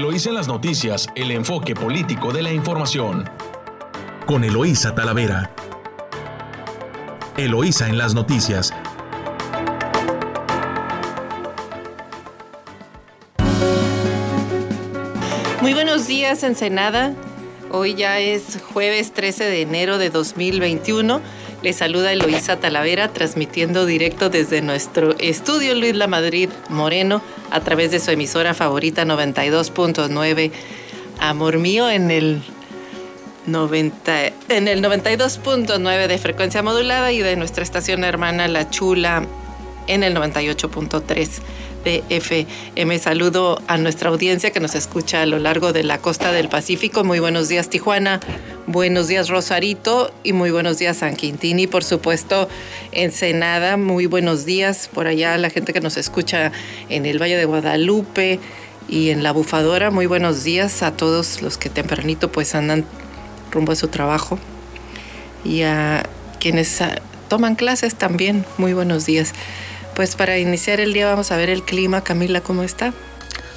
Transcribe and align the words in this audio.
Eloísa 0.00 0.30
en 0.30 0.34
las 0.36 0.48
noticias, 0.48 1.08
el 1.14 1.30
enfoque 1.30 1.74
político 1.74 2.32
de 2.32 2.40
la 2.40 2.50
información. 2.50 3.28
Con 4.24 4.44
Eloísa 4.44 4.94
Talavera. 4.94 5.54
Eloísa 7.36 7.86
en 7.86 7.98
las 7.98 8.14
noticias. 8.14 8.72
Muy 15.60 15.74
buenos 15.74 16.06
días, 16.06 16.44
Ensenada. 16.44 17.12
Hoy 17.70 17.94
ya 17.94 18.20
es 18.20 18.58
jueves 18.72 19.12
13 19.12 19.44
de 19.44 19.60
enero 19.60 19.98
de 19.98 20.08
2021. 20.08 21.20
Les 21.62 21.76
saluda 21.76 22.10
Eloísa 22.12 22.56
Talavera, 22.56 23.12
transmitiendo 23.12 23.84
directo 23.84 24.30
desde 24.30 24.62
nuestro 24.62 25.14
estudio 25.18 25.74
Luis 25.74 25.94
La 25.94 26.06
Madrid 26.06 26.48
Moreno 26.70 27.20
a 27.50 27.60
través 27.60 27.90
de 27.90 28.00
su 28.00 28.10
emisora 28.10 28.54
favorita 28.54 29.04
92.9 29.04 30.52
Amor 31.20 31.58
Mío 31.58 31.90
en 31.90 32.10
el 32.10 32.42
90, 33.46 34.26
en 34.48 34.68
el 34.68 34.82
92.9 34.82 36.06
de 36.06 36.16
frecuencia 36.16 36.62
modulada 36.62 37.12
y 37.12 37.18
de 37.18 37.36
nuestra 37.36 37.62
estación 37.62 38.04
hermana 38.04 38.48
La 38.48 38.70
Chula 38.70 39.26
en 39.86 40.02
el 40.02 40.16
98.3 40.16 41.28
de 41.84 42.02
FM. 42.10 42.98
Saludo 42.98 43.60
a 43.66 43.78
nuestra 43.78 44.10
audiencia 44.10 44.50
que 44.50 44.60
nos 44.60 44.74
escucha 44.74 45.22
a 45.22 45.26
lo 45.26 45.38
largo 45.38 45.72
de 45.72 45.82
la 45.82 45.98
costa 45.98 46.32
del 46.32 46.48
Pacífico. 46.48 47.04
Muy 47.04 47.18
buenos 47.18 47.48
días 47.48 47.68
Tijuana, 47.68 48.20
buenos 48.66 49.08
días 49.08 49.28
Rosarito 49.28 50.12
y 50.22 50.32
muy 50.32 50.50
buenos 50.50 50.78
días 50.78 50.98
San 50.98 51.16
Quintín 51.16 51.58
y 51.58 51.66
por 51.66 51.84
supuesto 51.84 52.48
Ensenada. 52.92 53.76
Muy 53.76 54.06
buenos 54.06 54.44
días 54.44 54.88
por 54.92 55.06
allá 55.06 55.36
la 55.38 55.50
gente 55.50 55.72
que 55.72 55.80
nos 55.80 55.96
escucha 55.96 56.52
en 56.88 57.06
el 57.06 57.20
Valle 57.20 57.36
de 57.36 57.44
Guadalupe 57.44 58.40
y 58.88 59.10
en 59.10 59.22
La 59.22 59.32
Bufadora. 59.32 59.90
Muy 59.90 60.06
buenos 60.06 60.44
días 60.44 60.82
a 60.82 60.96
todos 60.96 61.42
los 61.42 61.56
que 61.56 61.70
tempranito 61.70 62.30
pues 62.30 62.54
andan 62.54 62.84
rumbo 63.50 63.72
a 63.72 63.76
su 63.76 63.88
trabajo 63.88 64.38
y 65.44 65.62
a 65.62 66.04
quienes 66.38 66.80
ah, 66.80 66.96
toman 67.28 67.54
clases 67.54 67.94
también. 67.94 68.44
Muy 68.58 68.72
buenos 68.72 69.06
días. 69.06 69.32
Pues 70.00 70.16
para 70.16 70.38
iniciar 70.38 70.80
el 70.80 70.94
día 70.94 71.04
vamos 71.04 71.30
a 71.30 71.36
ver 71.36 71.50
el 71.50 71.62
clima. 71.62 72.00
Camila, 72.00 72.40
¿cómo 72.40 72.62
está? 72.62 72.94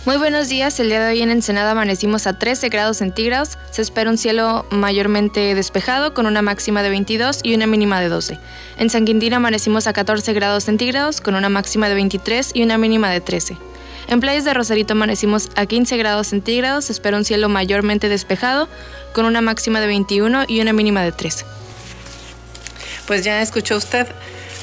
Muy 0.05 0.17
buenos 0.17 0.50
días, 0.50 0.77
el 0.81 0.89
día 0.89 1.00
de 1.00 1.13
hoy 1.13 1.22
en 1.22 1.31
Ensenada 1.31 1.72
amanecimos 1.72 2.27
a 2.27 2.38
13 2.38 2.67
grados 2.67 2.97
centígrados, 2.97 3.58
se 3.72 3.81
espera 3.81 4.09
un 4.09 4.17
cielo 4.17 4.66
mayormente 4.69 5.55
despejado 5.55 6.13
con 6.13 6.25
una 6.25 6.41
máxima 6.41 6.83
de 6.83 6.89
22 6.89 7.39
y 7.44 7.55
una 7.55 7.66
mínima 7.66 8.02
de 8.02 8.09
12. 8.09 8.39
En 8.77 8.89
San 8.89 9.05
Quintín 9.05 9.33
amanecimos 9.33 9.88
a 9.88 9.94
14 9.94 10.33
grados 10.33 10.66
centígrados 10.66 11.22
con 11.22 11.35
una 11.35 11.47
máxima 11.47 11.88
de 11.88 11.95
23 11.95 12.52
y 12.53 12.63
una 12.63 12.78
mínima 12.78 13.09
de 13.09 13.22
13. 13.22 13.55
En 14.09 14.19
Playas 14.19 14.44
de 14.44 14.53
Rosarito 14.53 14.95
amanecimos 14.95 15.50
a 15.55 15.66
15 15.66 15.95
grados 15.95 16.28
centígrados, 16.28 16.83
se 16.83 16.91
espera 16.91 17.16
un 17.16 17.23
cielo 17.23 17.47
mayormente 17.47 18.09
despejado 18.09 18.67
con 19.13 19.23
una 19.23 19.39
máxima 19.39 19.80
de 19.80 19.88
21 19.88 20.44
y 20.50 20.59
una 20.59 20.73
mínima 20.73 21.03
de 21.03 21.13
13. 21.13 21.45
Pues 23.07 23.23
ya 23.23 23.41
escuchó 23.41 23.78
usted 23.78 24.07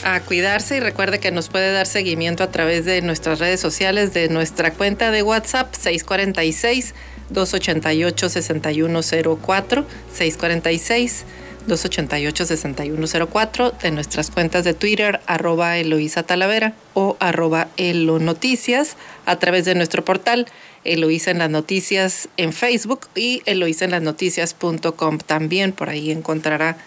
a 0.05 0.20
cuidarse 0.20 0.77
y 0.77 0.81
recuerde 0.81 1.19
que 1.19 1.31
nos 1.31 1.48
puede 1.48 1.73
dar 1.73 1.87
seguimiento 1.87 2.43
a 2.43 2.51
través 2.51 2.84
de 2.84 3.03
nuestras 3.03 3.39
redes 3.39 3.61
sociales, 3.61 4.12
de 4.12 4.29
nuestra 4.29 4.73
cuenta 4.73 5.11
de 5.11 5.23
WhatsApp 5.23 5.75
646 5.75 6.95
288 7.31 8.28
6104 8.28 9.87
646 10.12 11.25
288-6104, 11.69 13.78
de 13.78 13.91
nuestras 13.91 14.31
cuentas 14.31 14.65
de 14.65 14.75
Twitter, 14.75 15.21
arroba 15.27 15.78
Eloísa 15.78 16.23
Talavera 16.23 16.75
o 16.95 17.17
arroba 17.21 17.69
Elo 17.77 18.19
Noticias, 18.19 18.97
a 19.27 19.39
través 19.39 19.65
de 19.65 19.75
nuestro 19.75 20.05
portal 20.05 20.47
Eloísa 20.84 21.31
en 21.31 21.39
las 21.39 21.51
Noticias 21.51 22.28
en 22.37 22.53
Facebook 22.53 23.09
y 23.15 23.43
Eloísa 23.47 23.84
en 23.84 23.93
las 23.93 24.03
Noticias.com. 24.03 25.19
También 25.19 25.72
por 25.72 25.91
ahí 25.91 26.11
encontrará 26.11 26.78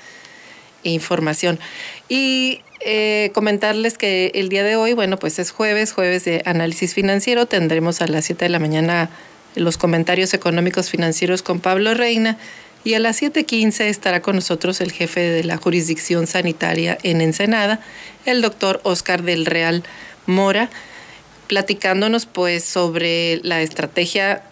información. 0.83 1.59
Y 2.09 2.61
eh, 2.85 3.31
comentarles 3.33 3.97
que 3.97 4.31
el 4.35 4.49
día 4.49 4.63
de 4.63 4.75
hoy, 4.75 4.94
bueno, 4.94 5.17
pues 5.17 5.39
es 5.39 5.51
jueves, 5.51 5.94
jueves 5.94 6.25
de 6.25 6.41
análisis 6.45 6.94
financiero. 6.94 7.45
Tendremos 7.45 8.01
a 8.01 8.07
las 8.07 8.25
7 8.25 8.45
de 8.45 8.49
la 8.49 8.59
mañana 8.59 9.09
los 9.55 9.77
comentarios 9.77 10.33
económicos 10.33 10.89
financieros 10.89 11.44
con 11.44 11.59
Pablo 11.59 11.94
Reina. 11.94 12.38
Y 12.83 12.95
a 12.95 12.99
las 12.99 13.21
7.15 13.21 13.85
estará 13.85 14.21
con 14.21 14.35
nosotros 14.35 14.81
el 14.81 14.91
jefe 14.91 15.21
de 15.21 15.45
la 15.45 15.55
jurisdicción 15.55 16.27
sanitaria 16.27 16.97
en 17.03 17.21
Ensenada, 17.21 17.79
el 18.25 18.41
doctor 18.41 18.81
Oscar 18.83 19.23
del 19.23 19.45
Real 19.45 19.83
Mora, 20.25 20.69
platicándonos 21.47 22.25
pues 22.25 22.65
sobre 22.65 23.39
la 23.44 23.61
estrategia 23.61 24.44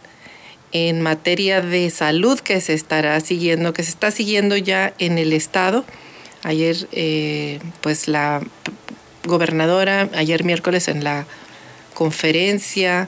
en 0.71 1.01
materia 1.01 1.59
de 1.59 1.89
salud 1.89 2.39
que 2.39 2.61
se 2.61 2.73
estará 2.73 3.19
siguiendo, 3.19 3.73
que 3.73 3.83
se 3.83 3.89
está 3.89 4.11
siguiendo 4.11 4.55
ya 4.55 4.93
en 4.97 5.17
el 5.17 5.33
estado 5.33 5.83
Ayer, 6.44 6.88
eh, 6.91 7.59
pues 7.81 8.07
la 8.07 8.41
gobernadora, 9.25 10.09
ayer 10.16 10.44
miércoles 10.44 10.88
en 10.88 11.03
la 11.03 11.25
conferencia, 11.94 13.07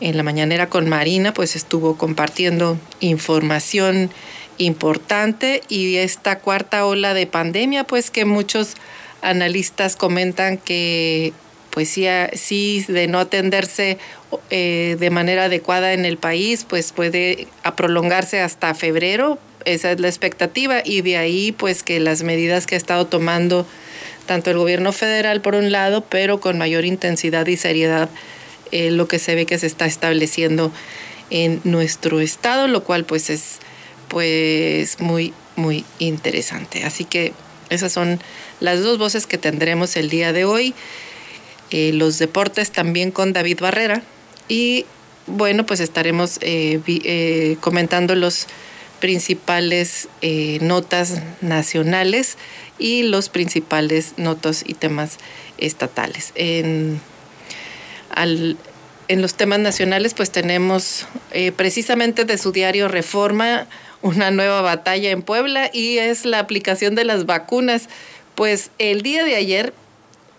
en 0.00 0.16
la 0.16 0.22
mañanera 0.22 0.68
con 0.68 0.88
Marina, 0.88 1.34
pues 1.34 1.56
estuvo 1.56 1.96
compartiendo 1.96 2.78
información 3.00 4.10
importante 4.58 5.62
y 5.68 5.96
esta 5.96 6.38
cuarta 6.38 6.86
ola 6.86 7.14
de 7.14 7.26
pandemia, 7.26 7.84
pues 7.84 8.10
que 8.10 8.24
muchos 8.24 8.74
analistas 9.22 9.96
comentan 9.96 10.58
que 10.58 11.32
pues 11.70 11.90
sí, 11.90 12.06
sí 12.32 12.84
de 12.88 13.06
no 13.06 13.18
atenderse 13.18 13.98
eh, 14.48 14.96
de 14.98 15.10
manera 15.10 15.44
adecuada 15.44 15.92
en 15.92 16.06
el 16.06 16.16
país, 16.16 16.64
pues 16.66 16.92
puede 16.92 17.48
prolongarse 17.76 18.40
hasta 18.40 18.72
febrero, 18.74 19.38
esa 19.66 19.92
es 19.92 20.00
la 20.00 20.08
expectativa 20.08 20.80
y 20.82 21.02
de 21.02 21.18
ahí 21.18 21.52
pues 21.52 21.82
que 21.82 22.00
las 22.00 22.22
medidas 22.22 22.66
que 22.66 22.76
ha 22.76 22.78
estado 22.78 23.06
tomando 23.06 23.66
tanto 24.26 24.50
el 24.50 24.58
gobierno 24.58 24.92
federal 24.92 25.40
por 25.40 25.54
un 25.54 25.72
lado, 25.72 26.04
pero 26.08 26.40
con 26.40 26.56
mayor 26.56 26.84
intensidad 26.84 27.46
y 27.46 27.56
seriedad 27.56 28.08
eh, 28.72 28.90
lo 28.90 29.08
que 29.08 29.18
se 29.18 29.34
ve 29.34 29.46
que 29.46 29.58
se 29.58 29.66
está 29.66 29.86
estableciendo 29.86 30.72
en 31.30 31.60
nuestro 31.64 32.20
estado, 32.20 32.68
lo 32.68 32.84
cual 32.84 33.04
pues 33.04 33.30
es 33.30 33.58
pues 34.08 35.00
muy 35.00 35.32
muy 35.56 35.84
interesante. 35.98 36.84
Así 36.84 37.04
que 37.04 37.32
esas 37.70 37.92
son 37.92 38.20
las 38.60 38.82
dos 38.82 38.98
voces 38.98 39.26
que 39.26 39.38
tendremos 39.38 39.96
el 39.96 40.10
día 40.10 40.32
de 40.32 40.44
hoy. 40.44 40.74
Eh, 41.70 41.92
los 41.92 42.18
deportes 42.18 42.70
también 42.70 43.10
con 43.10 43.32
David 43.32 43.58
Barrera 43.60 44.02
y 44.48 44.86
bueno 45.26 45.66
pues 45.66 45.80
estaremos 45.80 46.38
eh, 46.40 47.56
comentando 47.60 48.14
los 48.14 48.46
principales 49.00 50.08
eh, 50.22 50.58
notas 50.60 51.20
nacionales 51.40 52.36
y 52.78 53.02
los 53.02 53.28
principales 53.28 54.14
notos 54.16 54.62
y 54.66 54.74
temas 54.74 55.18
estatales. 55.58 56.32
En, 56.34 57.00
en 58.16 59.22
los 59.22 59.34
temas 59.34 59.58
nacionales, 59.58 60.14
pues 60.14 60.30
tenemos 60.30 61.06
eh, 61.32 61.52
precisamente 61.52 62.24
de 62.24 62.38
su 62.38 62.52
diario 62.52 62.88
Reforma 62.88 63.66
una 64.02 64.30
nueva 64.30 64.60
batalla 64.60 65.10
en 65.10 65.22
Puebla 65.22 65.70
y 65.72 65.98
es 65.98 66.24
la 66.24 66.38
aplicación 66.38 66.94
de 66.94 67.04
las 67.04 67.26
vacunas. 67.26 67.88
Pues 68.34 68.70
el 68.78 69.02
día 69.02 69.24
de 69.24 69.36
ayer 69.36 69.72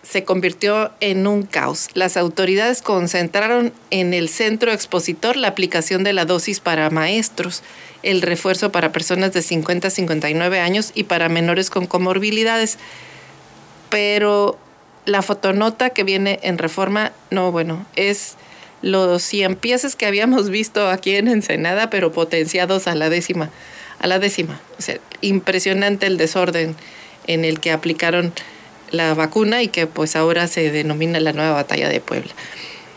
se 0.08 0.24
convirtió 0.24 0.90
en 1.00 1.26
un 1.26 1.42
caos. 1.42 1.88
Las 1.94 2.16
autoridades 2.16 2.80
concentraron 2.80 3.72
en 3.90 4.14
el 4.14 4.28
centro 4.28 4.72
expositor 4.72 5.36
la 5.36 5.48
aplicación 5.48 6.04
de 6.04 6.12
la 6.12 6.24
dosis 6.24 6.60
para 6.60 6.88
maestros 6.90 7.62
el 8.02 8.22
refuerzo 8.22 8.70
para 8.72 8.92
personas 8.92 9.32
de 9.32 9.42
50 9.42 9.88
a 9.88 9.90
59 9.90 10.60
años 10.60 10.92
y 10.94 11.04
para 11.04 11.28
menores 11.28 11.70
con 11.70 11.86
comorbilidades. 11.86 12.78
Pero 13.90 14.58
la 15.04 15.22
fotonota 15.22 15.90
que 15.90 16.04
viene 16.04 16.38
en 16.42 16.58
reforma, 16.58 17.12
no, 17.30 17.50
bueno, 17.50 17.84
es 17.96 18.36
los 18.82 19.22
100 19.22 19.56
piezas 19.56 19.96
que 19.96 20.06
habíamos 20.06 20.50
visto 20.50 20.88
aquí 20.88 21.16
en 21.16 21.28
Ensenada, 21.28 21.90
pero 21.90 22.12
potenciados 22.12 22.86
a 22.86 22.94
la 22.94 23.10
décima, 23.10 23.50
a 23.98 24.06
la 24.06 24.18
décima. 24.18 24.60
Impresionante 25.20 26.06
el 26.06 26.16
desorden 26.16 26.76
en 27.26 27.44
el 27.44 27.60
que 27.60 27.72
aplicaron 27.72 28.32
la 28.90 29.14
vacuna 29.14 29.62
y 29.62 29.68
que 29.68 29.86
pues 29.86 30.16
ahora 30.16 30.48
se 30.48 30.70
denomina 30.70 31.20
la 31.20 31.32
nueva 31.32 31.52
batalla 31.52 31.88
de 31.88 32.00
Puebla. 32.00 32.32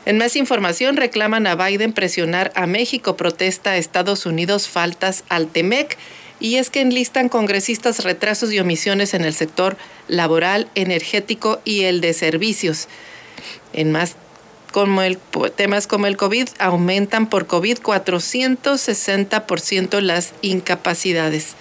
En 0.05 0.17
más 0.17 0.35
información, 0.35 0.97
reclaman 0.97 1.45
a 1.45 1.55
Biden 1.55 1.93
presionar 1.93 2.51
a 2.55 2.65
México, 2.65 3.15
protesta 3.15 3.71
a 3.71 3.77
Estados 3.77 4.25
Unidos 4.25 4.67
faltas 4.67 5.23
al 5.29 5.47
TEMEC. 5.47 5.97
Y 6.39 6.55
es 6.55 6.71
que 6.71 6.81
enlistan 6.81 7.29
congresistas 7.29 8.03
retrasos 8.03 8.51
y 8.51 8.59
omisiones 8.59 9.13
en 9.13 9.25
el 9.25 9.35
sector 9.35 9.77
laboral, 10.07 10.67
energético 10.73 11.61
y 11.65 11.81
el 11.81 12.01
de 12.01 12.13
servicios. 12.13 12.87
En 13.73 13.91
más 13.91 14.15
como 14.71 15.03
el, 15.03 15.19
temas 15.55 15.85
como 15.85 16.07
el 16.07 16.17
COVID, 16.17 16.47
aumentan 16.57 17.29
por 17.29 17.45
COVID 17.45 17.77
460% 17.77 19.99
las 19.99 20.33
incapacidades. 20.41 21.53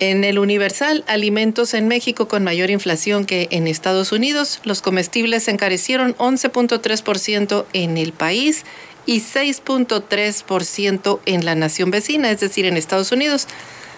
En 0.00 0.22
el 0.22 0.38
Universal, 0.38 1.02
alimentos 1.08 1.74
en 1.74 1.88
México 1.88 2.28
con 2.28 2.44
mayor 2.44 2.70
inflación 2.70 3.24
que 3.24 3.48
en 3.50 3.66
Estados 3.66 4.12
Unidos, 4.12 4.60
los 4.62 4.80
comestibles 4.80 5.42
se 5.44 5.50
encarecieron 5.50 6.14
11.3% 6.18 7.66
en 7.72 7.96
el 7.98 8.12
país 8.12 8.64
y 9.06 9.20
6.3% 9.20 11.18
en 11.26 11.44
la 11.44 11.56
nación 11.56 11.90
vecina, 11.90 12.30
es 12.30 12.38
decir, 12.38 12.64
en 12.64 12.76
Estados 12.76 13.10
Unidos. 13.10 13.48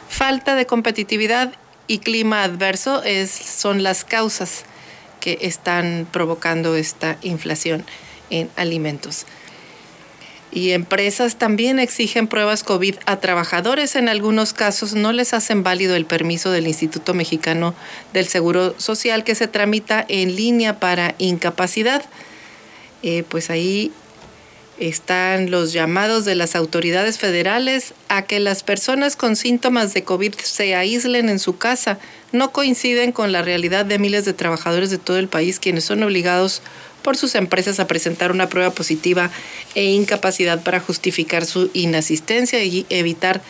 Falta 0.08 0.54
de 0.54 0.64
competitividad 0.64 1.52
y 1.86 1.98
clima 1.98 2.44
adverso 2.44 3.02
son 3.28 3.82
las 3.82 4.04
causas 4.04 4.64
que 5.20 5.36
están 5.42 6.08
provocando 6.10 6.76
esta 6.76 7.18
inflación 7.20 7.84
en 8.30 8.48
alimentos. 8.56 9.26
Y 10.52 10.70
empresas 10.70 11.36
también 11.36 11.78
exigen 11.78 12.26
pruebas 12.26 12.64
COVID 12.64 12.96
a 13.06 13.20
trabajadores. 13.20 13.94
En 13.94 14.08
algunos 14.08 14.52
casos 14.52 14.94
no 14.94 15.12
les 15.12 15.32
hacen 15.32 15.62
válido 15.62 15.94
el 15.94 16.06
permiso 16.06 16.50
del 16.50 16.66
Instituto 16.66 17.14
Mexicano 17.14 17.74
del 18.12 18.26
Seguro 18.26 18.74
Social 18.78 19.22
que 19.22 19.36
se 19.36 19.46
tramita 19.46 20.04
en 20.08 20.34
línea 20.34 20.80
para 20.80 21.14
incapacidad. 21.18 22.04
Eh, 23.02 23.24
pues 23.28 23.48
ahí 23.48 23.92
están 24.80 25.50
los 25.50 25.72
llamados 25.72 26.24
de 26.24 26.34
las 26.34 26.56
autoridades 26.56 27.18
federales 27.18 27.92
a 28.08 28.22
que 28.22 28.40
las 28.40 28.62
personas 28.62 29.14
con 29.14 29.36
síntomas 29.36 29.92
de 29.92 30.04
COVID 30.04 30.34
se 30.42 30.74
aíslen 30.74 31.28
en 31.28 31.38
su 31.38 31.58
casa. 31.58 31.98
No 32.32 32.50
coinciden 32.50 33.12
con 33.12 33.30
la 33.30 33.42
realidad 33.42 33.84
de 33.84 33.98
miles 33.98 34.24
de 34.24 34.32
trabajadores 34.32 34.90
de 34.90 34.98
todo 34.98 35.18
el 35.18 35.28
país 35.28 35.60
quienes 35.60 35.84
son 35.84 36.02
obligados 36.02 36.62
por 37.00 37.16
sus 37.16 37.34
empresas 37.34 37.80
a 37.80 37.86
presentar 37.86 38.32
una 38.32 38.48
prueba 38.48 38.70
positiva 38.70 39.30
e 39.74 39.84
incapacidad 39.84 40.62
para 40.62 40.80
justificar 40.80 41.44
su 41.44 41.70
inasistencia 41.74 42.62
y 42.64 42.86
evitar 42.88 43.42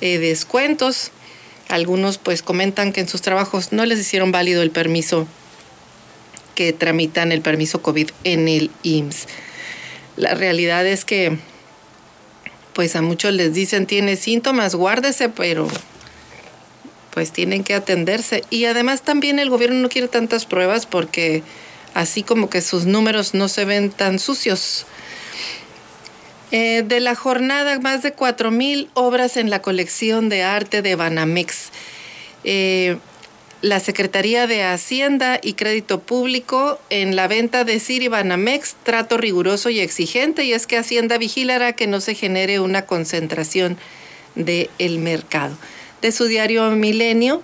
eh, 0.00 0.18
descuentos. 0.18 1.10
Algunos 1.68 2.18
pues 2.18 2.42
comentan 2.42 2.92
que 2.92 3.00
en 3.00 3.08
sus 3.08 3.22
trabajos 3.22 3.72
no 3.72 3.86
les 3.86 3.98
hicieron 4.00 4.32
válido 4.32 4.62
el 4.62 4.70
permiso 4.70 5.26
que 6.54 6.72
tramitan 6.72 7.32
el 7.32 7.40
permiso 7.40 7.80
COVID 7.80 8.10
en 8.24 8.48
el 8.48 8.70
IMSS. 8.82 9.26
La 10.16 10.34
realidad 10.34 10.86
es 10.86 11.04
que 11.04 11.38
pues 12.74 12.96
a 12.96 13.02
muchos 13.02 13.32
les 13.32 13.54
dicen 13.54 13.86
tiene 13.86 14.16
síntomas, 14.16 14.74
guárdese, 14.74 15.28
pero 15.28 15.68
pues 17.10 17.32
tienen 17.32 17.64
que 17.64 17.74
atenderse. 17.74 18.44
Y 18.50 18.64
además 18.64 19.02
también 19.02 19.38
el 19.38 19.50
gobierno 19.50 19.80
no 19.80 19.88
quiere 19.88 20.08
tantas 20.08 20.46
pruebas 20.46 20.86
porque 20.86 21.42
así 21.94 22.22
como 22.22 22.50
que 22.50 22.60
sus 22.62 22.86
números 22.86 23.34
no 23.34 23.48
se 23.48 23.64
ven 23.64 23.90
tan 23.90 24.18
sucios. 24.18 24.86
Eh, 26.52 26.82
de 26.84 26.98
la 26.98 27.14
jornada, 27.14 27.78
más 27.78 28.02
de 28.02 28.14
4.000 28.14 28.88
obras 28.94 29.36
en 29.36 29.50
la 29.50 29.62
colección 29.62 30.28
de 30.28 30.42
arte 30.42 30.82
de 30.82 30.96
Banamex. 30.96 31.70
Eh, 32.42 32.96
la 33.62 33.78
Secretaría 33.78 34.46
de 34.46 34.62
Hacienda 34.64 35.38
y 35.42 35.52
Crédito 35.52 36.00
Público 36.00 36.80
en 36.88 37.14
la 37.14 37.28
venta 37.28 37.64
de 37.64 37.78
Ciri 37.78 38.08
Banamex, 38.08 38.74
trato 38.82 39.18
riguroso 39.18 39.68
y 39.68 39.80
exigente, 39.80 40.44
y 40.44 40.54
es 40.54 40.66
que 40.66 40.78
Hacienda 40.78 41.18
vigilará 41.18 41.74
que 41.74 41.86
no 41.86 42.00
se 42.00 42.14
genere 42.14 42.58
una 42.58 42.86
concentración 42.86 43.76
del 44.34 44.70
el 44.78 44.98
mercado. 44.98 45.56
De 46.00 46.10
su 46.10 46.24
diario 46.24 46.70
Milenio, 46.70 47.42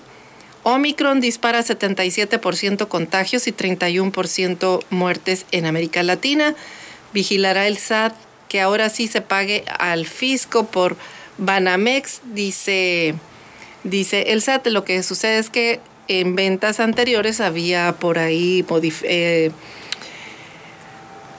Omicron 0.69 1.21
dispara 1.21 1.61
77% 1.61 2.89
contagios 2.89 3.47
y 3.47 3.53
31% 3.53 4.83
muertes 4.91 5.47
en 5.53 5.65
América 5.65 6.03
Latina. 6.03 6.57
Vigilará 7.13 7.69
el 7.69 7.79
SAT 7.79 8.15
que 8.49 8.61
ahora 8.61 8.89
sí 8.91 9.07
se 9.07 9.21
pague 9.21 9.65
al 9.79 10.07
fisco 10.07 10.67
por 10.67 10.97
Banamex, 11.39 12.21
dice, 12.35 13.15
dice 13.85 14.33
el 14.33 14.43
SAT. 14.43 14.67
Lo 14.67 14.83
que 14.83 15.05
sucede 15.05 15.39
es 15.39 15.51
que 15.51 15.79
en 16.09 16.35
ventas 16.35 16.81
anteriores 16.81 17.41
había 17.41 17.93
por 17.93 18.19
ahí 18.19 18.67
eh, 19.05 19.53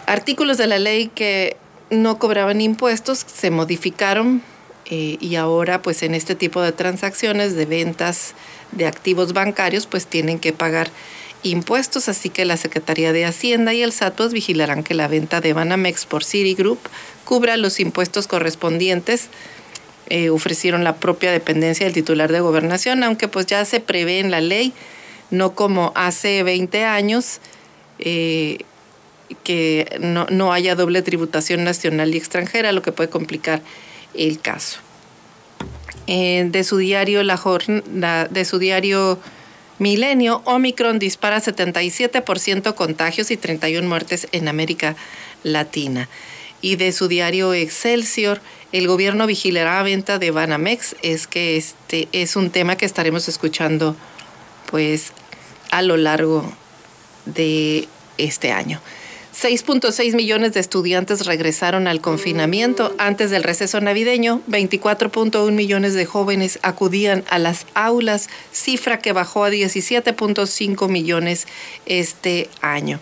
artículos 0.06 0.58
de 0.58 0.68
la 0.68 0.80
ley 0.80 1.12
que 1.14 1.58
no 1.90 2.18
cobraban 2.18 2.62
impuestos, 2.62 3.26
se 3.28 3.52
modificaron 3.52 4.42
eh, 4.90 5.18
y 5.20 5.36
ahora 5.36 5.82
pues 5.82 6.02
en 6.04 6.16
este 6.16 6.36
tipo 6.36 6.62
de 6.62 6.72
transacciones 6.72 7.56
de 7.56 7.66
ventas 7.66 8.34
de 8.72 8.86
activos 8.86 9.34
bancarios 9.34 9.86
pues 9.86 10.08
tienen 10.08 10.40
que 10.40 10.54
pagar 10.54 10.90
impuestos, 11.44 12.10
así 12.10 12.30
que 12.30 12.46
la 12.46 12.58
Secretaría 12.58 13.14
de 13.14 13.26
Hacienda 13.26 13.74
y 13.74 13.82
el 13.84 13.92
SAT 13.92 14.16
pues, 14.16 14.34
vigilarán 14.34 14.84
que 14.84 14.94
la 14.94 15.08
venta 15.08 15.42
de 15.42 15.54
Banamex 15.54 16.06
por 16.06 16.24
Citigroup 16.24 16.80
cubra 17.26 17.58
los 17.58 17.80
impuestos 17.80 18.28
correspondientes. 18.28 19.28
Eh, 20.10 20.30
ofrecieron 20.30 20.86
la 20.86 20.96
propia 20.96 21.32
dependencia 21.32 21.86
del 21.86 21.94
titular 21.94 22.32
de 22.32 22.40
gobernación, 22.40 23.04
aunque 23.04 23.28
pues 23.28 23.46
ya 23.46 23.66
se 23.66 23.82
prevé 23.82 24.20
en 24.20 24.32
la 24.32 24.40
ley, 24.40 24.72
no 25.32 25.54
como 25.54 25.92
hace 25.96 26.44
20 26.44 26.86
años, 26.86 27.40
eh, 28.00 28.60
que 29.44 29.98
no, 30.00 30.26
no 30.30 30.54
haya 30.54 30.76
doble 30.76 31.02
tributación 31.02 31.66
nacional 31.66 32.16
y 32.16 32.18
extranjera, 32.18 32.72
lo 32.72 32.82
que 32.82 32.94
puede 32.94 33.10
complicar 33.10 33.62
el 34.18 34.40
caso. 34.40 34.80
Eh, 36.08 36.48
de 36.50 36.64
su 36.64 36.78
diario 36.78 37.22
la, 37.24 38.28
de 38.30 38.46
su 38.46 38.60
diario 38.60 39.20
Milenio, 39.80 40.42
Omicron 40.46 41.00
dispara 41.00 41.42
77% 41.42 42.74
contagios 42.74 43.30
y 43.30 43.38
31 43.38 43.88
muertes 43.88 44.28
en 44.32 44.48
América 44.48 44.96
Latina. 45.44 46.10
Y 46.62 46.78
de 46.78 46.92
su 46.92 47.08
diario 47.08 47.54
Excelsior, 47.54 48.42
el 48.72 48.88
gobierno 48.88 49.28
vigilará 49.28 49.84
venta 49.84 50.18
de 50.18 50.32
Banamex. 50.32 50.96
Es 51.04 51.28
que 51.28 51.58
este 51.58 52.08
es 52.12 52.36
un 52.36 52.50
tema 52.50 52.76
que 52.76 52.86
estaremos 52.86 53.28
escuchando 53.28 53.96
pues 54.72 55.14
a 55.70 55.82
lo 55.82 55.98
largo 55.98 56.44
de 57.26 57.88
este 58.18 58.52
año. 58.52 58.82
6.6 59.40 60.16
millones 60.16 60.54
de 60.54 60.60
estudiantes 60.60 61.28
regresaron 61.28 61.88
al 61.88 62.02
confinamiento 62.02 62.96
antes 62.98 63.30
del 63.30 63.44
receso 63.44 63.80
navideño. 63.80 64.42
24.1 64.50 65.52
millones 65.52 65.94
de 65.94 66.08
jóvenes 66.08 66.58
acudían 66.64 67.24
a 67.30 67.38
las 67.38 67.68
aulas, 67.76 68.30
cifra 68.52 68.98
que 68.98 69.14
bajó 69.14 69.44
a 69.44 69.52
17.5 69.52 70.90
millones 70.90 71.46
este 71.86 72.50
año. 72.62 73.00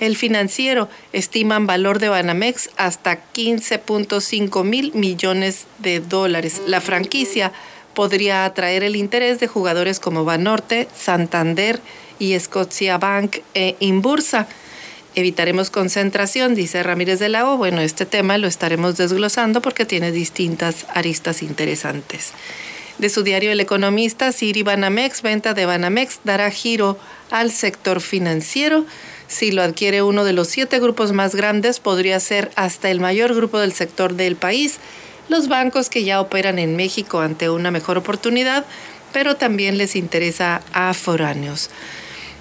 El 0.00 0.16
financiero 0.16 0.88
estiman 1.12 1.68
valor 1.68 2.00
de 2.00 2.08
Banamex 2.08 2.70
hasta 2.76 3.20
15.5 3.32 4.64
mil 4.64 4.92
millones 4.92 5.66
de 5.78 6.00
dólares. 6.00 6.62
La 6.66 6.80
franquicia 6.80 7.52
podría 7.94 8.44
atraer 8.44 8.82
el 8.82 8.96
interés 8.96 9.38
de 9.38 9.46
jugadores 9.46 10.00
como 10.00 10.24
Banorte, 10.24 10.88
Santander 10.96 11.80
y 12.18 12.36
Scotia 12.40 12.98
Bank 12.98 13.36
e 13.54 13.76
Inbursa 13.78 14.48
evitaremos 15.16 15.70
concentración, 15.70 16.54
dice 16.54 16.82
Ramírez 16.82 17.18
de 17.18 17.30
la 17.30 17.50
O. 17.50 17.56
Bueno, 17.56 17.80
este 17.80 18.06
tema 18.06 18.38
lo 18.38 18.46
estaremos 18.46 18.96
desglosando 18.96 19.62
porque 19.62 19.86
tiene 19.86 20.12
distintas 20.12 20.86
aristas 20.94 21.42
interesantes. 21.42 22.32
De 22.98 23.08
su 23.08 23.22
diario 23.22 23.50
El 23.50 23.60
Economista, 23.60 24.30
Siri 24.30 24.62
Banamex, 24.62 25.22
venta 25.22 25.54
de 25.54 25.66
Banamex, 25.66 26.20
dará 26.24 26.50
giro 26.50 26.98
al 27.30 27.50
sector 27.50 28.00
financiero. 28.00 28.84
Si 29.26 29.52
lo 29.52 29.62
adquiere 29.62 30.02
uno 30.02 30.22
de 30.24 30.34
los 30.34 30.48
siete 30.48 30.80
grupos 30.80 31.12
más 31.12 31.34
grandes, 31.34 31.80
podría 31.80 32.20
ser 32.20 32.52
hasta 32.54 32.90
el 32.90 33.00
mayor 33.00 33.34
grupo 33.34 33.58
del 33.58 33.72
sector 33.72 34.14
del 34.14 34.36
país. 34.36 34.78
Los 35.28 35.48
bancos 35.48 35.88
que 35.90 36.04
ya 36.04 36.20
operan 36.20 36.58
en 36.58 36.76
México 36.76 37.20
ante 37.20 37.50
una 37.50 37.70
mejor 37.70 37.98
oportunidad, 37.98 38.64
pero 39.12 39.36
también 39.36 39.78
les 39.78 39.96
interesa 39.96 40.60
a 40.72 40.92
foráneos. 40.92 41.70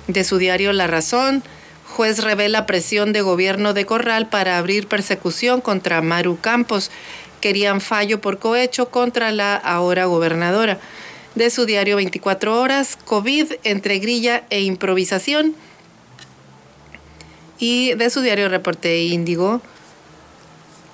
De 0.08 0.24
su 0.24 0.38
diario 0.38 0.72
La 0.74 0.88
Razón, 0.88 1.42
Juez 1.96 2.20
revela 2.20 2.66
presión 2.66 3.14
de 3.14 3.22
gobierno 3.22 3.74
de 3.74 3.86
Corral 3.86 4.28
para 4.28 4.58
abrir 4.58 4.90
persecución 4.90 5.62
contra 5.62 6.02
Maru 6.02 6.38
Campos. 6.42 6.92
Querían 7.40 7.80
fallo 7.80 8.20
por 8.20 8.38
cohecho 8.38 8.90
contra 8.90 9.32
la 9.32 9.56
ahora 9.56 10.04
gobernadora. 10.04 10.78
De 11.36 11.50
su 11.50 11.66
diario 11.66 11.96
24 11.96 12.60
horas, 12.60 12.98
COVID 13.06 13.54
entre 13.64 14.00
grilla 14.00 14.44
e 14.50 14.60
improvisación. 14.64 15.56
Y 17.60 17.94
de 17.94 18.10
su 18.10 18.20
diario 18.20 18.50
Reporte 18.50 19.04
Índigo, 19.06 19.62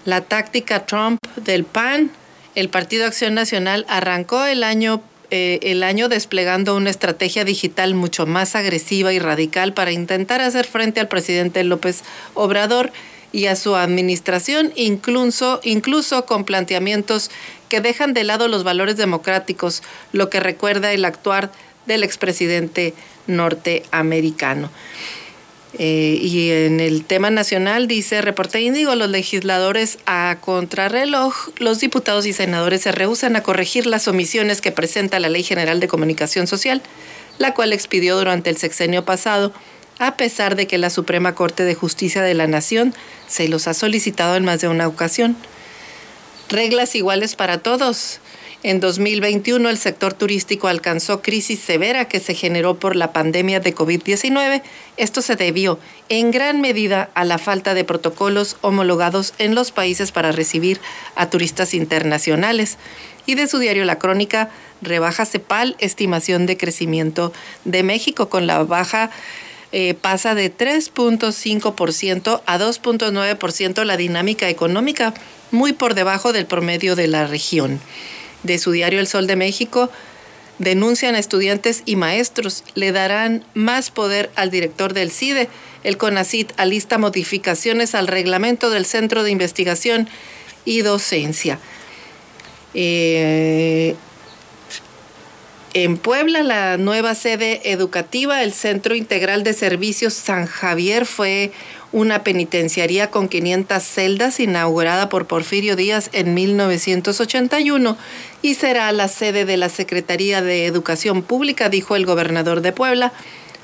la 0.05 0.21
táctica 0.21 0.85
Trump 0.85 1.17
del 1.35 1.63
PAN. 1.63 2.11
El 2.53 2.69
Partido 2.69 3.07
Acción 3.07 3.33
Nacional 3.33 3.87
arrancó 3.89 4.45
el 4.45 4.63
año 4.63 5.01
eh, 5.31 5.59
el 5.63 5.81
año 5.83 6.09
desplegando 6.09 6.75
una 6.75 6.89
estrategia 6.89 7.45
digital 7.45 7.95
mucho 7.95 8.25
más 8.25 8.53
agresiva 8.53 9.13
y 9.13 9.19
radical 9.19 9.73
para 9.73 9.93
intentar 9.93 10.41
hacer 10.41 10.67
frente 10.67 10.99
al 10.99 11.07
presidente 11.07 11.63
López 11.63 12.03
Obrador 12.33 12.91
y 13.31 13.45
a 13.45 13.55
su 13.55 13.77
administración, 13.77 14.73
incluso, 14.75 15.61
incluso 15.63 16.25
con 16.25 16.43
planteamientos 16.43 17.31
que 17.69 17.79
dejan 17.79 18.13
de 18.13 18.25
lado 18.25 18.49
los 18.49 18.65
valores 18.65 18.97
democráticos, 18.97 19.83
lo 20.11 20.29
que 20.29 20.41
recuerda 20.41 20.91
el 20.91 21.05
actuar 21.05 21.49
del 21.85 22.03
expresidente 22.03 22.93
norteamericano. 23.27 24.69
Eh, 25.79 26.19
y 26.21 26.51
en 26.51 26.81
el 26.81 27.05
tema 27.05 27.29
nacional 27.31 27.87
dice, 27.87 28.21
reporte 28.21 28.59
índigo, 28.59 28.93
los 28.95 29.09
legisladores 29.09 29.99
a 30.05 30.37
contrarreloj, 30.41 31.49
los 31.59 31.79
diputados 31.79 32.25
y 32.25 32.33
senadores 32.33 32.81
se 32.81 32.91
rehusan 32.91 33.35
a 33.37 33.43
corregir 33.43 33.85
las 33.85 34.07
omisiones 34.07 34.59
que 34.59 34.71
presenta 34.71 35.19
la 35.19 35.29
Ley 35.29 35.43
General 35.43 35.79
de 35.79 35.87
Comunicación 35.87 36.47
Social, 36.47 36.81
la 37.37 37.53
cual 37.53 37.71
expidió 37.71 38.17
durante 38.17 38.49
el 38.49 38.57
sexenio 38.57 39.05
pasado, 39.05 39.53
a 39.97 40.17
pesar 40.17 40.55
de 40.55 40.67
que 40.67 40.77
la 40.77 40.89
Suprema 40.89 41.35
Corte 41.35 41.63
de 41.63 41.75
Justicia 41.75 42.21
de 42.21 42.33
la 42.33 42.47
Nación 42.47 42.93
se 43.27 43.47
los 43.47 43.67
ha 43.67 43.73
solicitado 43.73 44.35
en 44.35 44.43
más 44.43 44.59
de 44.59 44.67
una 44.67 44.87
ocasión. 44.87 45.37
Reglas 46.49 46.95
iguales 46.95 47.35
para 47.35 47.59
todos. 47.59 48.19
En 48.63 48.79
2021 48.79 49.69
el 49.69 49.77
sector 49.77 50.13
turístico 50.13 50.67
alcanzó 50.67 51.23
crisis 51.23 51.59
severa 51.59 52.05
que 52.05 52.19
se 52.19 52.35
generó 52.35 52.75
por 52.75 52.95
la 52.95 53.11
pandemia 53.11 53.59
de 53.59 53.73
COVID-19. 53.73 54.61
Esto 54.97 55.23
se 55.23 55.35
debió 55.35 55.79
en 56.09 56.29
gran 56.29 56.61
medida 56.61 57.09
a 57.15 57.25
la 57.25 57.39
falta 57.39 57.73
de 57.73 57.83
protocolos 57.83 58.57
homologados 58.61 59.33
en 59.39 59.55
los 59.55 59.71
países 59.71 60.11
para 60.11 60.31
recibir 60.31 60.79
a 61.15 61.31
turistas 61.31 61.73
internacionales. 61.73 62.77
Y 63.25 63.33
de 63.33 63.47
su 63.47 63.57
diario 63.57 63.83
La 63.83 63.97
Crónica, 63.97 64.51
rebaja 64.83 65.25
CEPAL 65.25 65.75
estimación 65.79 66.45
de 66.45 66.57
crecimiento 66.57 67.33
de 67.65 67.81
México 67.81 68.29
con 68.29 68.45
la 68.45 68.63
baja 68.63 69.09
eh, 69.71 69.95
pasa 69.95 70.35
de 70.35 70.55
3.5% 70.55 72.41
a 72.45 72.59
2.9% 72.59 73.83
la 73.85 73.97
dinámica 73.97 74.49
económica, 74.49 75.15
muy 75.49 75.73
por 75.73 75.95
debajo 75.95 76.31
del 76.31 76.45
promedio 76.45 76.95
de 76.95 77.07
la 77.07 77.25
región 77.25 77.79
de 78.43 78.57
su 78.57 78.71
diario 78.71 78.99
El 78.99 79.07
Sol 79.07 79.27
de 79.27 79.35
México, 79.35 79.91
denuncian 80.59 81.15
a 81.15 81.19
estudiantes 81.19 81.83
y 81.85 81.95
maestros, 81.95 82.63
le 82.75 82.91
darán 82.91 83.43
más 83.53 83.89
poder 83.89 84.29
al 84.35 84.51
director 84.51 84.93
del 84.93 85.11
CIDE. 85.11 85.49
El 85.83 85.97
CONACIT 85.97 86.51
alista 86.57 86.99
modificaciones 86.99 87.95
al 87.95 88.07
reglamento 88.07 88.69
del 88.69 88.85
Centro 88.85 89.23
de 89.23 89.31
Investigación 89.31 90.07
y 90.63 90.81
Docencia. 90.81 91.57
Eh, 92.73 93.95
en 95.73 95.97
Puebla, 95.97 96.43
la 96.43 96.77
nueva 96.77 97.15
sede 97.15 97.71
educativa, 97.71 98.43
el 98.43 98.51
Centro 98.53 98.93
Integral 98.93 99.43
de 99.43 99.53
Servicios 99.53 100.13
San 100.13 100.45
Javier, 100.45 101.05
fue 101.05 101.53
una 101.91 102.23
penitenciaría 102.23 103.11
con 103.11 103.27
500 103.27 103.83
celdas 103.83 104.39
inaugurada 104.39 105.09
por 105.09 105.27
Porfirio 105.27 105.75
Díaz 105.75 106.09
en 106.13 106.33
1981 106.33 107.97
y 108.41 108.55
será 108.55 108.91
la 108.91 109.07
sede 109.07 109.45
de 109.45 109.57
la 109.57 109.69
Secretaría 109.69 110.41
de 110.41 110.65
Educación 110.65 111.21
Pública, 111.21 111.69
dijo 111.69 111.95
el 111.95 112.05
gobernador 112.05 112.61
de 112.61 112.71
Puebla, 112.71 113.11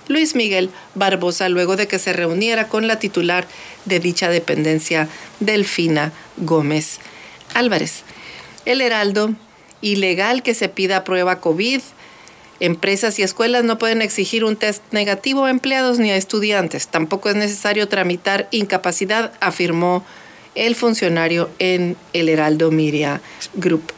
Luis 0.08 0.36
Miguel 0.36 0.70
Barbosa, 0.96 1.50
luego 1.50 1.76
de 1.76 1.88
que 1.88 2.00
se 2.00 2.14
reuniera 2.14 2.68
con 2.68 2.88
la 2.88 3.00
titular 3.00 3.48
de 3.86 4.00
dicha 4.00 4.30
dependencia, 4.30 5.08
Delfina 5.40 6.14
Gómez 6.38 7.00
Álvarez. 7.54 8.04
El 8.66 8.82
Heraldo, 8.82 9.34
ilegal 9.82 10.44
que 10.44 10.54
se 10.54 10.70
pida 10.70 11.04
prueba 11.04 11.40
COVID 11.40 11.82
Empresas 12.60 13.20
y 13.20 13.24
escuelas 13.24 13.64
no 13.64 13.78
pueden 13.78 14.02
exigir 14.02 14.44
un 14.44 14.56
test 14.56 14.82
negativo 14.92 15.46
a 15.46 15.52
empleados 15.52 16.00
ni 16.00 16.12
a 16.12 16.16
estudiantes. 16.16 16.88
Tampoco 16.88 17.30
es 17.30 17.36
necesario 17.36 17.88
tramitar 17.88 18.48
incapacidad, 18.52 19.34
afirmó 19.42 20.04
el 20.56 20.76
funcionario 20.76 21.50
en 21.60 21.96
el 22.14 22.30
Heraldo 22.30 22.72
Miria 22.72 23.22
Group. 23.54 23.94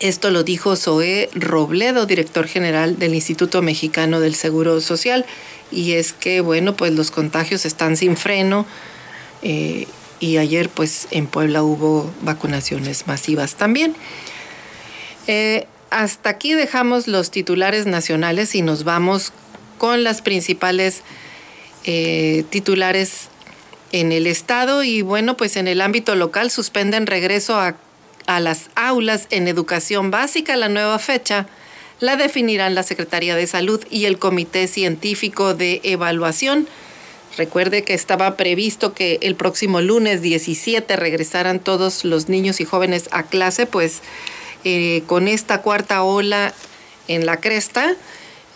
Esto 0.00 0.30
lo 0.30 0.42
dijo 0.42 0.76
Zoé 0.76 1.30
Robledo, 1.34 2.04
director 2.04 2.46
general 2.46 2.98
del 2.98 3.14
Instituto 3.14 3.62
Mexicano 3.62 4.20
del 4.20 4.34
Seguro 4.34 4.82
Social. 4.82 5.24
Y 5.72 5.92
es 5.92 6.12
que, 6.12 6.42
bueno, 6.42 6.76
pues 6.76 6.92
los 6.92 7.10
contagios 7.10 7.64
están 7.64 7.96
sin 7.96 8.16
freno. 8.18 8.66
Eh, 9.42 9.86
y 10.20 10.36
ayer, 10.36 10.68
pues 10.68 11.08
en 11.10 11.26
Puebla 11.26 11.62
hubo 11.62 12.10
vacunaciones 12.20 13.06
masivas 13.06 13.54
también. 13.54 13.94
Eh, 15.26 15.66
hasta 15.96 16.28
aquí 16.28 16.52
dejamos 16.52 17.08
los 17.08 17.30
titulares 17.30 17.86
nacionales 17.86 18.54
y 18.54 18.60
nos 18.60 18.84
vamos 18.84 19.32
con 19.78 20.04
las 20.04 20.20
principales 20.20 21.00
eh, 21.84 22.44
titulares 22.50 23.28
en 23.92 24.12
el 24.12 24.26
estado 24.26 24.82
y 24.82 25.00
bueno, 25.00 25.38
pues 25.38 25.56
en 25.56 25.68
el 25.68 25.80
ámbito 25.80 26.14
local 26.14 26.50
suspenden 26.50 27.06
regreso 27.06 27.58
a, 27.58 27.76
a 28.26 28.40
las 28.40 28.68
aulas 28.74 29.26
en 29.30 29.48
educación 29.48 30.10
básica. 30.10 30.56
La 30.56 30.68
nueva 30.68 30.98
fecha 30.98 31.46
la 31.98 32.16
definirán 32.16 32.74
la 32.74 32.82
Secretaría 32.82 33.34
de 33.34 33.46
Salud 33.46 33.82
y 33.90 34.04
el 34.04 34.18
Comité 34.18 34.68
Científico 34.68 35.54
de 35.54 35.80
Evaluación. 35.82 36.68
Recuerde 37.38 37.84
que 37.84 37.94
estaba 37.94 38.36
previsto 38.36 38.92
que 38.92 39.18
el 39.22 39.34
próximo 39.34 39.80
lunes 39.80 40.20
17 40.20 40.94
regresaran 40.96 41.58
todos 41.58 42.04
los 42.04 42.28
niños 42.28 42.60
y 42.60 42.66
jóvenes 42.66 43.08
a 43.12 43.22
clase, 43.22 43.64
pues 43.64 44.02
eh, 44.68 45.04
con 45.06 45.28
esta 45.28 45.62
cuarta 45.62 46.02
ola 46.02 46.52
en 47.06 47.24
la 47.24 47.36
cresta 47.36 47.94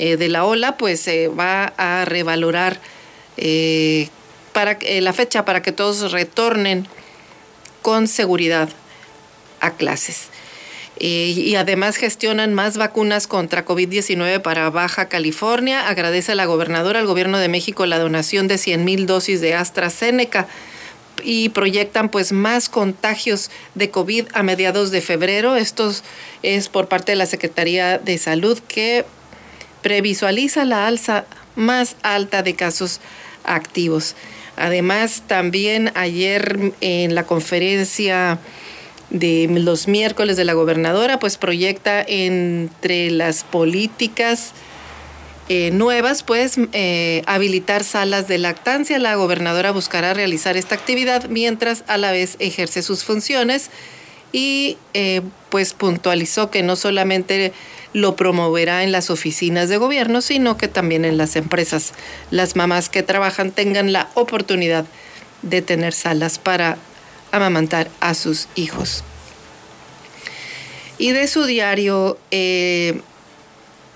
eh, 0.01 0.17
de 0.17 0.29
la 0.29 0.45
ola, 0.45 0.77
pues 0.77 0.99
se 0.99 1.29
va 1.29 1.73
a 1.77 2.05
revalorar 2.05 2.81
eh, 3.37 4.09
para, 4.53 4.77
la 4.83 5.13
fecha 5.13 5.45
para 5.45 5.63
que 5.63 5.71
todos 5.71 6.11
retornen 6.11 6.89
con 7.83 8.09
seguridad 8.09 8.71
a 9.61 9.71
clases. 9.71 10.31
y 10.99 11.55
además 11.55 11.95
gestionan 11.95 12.55
más 12.55 12.77
vacunas 12.77 13.29
contra 13.29 13.65
COVID-19 13.65 14.43
para 14.43 14.69
Baja 14.69 15.09
California. 15.09 15.89
Agradece 15.89 16.33
a 16.33 16.35
la 16.35 16.47
gobernadora 16.47 16.99
al 16.99 17.07
gobierno 17.07 17.39
de 17.39 17.47
México 17.47 17.87
la 17.87 18.01
donación 18.01 18.49
de 18.49 18.59
100 18.59 18.85
mil 18.85 19.07
dosis 19.07 19.41
de 19.41 19.55
AstraZeneca 19.55 20.49
y 21.23 21.51
proyectan 21.51 22.09
pues 22.09 22.33
más 22.33 22.69
contagios 22.69 23.51
de 23.75 23.91
COVID 23.91 24.27
a 24.35 24.43
mediados 24.43 24.91
de 24.91 25.01
febrero. 25.01 25.57
Esto 25.57 25.93
es 26.43 26.69
por 26.69 26.89
parte 26.89 27.13
de 27.13 27.17
la 27.17 27.27
Secretaría 27.27 27.99
de 27.99 28.19
Salud 28.19 28.59
que 28.69 29.05
previsualiza 29.83 30.65
la 30.65 30.87
alza 30.87 31.25
más 31.57 31.97
alta 32.03 32.43
de 32.43 32.55
casos 32.55 33.01
activos. 33.45 34.15
Además, 34.57 35.23
también 35.27 35.91
ayer 35.95 36.73
en 36.81 37.15
la 37.15 37.25
conferencia 37.25 38.39
de 39.11 39.49
los 39.51 39.89
miércoles 39.89 40.37
de 40.37 40.45
la 40.45 40.53
gobernadora, 40.53 41.19
pues 41.19 41.37
proyecta 41.37 42.05
entre 42.07 43.11
las 43.11 43.43
políticas 43.45 44.53
eh, 45.53 45.73
nuevas, 45.73 46.23
pues 46.23 46.59
eh, 46.73 47.25
habilitar 47.27 47.83
salas 47.83 48.29
de 48.29 48.39
lactancia. 48.39 49.01
La 49.01 49.17
gobernadora 49.17 49.73
buscará 49.73 50.15
realizar 50.15 50.57
esta 50.57 50.77
actividad 50.77 51.29
mientras 51.29 51.83
a 51.89 51.99
la 51.99 52.13
vez 52.13 52.37
ejerce 52.39 52.83
sus 52.83 53.03
funciones 53.03 53.69
y 54.31 54.79
eh, 54.95 55.23
pues 55.49 55.75
puntualizó 55.75 56.53
que 56.53 56.63
no 56.63 56.77
solamente 56.77 57.53
lo 57.93 58.15
promoverá 58.15 58.85
en 58.85 58.93
las 58.93 59.11
oficinas 59.11 59.69
de 59.69 59.79
gobierno, 59.79 60.21
sino 60.21 60.57
que 60.57 60.69
también 60.69 61.05
en 61.05 61.19
las 61.19 61.35
empresas. 61.35 61.95
Las 62.31 62.55
mamás 62.55 62.89
que 62.89 63.03
trabajan 63.03 63.51
tengan 63.51 63.93
la 63.93 64.09
oportunidad 64.15 64.85
de 65.43 65.63
tener 65.63 65.95
salas 65.95 66.39
para 66.39 66.79
amamantar 67.33 67.91
a 67.99 68.15
sus 68.15 68.47
hijos. 68.55 69.03
Y 70.97 71.11
de 71.11 71.27
su 71.27 71.45
diario, 71.45 72.19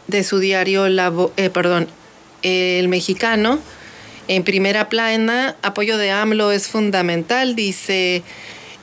de 0.06 0.24
su 0.24 0.38
diario, 0.38 0.86
eh, 1.36 1.50
perdón, 1.50 1.88
El 2.42 2.88
Mexicano, 2.88 3.60
en 4.28 4.42
primera 4.42 4.88
plana, 4.88 5.56
apoyo 5.62 5.98
de 5.98 6.10
AMLO 6.10 6.50
es 6.50 6.68
fundamental, 6.68 7.54
dice 7.54 8.22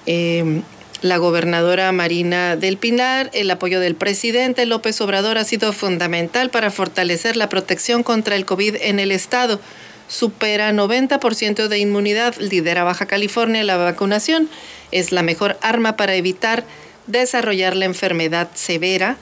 em, 0.06 0.62
la 1.02 1.18
gobernadora 1.18 1.92
Marina 1.92 2.56
del 2.56 2.78
Pinar, 2.78 3.32
el 3.34 3.50
apoyo 3.50 3.80
del 3.80 3.96
presidente 3.96 4.68
López 4.68 5.02
Obrador 5.02 5.40
ha 5.40 5.44
sido 5.44 5.74
fundamental 5.74 6.52
para 6.52 6.70
fortalecer 6.70 7.38
la 7.38 7.50
protección 7.50 8.04
contra 8.04 8.36
el 8.36 8.46
COVID 8.46 8.76
en 8.82 9.00
el 9.00 9.12
estado. 9.12 9.60
Supera 10.08 10.72
90% 10.74 11.68
de 11.68 11.80
inmunidad, 11.80 12.36
lidera 12.38 12.84
Baja 12.84 13.08
California 13.08 13.64
la 13.64 13.78
vacunación, 13.78 14.48
es 14.92 15.12
la 15.12 15.24
mejor 15.24 15.58
arma 15.62 15.96
para 15.96 16.16
evitar 16.16 16.66
desarrollar 17.08 17.76
la 17.76 17.86
enfermedad 17.86 18.50
severa 18.54 19.18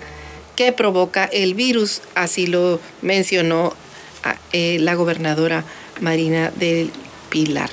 que 0.60 0.74
provoca 0.74 1.24
el 1.24 1.54
virus, 1.54 2.02
así 2.16 2.46
lo 2.46 2.82
mencionó 3.02 3.74
ah, 4.26 4.36
eh, 4.52 4.76
la 4.82 4.94
gobernadora 4.94 5.64
Marina 6.02 6.52
del 6.54 6.92
Pilar. 7.30 7.70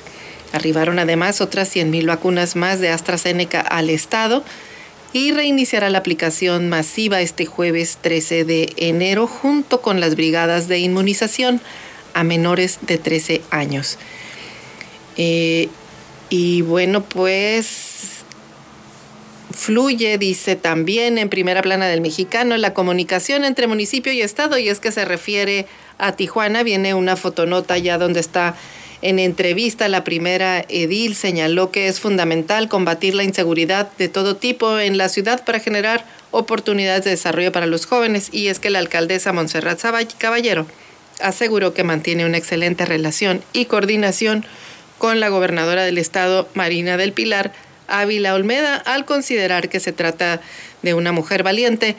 Arribaron 0.52 1.00
además 1.00 1.40
otras 1.40 1.74
100.000 1.74 2.06
vacunas 2.06 2.54
más 2.54 2.78
de 2.78 2.90
AstraZeneca 2.90 3.60
al 3.60 3.90
Estado 3.90 4.44
y 5.12 5.32
reiniciará 5.32 5.90
la 5.90 5.98
aplicación 5.98 6.68
masiva 6.68 7.20
este 7.20 7.44
jueves 7.44 7.98
13 8.02 8.44
de 8.44 8.72
enero 8.76 9.26
junto 9.26 9.80
con 9.82 9.98
las 9.98 10.14
brigadas 10.14 10.68
de 10.68 10.78
inmunización 10.78 11.60
a 12.14 12.22
menores 12.22 12.78
de 12.82 12.98
13 12.98 13.42
años. 13.50 13.98
Eh, 15.16 15.70
y 16.30 16.62
bueno, 16.62 17.02
pues 17.02 18.15
Fluye, 19.56 20.18
dice 20.18 20.54
también 20.54 21.16
en 21.16 21.30
primera 21.30 21.62
plana 21.62 21.86
del 21.88 22.02
mexicano, 22.02 22.56
la 22.58 22.74
comunicación 22.74 23.44
entre 23.44 23.66
municipio 23.66 24.12
y 24.12 24.20
estado, 24.20 24.58
y 24.58 24.68
es 24.68 24.80
que 24.80 24.92
se 24.92 25.04
refiere 25.04 25.66
a 25.98 26.12
Tijuana. 26.12 26.62
Viene 26.62 26.92
una 26.92 27.16
fotonota 27.16 27.78
ya 27.78 27.96
donde 27.96 28.20
está 28.20 28.54
en 29.02 29.18
entrevista 29.18 29.88
la 29.88 30.04
primera 30.04 30.64
edil 30.68 31.14
señaló 31.14 31.70
que 31.70 31.88
es 31.88 32.00
fundamental 32.00 32.68
combatir 32.68 33.14
la 33.14 33.24
inseguridad 33.24 33.90
de 33.98 34.08
todo 34.08 34.36
tipo 34.36 34.78
en 34.78 34.96
la 34.96 35.08
ciudad 35.08 35.44
para 35.44 35.60
generar 35.60 36.04
oportunidades 36.30 37.04
de 37.04 37.10
desarrollo 37.10 37.52
para 37.52 37.66
los 37.66 37.86
jóvenes 37.86 38.30
y 38.32 38.48
es 38.48 38.58
que 38.58 38.70
la 38.70 38.78
alcaldesa 38.78 39.32
Montserrat 39.32 39.80
Caballero 40.18 40.66
aseguró 41.20 41.74
que 41.74 41.84
mantiene 41.84 42.24
una 42.24 42.38
excelente 42.38 42.84
relación 42.86 43.42
y 43.52 43.66
coordinación 43.66 44.44
con 44.98 45.20
la 45.20 45.28
gobernadora 45.28 45.84
del 45.84 45.98
estado 45.98 46.48
Marina 46.54 46.96
del 46.96 47.12
Pilar 47.12 47.52
Ávila 47.88 48.34
Olmeda 48.34 48.76
al 48.76 49.04
considerar 49.04 49.68
que 49.68 49.80
se 49.80 49.92
trata 49.92 50.40
de 50.82 50.94
una 50.94 51.12
mujer 51.12 51.42
valiente 51.42 51.96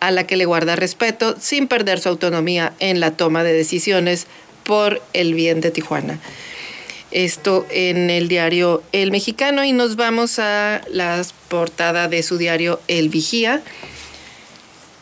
a 0.00 0.10
la 0.10 0.26
que 0.26 0.36
le 0.36 0.44
guarda 0.44 0.76
respeto 0.76 1.36
sin 1.40 1.68
perder 1.68 1.98
su 1.98 2.08
autonomía 2.08 2.72
en 2.78 3.00
la 3.00 3.12
toma 3.12 3.44
de 3.44 3.52
decisiones 3.52 4.26
por 4.64 5.02
el 5.12 5.34
bien 5.34 5.60
de 5.60 5.70
Tijuana. 5.70 6.18
Esto 7.10 7.66
en 7.70 8.10
el 8.10 8.28
diario 8.28 8.82
El 8.92 9.10
Mexicano 9.10 9.64
y 9.64 9.72
nos 9.72 9.96
vamos 9.96 10.38
a 10.38 10.82
la 10.90 11.22
portada 11.48 12.06
de 12.06 12.22
su 12.22 12.36
diario 12.36 12.80
El 12.86 13.08
Vigía. 13.08 13.62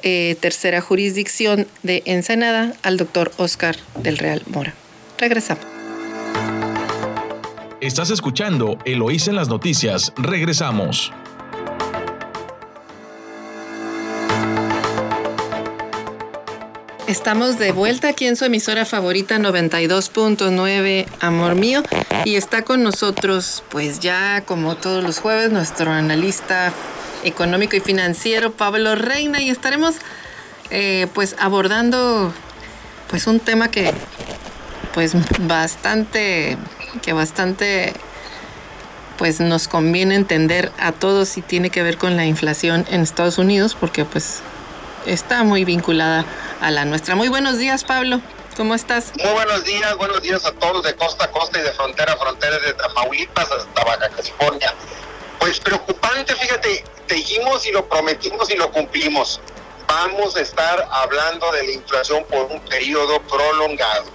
eh, 0.06 0.38
tercera 0.40 0.82
jurisdicción 0.82 1.68
de 1.82 2.04
Ensenada, 2.06 2.74
al 2.84 2.96
doctor 2.96 3.32
Oscar 3.38 3.76
del 4.02 4.20
Real 4.20 4.44
Mora. 4.46 4.76
Regresamos. 5.18 5.66
Estás 7.82 8.12
escuchando 8.12 8.78
Eloís 8.86 9.28
en 9.28 9.36
las 9.36 9.50
noticias. 9.50 10.14
Regresamos. 10.16 11.12
Estamos 17.08 17.58
de 17.58 17.72
vuelta 17.72 18.10
aquí 18.10 18.26
en 18.28 18.36
su 18.36 18.46
emisora 18.46 18.86
favorita 18.86 19.38
92.9, 19.38 21.06
amor 21.20 21.56
mío, 21.56 21.82
y 22.26 22.36
está 22.36 22.64
con 22.64 22.84
nosotros, 22.84 23.64
pues 23.70 24.00
ya 24.00 24.44
como 24.46 24.76
todos 24.76 25.04
los 25.04 25.20
jueves, 25.20 25.52
nuestro 25.52 25.92
analista 25.92 26.74
económico 27.26 27.76
y 27.76 27.82
financiero 27.82 28.52
Pablo 28.52 28.96
Reina, 28.96 29.42
y 29.42 29.50
estaremos 29.50 29.96
eh, 30.70 31.08
pues 31.14 31.36
abordando 31.40 32.34
pues 33.10 33.28
un 33.28 33.40
tema 33.40 33.70
que 33.70 33.94
pues 34.94 35.14
bastante, 35.40 36.58
que 37.02 37.14
bastante 37.14 37.94
pues 39.18 39.40
nos 39.40 39.68
conviene 39.68 40.16
entender 40.16 40.72
a 40.80 40.92
todos 40.92 41.38
y 41.38 41.42
tiene 41.42 41.70
que 41.70 41.84
ver 41.84 41.98
con 41.98 42.18
la 42.18 42.26
inflación 42.26 42.86
en 42.90 43.02
Estados 43.02 43.38
Unidos, 43.38 43.76
porque 43.80 44.06
pues 44.06 44.42
está 45.06 45.44
muy 45.44 45.66
vinculada 45.66 46.26
a 46.62 46.72
la 46.72 46.86
nuestra. 46.86 47.16
Muy 47.16 47.30
buenos 47.30 47.58
días, 47.58 47.84
Pablo. 47.84 48.22
¿Cómo 48.58 48.74
estás? 48.74 49.12
Muy 49.22 49.34
buenos 49.34 49.66
días, 49.66 49.98
buenos 49.98 50.22
días 50.22 50.46
a 50.46 50.52
todos 50.54 50.84
de 50.84 50.96
costa 50.96 51.26
a 51.26 51.32
costa 51.32 51.60
y 51.60 51.62
de 51.62 51.72
frontera 51.74 52.14
a 52.14 52.18
frontera, 52.18 52.58
desde 52.58 52.74
Tamaulipas 52.74 53.52
hasta 53.52 53.84
Baja 53.84 54.10
California. 54.10 54.74
Pues 55.46 55.60
preocupante, 55.60 56.34
fíjate, 56.34 56.84
te 57.06 57.14
dijimos 57.14 57.68
y 57.68 57.72
lo 57.72 57.88
prometimos 57.88 58.50
y 58.50 58.56
lo 58.56 58.72
cumplimos. 58.72 59.40
Vamos 59.88 60.36
a 60.36 60.42
estar 60.42 60.88
hablando 60.90 61.52
de 61.52 61.68
la 61.68 61.72
inflación 61.72 62.26
por 62.28 62.48
un 62.48 62.60
periodo 62.62 63.22
prolongado. 63.22 64.06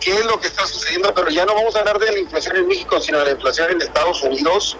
¿Qué 0.00 0.14
es 0.14 0.24
lo 0.24 0.38
que 0.38 0.46
está 0.46 0.64
sucediendo? 0.68 1.12
Pero 1.12 1.30
ya 1.30 1.44
no 1.44 1.56
vamos 1.56 1.74
a 1.74 1.80
hablar 1.80 1.98
de 1.98 2.12
la 2.12 2.18
inflación 2.20 2.58
en 2.58 2.68
México, 2.68 3.00
sino 3.00 3.18
de 3.18 3.24
la 3.24 3.30
inflación 3.32 3.72
en 3.72 3.82
Estados 3.82 4.22
Unidos, 4.22 4.76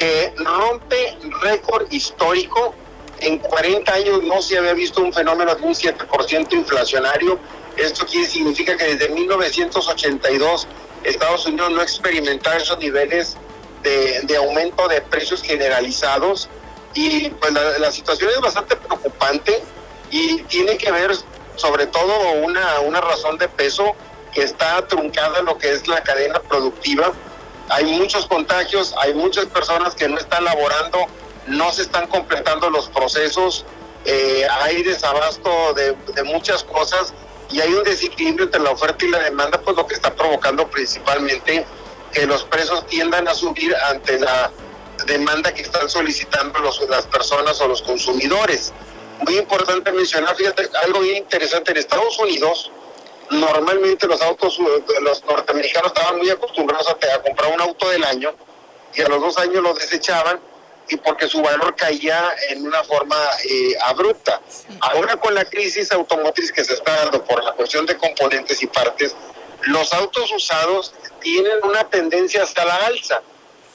que 0.00 0.34
rompe 0.38 1.16
récord 1.40 1.86
histórico 1.92 2.74
en 3.20 3.38
40 3.38 3.94
años 3.94 4.24
no 4.24 4.42
se 4.42 4.58
había 4.58 4.72
visto 4.72 5.00
un 5.02 5.12
fenómeno 5.12 5.54
de 5.54 5.62
un 5.62 5.72
7% 5.72 6.52
inflacionario. 6.52 7.38
Esto 7.76 8.04
quiere, 8.06 8.26
significa 8.26 8.76
que 8.76 8.96
desde 8.96 9.14
1982 9.14 10.66
Estados 11.04 11.46
Unidos 11.46 11.70
no 11.70 11.80
experimentaba 11.80 12.56
esos 12.56 12.80
niveles 12.80 13.36
de, 13.82 14.36
aumento 14.36 14.88
de 14.88 15.00
precios 15.00 15.42
generalizados. 15.42 16.48
Y 16.94 17.30
pues 17.30 17.52
la, 17.52 17.92
situación 17.92 18.30
es 18.30 18.40
bastante 18.40 18.76
preocupante 18.76 19.62
y 20.10 20.42
tiene 20.44 20.76
que 20.76 20.90
ver 20.90 21.12
sobre 21.56 21.86
todo 21.86 22.32
una, 22.42 22.80
una 22.80 23.00
razón 23.00 23.36
de 23.38 23.48
peso 23.48 23.94
que 24.32 24.42
está 24.42 24.86
truncada 24.86 25.42
lo 25.42 25.58
que 25.58 25.72
es 25.72 25.86
la 25.86 26.02
cadena 26.02 26.40
productiva. 26.40 27.12
Hay 27.68 27.84
muchos 27.84 28.26
contagios, 28.26 28.94
hay 28.98 29.14
muchas 29.14 29.46
personas 29.46 29.94
que 29.94 30.08
no 30.08 30.18
están 30.18 30.44
laborando 30.44 31.06
no 31.48 31.72
se 31.72 31.82
están 31.82 32.06
completando 32.06 32.70
los 32.70 32.88
procesos, 32.88 33.64
eh, 34.04 34.46
hay 34.60 34.82
desabasto 34.82 35.74
de, 35.74 35.96
muchas 36.24 36.62
cosas 36.64 37.12
y 37.50 37.60
hay 37.60 37.72
un 37.72 37.84
desequilibrio 37.84 38.44
entre 38.44 38.60
la 38.60 38.70
oferta 38.70 39.04
y 39.04 39.08
la 39.08 39.20
demanda, 39.20 39.60
pues 39.60 39.76
lo 39.76 39.86
que 39.86 39.94
está 39.94 40.14
provocando 40.14 40.68
principalmente 40.68 41.66
que 42.12 42.26
los 42.26 42.44
precios 42.44 42.86
tiendan 42.86 43.28
a 43.28 43.34
subir 43.34 43.74
ante 43.76 44.18
la 44.18 44.50
demanda 45.06 45.52
que 45.52 45.62
están 45.62 45.88
solicitando 45.88 46.58
los, 46.60 46.80
las 46.88 47.06
personas 47.06 47.60
o 47.60 47.68
los 47.68 47.82
consumidores. 47.82 48.72
Muy 49.20 49.38
importante 49.38 49.90
mencionar, 49.92 50.36
fíjate, 50.36 50.68
algo 50.84 51.00
bien 51.00 51.18
interesante, 51.18 51.72
en 51.72 51.78
Estados 51.78 52.18
Unidos 52.18 52.70
normalmente 53.30 54.06
los 54.06 54.22
autos, 54.22 54.58
los 55.02 55.24
norteamericanos 55.24 55.92
estaban 55.94 56.18
muy 56.18 56.30
acostumbrados 56.30 56.88
a, 56.88 57.14
a 57.14 57.22
comprar 57.22 57.52
un 57.52 57.60
auto 57.60 57.88
del 57.90 58.04
año 58.04 58.34
y 58.94 59.02
a 59.02 59.08
los 59.08 59.20
dos 59.20 59.38
años 59.38 59.62
lo 59.62 59.74
desechaban 59.74 60.40
y 60.88 60.96
porque 60.96 61.28
su 61.28 61.42
valor 61.42 61.74
caía 61.76 62.34
en 62.48 62.66
una 62.66 62.82
forma 62.82 63.16
eh, 63.44 63.76
abrupta. 63.84 64.40
Ahora 64.80 65.16
con 65.16 65.34
la 65.34 65.44
crisis 65.44 65.92
automotriz 65.92 66.50
que 66.50 66.64
se 66.64 66.74
está 66.74 66.96
dando 66.96 67.22
por 67.24 67.44
la 67.44 67.52
cuestión 67.52 67.84
de 67.84 67.96
componentes 67.96 68.62
y 68.62 68.66
partes, 68.66 69.14
los 69.62 69.92
autos 69.92 70.30
usados 70.32 70.94
tienen 71.20 71.58
una 71.62 71.84
tendencia 71.84 72.42
hasta 72.42 72.64
la 72.64 72.74
alza. 72.86 73.20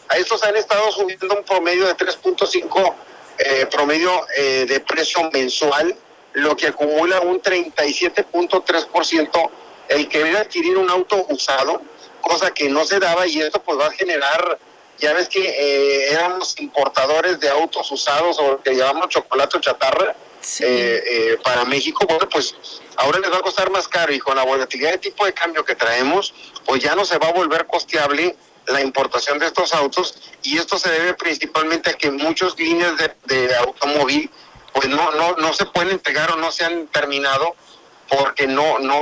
A 0.09 0.17
estos 0.17 0.43
han 0.43 0.55
estado 0.55 0.91
subiendo 0.91 1.35
un 1.35 1.43
promedio 1.43 1.87
de 1.87 1.95
3.5 1.95 2.93
eh, 3.39 3.65
promedio 3.65 4.27
eh, 4.37 4.65
de 4.67 4.79
precio 4.79 5.27
mensual, 5.31 5.95
lo 6.33 6.55
que 6.55 6.67
acumula 6.67 7.19
un 7.21 7.41
37.3% 7.41 9.49
el 9.89 10.07
querer 10.07 10.37
adquirir 10.37 10.77
un 10.77 10.87
auto 10.89 11.25
usado, 11.29 11.81
cosa 12.21 12.51
que 12.51 12.69
no 12.69 12.85
se 12.85 12.99
daba 12.99 13.27
y 13.27 13.41
esto 13.41 13.61
pues 13.61 13.79
va 13.79 13.87
a 13.87 13.91
generar 13.91 14.59
ya 14.99 15.13
ves 15.13 15.27
que 15.27 15.41
eh, 15.41 16.13
éramos 16.13 16.59
importadores 16.59 17.39
de 17.39 17.49
autos 17.49 17.91
usados 17.91 18.37
o 18.39 18.61
que 18.61 18.75
llamamos 18.75 19.09
chocolate 19.09 19.57
o 19.57 19.61
chatarra 19.61 20.15
eh, 20.59 21.03
eh, 21.05 21.37
para 21.43 21.65
México. 21.65 22.05
Bueno, 22.07 22.27
pues 22.29 22.55
ahora 22.97 23.19
les 23.19 23.31
va 23.31 23.37
a 23.37 23.41
costar 23.41 23.71
más 23.71 23.87
caro 23.87 24.13
y 24.13 24.19
con 24.19 24.35
la 24.35 24.43
volatilidad 24.43 24.91
de 24.91 24.97
tipo 24.97 25.25
de 25.25 25.33
cambio 25.33 25.63
que 25.63 25.75
traemos, 25.75 26.33
pues 26.65 26.81
ya 26.81 26.95
no 26.95 27.05
se 27.05 27.17
va 27.17 27.29
a 27.29 27.33
volver 27.33 27.65
costeable 27.65 28.35
la 28.67 28.81
importación 28.81 29.39
de 29.39 29.47
estos 29.47 29.73
autos 29.73 30.15
y 30.41 30.57
esto 30.57 30.79
se 30.79 30.89
debe 30.89 31.13
principalmente 31.15 31.89
a 31.89 31.93
que 31.93 32.11
muchas 32.11 32.57
líneas 32.57 32.93
de, 33.25 33.55
automóvil 33.55 34.29
pues 34.73 34.87
no, 34.87 35.11
no, 35.11 35.35
no 35.35 35.53
se 35.53 35.65
pueden 35.65 35.91
entregar 35.91 36.31
o 36.31 36.37
no 36.37 36.51
se 36.51 36.63
han 36.63 36.87
terminado 36.87 37.55
porque 38.07 38.47
no, 38.47 38.79
no 38.79 39.01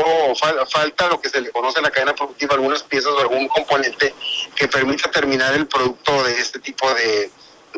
falta 0.70 1.08
lo 1.08 1.20
que 1.20 1.30
se 1.30 1.42
le 1.42 1.52
conoce 1.52 1.80
en 1.80 1.84
la 1.84 1.92
cadena 1.92 2.16
productiva, 2.16 2.56
algunas 2.56 2.84
piezas 2.84 3.12
o 3.12 3.20
algún 3.20 3.48
componente 3.48 4.14
que 4.56 4.68
permita 4.68 5.12
terminar 5.12 5.54
el 5.54 5.68
producto 5.68 6.24
de 6.24 6.40
este 6.40 6.60
tipo 6.60 6.92
de, 6.94 7.30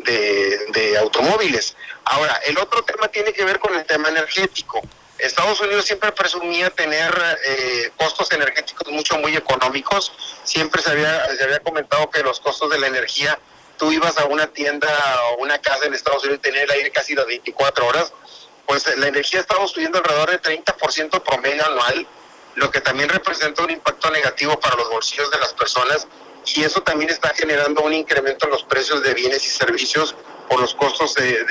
de, 0.02 0.98
automóviles. 0.98 1.76
Ahora, 2.04 2.40
el 2.46 2.58
otro 2.58 2.82
tema 2.84 3.08
tiene 3.08 3.32
que 3.32 3.44
ver 3.44 3.58
con 3.58 3.74
el 3.74 3.84
tema 3.84 4.08
energético. 4.08 4.80
Estados 5.18 5.60
Unidos 5.60 5.84
siempre 5.84 6.12
presumía 6.12 6.70
tener 6.70 7.14
eh, 7.46 7.90
costos 7.96 8.30
energéticos 8.32 8.88
mucho, 8.92 9.16
muy 9.18 9.36
económicos. 9.36 10.12
Siempre 10.42 10.82
se 10.82 10.90
había, 10.90 11.36
se 11.36 11.44
había 11.44 11.60
comentado 11.60 12.10
que 12.10 12.22
los 12.22 12.40
costos 12.40 12.70
de 12.70 12.78
la 12.78 12.88
energía, 12.88 13.38
tú 13.78 13.92
ibas 13.92 14.18
a 14.18 14.24
una 14.26 14.48
tienda 14.48 14.88
o 15.30 15.42
una 15.42 15.58
casa 15.58 15.86
en 15.86 15.94
Estados 15.94 16.22
Unidos 16.24 16.40
y 16.40 16.42
tenías 16.42 16.64
el 16.64 16.70
aire 16.72 16.90
casi 16.90 17.14
las 17.14 17.26
24 17.26 17.86
horas. 17.86 18.12
Pues 18.66 18.84
la 18.96 19.08
energía 19.08 19.40
estaba 19.40 19.66
subiendo 19.68 19.98
alrededor 19.98 20.30
de 20.30 20.40
30% 20.40 21.22
promedio 21.22 21.66
anual, 21.66 22.06
lo 22.56 22.70
que 22.70 22.80
también 22.80 23.08
representa 23.08 23.62
un 23.62 23.70
impacto 23.70 24.10
negativo 24.10 24.58
para 24.58 24.76
los 24.76 24.88
bolsillos 24.88 25.30
de 25.30 25.38
las 25.38 25.52
personas 25.52 26.06
y 26.46 26.62
eso 26.62 26.82
también 26.82 27.10
está 27.10 27.30
generando 27.34 27.82
un 27.82 27.92
incremento 27.92 28.46
en 28.46 28.52
los 28.52 28.62
precios 28.64 29.02
de 29.02 29.14
bienes 29.14 29.44
y 29.46 29.50
servicios 29.50 30.14
por 30.48 30.60
los 30.60 30.74
costos 30.74 31.14
de, 31.14 31.44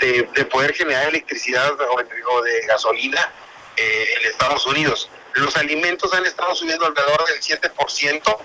de, 0.00 0.44
poder 0.46 0.74
generar 0.74 1.08
electricidad 1.08 1.72
o, 1.72 2.42
de 2.42 2.60
gasolina 2.66 3.32
eh, 3.76 4.06
en 4.16 4.30
Estados 4.30 4.66
Unidos. 4.66 5.08
Los 5.34 5.56
alimentos 5.56 6.12
han 6.12 6.26
estado 6.26 6.54
subiendo 6.54 6.86
alrededor 6.86 7.24
del 7.26 7.40
7%, 7.40 8.36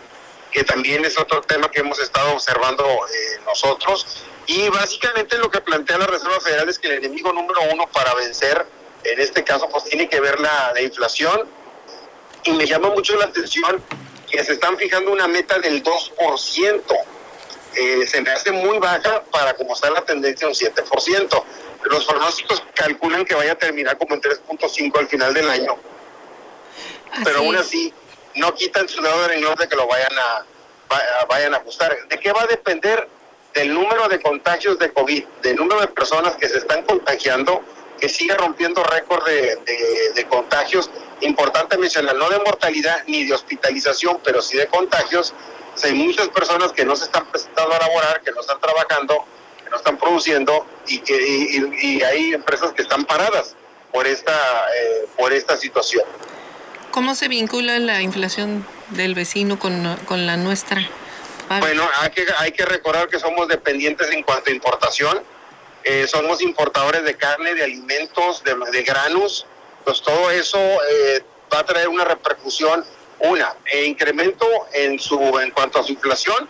que 0.52 0.64
también 0.64 1.04
es 1.04 1.18
otro 1.20 1.42
tema 1.42 1.70
que 1.70 1.80
hemos 1.80 2.00
estado 2.00 2.34
observando 2.34 2.86
eh, 2.86 3.40
nosotros. 3.46 4.24
Y 4.48 4.70
básicamente 4.70 5.38
lo 5.38 5.50
que 5.50 5.62
plantea 5.62 5.98
la 5.98 6.08
Reserva 6.08 6.40
Federal 6.40 6.70
es 6.70 6.78
que 6.78 6.88
el 6.88 7.04
enemigo 7.04 7.34
número 7.34 7.62
uno 7.74 7.88
para 7.88 8.14
vencer, 8.14 8.66
en 9.04 9.20
este 9.20 9.44
caso, 9.44 9.68
pues 9.70 9.86
tiene 9.86 10.08
que 10.08 10.20
ver 10.20 10.40
la, 10.40 10.72
la 10.74 10.82
inflación. 10.82 11.50
Y 12.44 12.52
me 12.52 12.68
llama 12.68 12.90
mucho 12.90 13.16
la 13.18 13.26
atención 13.26 13.84
que 14.30 14.44
se 14.44 14.54
están 14.54 14.78
fijando 14.78 15.12
una 15.12 15.28
meta 15.28 15.60
del 15.60 15.84
2%. 15.84 16.82
Eh, 17.76 18.08
se 18.08 18.22
me 18.22 18.32
hace 18.32 18.52
muy 18.52 18.80
baja 18.80 19.24
para 19.32 19.54
como 19.54 19.74
está 19.74 19.90
la 19.90 20.02
tendencia 20.02 20.48
un 20.48 20.54
7%. 20.54 21.44
Los 21.84 22.06
pronósticos 22.06 22.64
calculan 22.74 23.26
que 23.26 23.36
vaya 23.36 23.52
a 23.52 23.56
terminar 23.56 23.98
como 23.98 24.16
en 24.16 24.22
3.5 24.22 24.98
al 24.98 25.08
final 25.08 25.34
del 25.34 25.50
año. 25.50 25.78
Pero 27.24 27.40
aún 27.40 27.56
así, 27.56 27.94
no 28.36 28.54
quitan 28.54 28.88
su 28.88 29.02
dedo 29.02 29.22
de 29.22 29.28
renglón 29.30 29.56
de 29.56 29.68
que 29.68 29.76
lo 29.76 29.88
vayan 29.88 30.12
a, 30.18 30.46
vayan 31.28 31.54
a 31.54 31.58
ajustar. 31.58 31.96
¿De 32.08 32.20
qué 32.20 32.32
va 32.32 32.44
a 32.44 32.48
depender? 32.48 33.08
Del 33.54 33.74
número 33.74 34.10
de 34.10 34.22
contagios 34.22 34.78
de 34.80 34.92
COVID, 34.92 35.24
del 35.42 35.56
número 35.56 35.80
de 35.80 35.88
personas 35.88 36.36
que 36.36 36.50
se 36.50 36.58
están 36.58 36.84
contagiando, 36.84 37.64
que 38.06 38.10
sigue 38.10 38.36
rompiendo 38.36 38.84
récord 38.84 39.26
de, 39.26 39.58
de 40.14 40.26
contagios. 40.28 40.92
Importante 41.22 41.76
mencionar, 41.76 42.16
no 42.16 42.30
de 42.30 42.38
mortalidad 42.38 43.04
ni 43.08 43.24
de 43.24 43.34
hospitalización, 43.34 44.20
pero 44.24 44.44
sí 44.44 44.58
de 44.58 44.68
contagios 44.68 45.34
hay 45.84 45.94
muchas 45.94 46.28
personas 46.30 46.72
que 46.72 46.86
no 46.86 46.96
se 46.96 47.06
están 47.06 47.26
presentando 47.26 47.74
a 47.74 47.80
laborar, 47.80 48.22
que 48.22 48.32
no 48.32 48.42
están 48.42 48.60
trabajando, 48.62 49.26
que 49.64 49.70
no 49.72 49.78
están 49.78 49.98
produciendo 49.98 50.68
y 50.88 51.00
que 51.00 52.06
hay 52.06 52.34
empresas 52.34 52.74
que 52.74 52.84
están 52.84 53.06
paradas 53.06 53.56
por 53.92 54.06
esta 54.06 54.34
eh, 54.34 55.08
por 55.18 55.34
esta 55.34 55.58
situación. 55.58 56.06
¿Cómo 56.92 57.16
se 57.16 57.28
vincula 57.28 57.80
la 57.80 58.04
inflación 58.04 58.68
del 58.92 59.16
vecino 59.16 59.58
con, 59.58 59.98
con 60.06 60.28
la 60.28 60.38
nuestra? 60.38 60.88
Bueno, 61.60 61.90
hay 62.00 62.12
que, 62.12 62.26
hay 62.38 62.52
que 62.52 62.66
recordar 62.66 63.08
que 63.08 63.20
somos 63.20 63.48
dependientes 63.48 64.12
en 64.12 64.22
cuanto 64.22 64.52
a 64.52 64.54
importación. 64.54 65.24
Eh, 65.86 66.08
somos 66.08 66.42
importadores 66.42 67.06
de 67.06 67.16
carne, 67.16 67.56
de 67.56 67.64
alimentos, 67.64 68.44
de, 68.44 68.56
de 68.72 68.84
granos. 68.84 69.46
Pues 69.86 70.02
todo 70.02 70.30
eso 70.32 70.58
eh, 70.60 71.24
va 71.54 71.60
a 71.60 71.66
traer 71.66 71.88
una 71.88 72.04
repercusión 72.04 72.84
una, 73.20 73.56
eh, 73.72 73.86
incremento 73.86 74.46
en, 74.74 75.00
su, 75.00 75.18
en 75.40 75.52
cuanto 75.52 75.80
a 75.80 75.84
su 75.84 75.94
inflación 75.94 76.50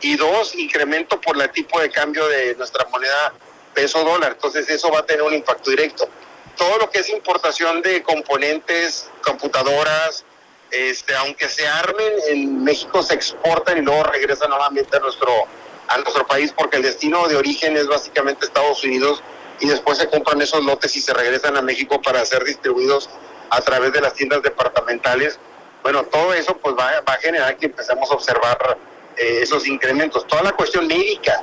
y 0.00 0.16
dos, 0.16 0.54
incremento 0.54 1.20
por 1.20 1.40
el 1.40 1.50
tipo 1.50 1.80
de 1.80 1.90
cambio 1.90 2.26
de 2.26 2.54
nuestra 2.56 2.86
moneda 2.86 3.32
peso 3.74 4.02
dólar. 4.02 4.32
Entonces 4.32 4.68
eso 4.68 4.90
va 4.90 5.00
a 5.00 5.06
tener 5.06 5.22
un 5.22 5.34
impacto 5.34 5.70
directo. 5.70 6.08
Todo 6.56 6.78
lo 6.78 6.90
que 6.90 7.00
es 7.00 7.08
importación 7.08 7.80
de 7.82 8.02
componentes, 8.02 9.08
computadoras, 9.22 10.24
este, 10.70 11.14
aunque 11.16 11.48
se 11.48 11.66
armen, 11.66 12.12
en 12.28 12.62
México 12.62 13.02
se 13.02 13.14
exportan 13.14 13.78
y 13.78 13.82
luego 13.82 14.04
regresan 14.04 14.50
nuevamente 14.50 14.96
a 14.96 15.00
nuestro, 15.00 15.46
a 15.90 15.98
nuestro 15.98 16.26
país 16.26 16.54
porque 16.56 16.78
el 16.78 16.82
destino 16.82 17.28
de 17.28 17.36
origen 17.36 17.76
es 17.76 17.86
básicamente 17.86 18.46
Estados 18.46 18.82
Unidos 18.82 19.22
y 19.60 19.68
después 19.68 19.98
se 19.98 20.08
compran 20.08 20.40
esos 20.40 20.64
lotes 20.64 20.96
y 20.96 21.00
se 21.00 21.12
regresan 21.12 21.56
a 21.56 21.62
México 21.62 22.00
para 22.00 22.24
ser 22.24 22.42
distribuidos 22.44 23.10
a 23.50 23.60
través 23.60 23.92
de 23.92 24.00
las 24.00 24.14
tiendas 24.14 24.42
departamentales 24.42 25.38
bueno, 25.82 26.04
todo 26.04 26.34
eso 26.34 26.56
pues 26.56 26.74
va, 26.76 27.02
a 27.06 27.16
generar 27.16 27.56
que 27.56 27.66
empecemos 27.66 28.10
a 28.10 28.14
observar 28.14 28.76
eh, 29.16 29.40
esos 29.42 29.66
incrementos. 29.66 30.26
Toda 30.26 30.42
la 30.42 30.52
cuestión 30.52 30.86
médica, 30.86 31.42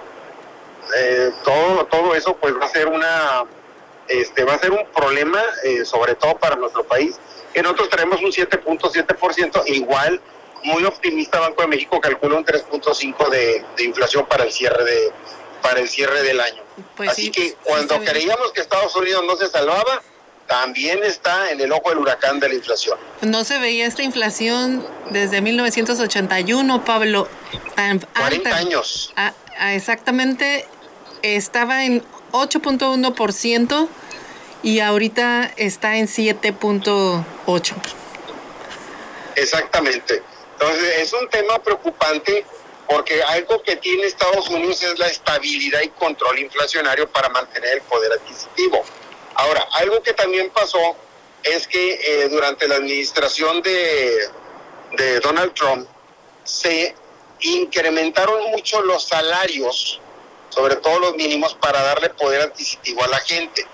eh, 0.96 1.32
todo, 1.44 1.86
todo 1.86 2.16
eso 2.16 2.36
pues 2.36 2.54
va 2.54 2.66
a 2.66 2.70
ser 2.70 2.88
una, 2.88 3.46
este, 4.08 4.44
va 4.44 4.54
a 4.54 4.60
ser 4.60 4.72
un 4.72 4.86
problema, 4.96 5.42
eh, 5.64 5.86
sobre 5.86 6.16
todo 6.16 6.38
para 6.38 6.56
nuestro 6.56 6.84
país, 6.84 7.20
que 7.54 7.64
nosotros 7.64 7.90
tenemos 7.90 8.22
un 8.22 8.32
7.7%, 8.32 9.64
igual 9.68 10.22
muy 10.64 10.84
optimista 10.86 11.40
Banco 11.40 11.62
de 11.62 11.68
México 11.68 12.00
calcula 12.00 12.36
un 12.36 12.46
3.5 12.46 13.30
de, 13.30 13.66
de 13.78 13.84
inflación 13.84 14.26
para 14.26 14.44
el 14.44 14.52
cierre 14.52 14.84
de 14.84 15.12
para 15.62 15.80
el 15.80 15.90
cierre 15.90 16.24
del 16.24 16.40
año. 16.40 16.62
Pues 16.96 17.10
Así 17.10 17.32
que 17.32 17.56
cuando 17.64 18.00
creíamos 18.00 18.52
que 18.54 18.62
Estados 18.62 18.96
Unidos 18.96 19.24
no 19.26 19.36
se 19.36 19.50
salvaba, 19.50 20.02
también 20.48 21.04
está 21.04 21.52
en 21.52 21.60
el 21.60 21.72
ojo 21.72 21.90
del 21.90 22.00
huracán 22.00 22.40
de 22.40 22.50
la 22.50 22.56
inflación. 22.56 22.98
No 23.22 23.44
se 23.44 23.60
veía 23.60 23.86
esta 23.86 24.04
inflación 24.04 24.86
desde 25.10 25.42
1981, 25.42 26.86
Pablo. 26.86 27.28
40 27.76 28.56
años. 28.56 29.14
exactamente, 29.70 30.66
estaba 31.22 31.84
en 31.84 32.04
8.1% 32.32 33.88
y 34.64 34.80
ahorita 34.80 35.52
está 35.58 35.98
en 35.98 36.08
7.8%. 36.08 37.76
Exactamente. 39.36 40.24
Entonces 40.60 40.98
es 40.98 41.14
un 41.14 41.30
tema 41.30 41.60
preocupante 41.60 42.44
porque 42.90 43.22
algo 43.22 43.62
que 43.62 43.76
tiene 43.76 44.08
Estados 44.08 44.50
Unidos 44.50 44.82
es 44.82 44.98
la 44.98 45.08
estabilidad 45.08 45.82
y 45.82 45.90
control 45.90 46.40
inflacionario 46.40 47.08
para 47.10 47.30
mantener 47.30 47.76
el 47.76 47.82
poder 47.82 48.14
adquisitivo. 48.14 48.84
Ahora, 49.36 49.68
algo 49.74 50.02
que 50.02 50.14
también 50.14 50.50
pasó 50.50 50.96
es 51.44 51.68
que 51.68 51.94
eh, 51.94 52.30
durante 52.30 52.68
la 52.68 52.76
administración 52.76 53.62
de, 53.62 54.32
Donald 55.22 55.54
Trump 55.54 55.88
se 56.44 56.96
incrementaron 57.42 58.50
mucho 58.50 58.82
los 58.82 59.04
salarios, 59.04 60.00
sobre 60.50 60.78
todo 60.78 60.98
los 61.00 61.16
mínimos, 61.16 61.54
para 61.56 61.84
darle 61.84 62.10
poder 62.10 62.42
adquisitivo 62.42 63.04
a 63.04 63.08
la 63.10 63.20
gente. 63.20 63.68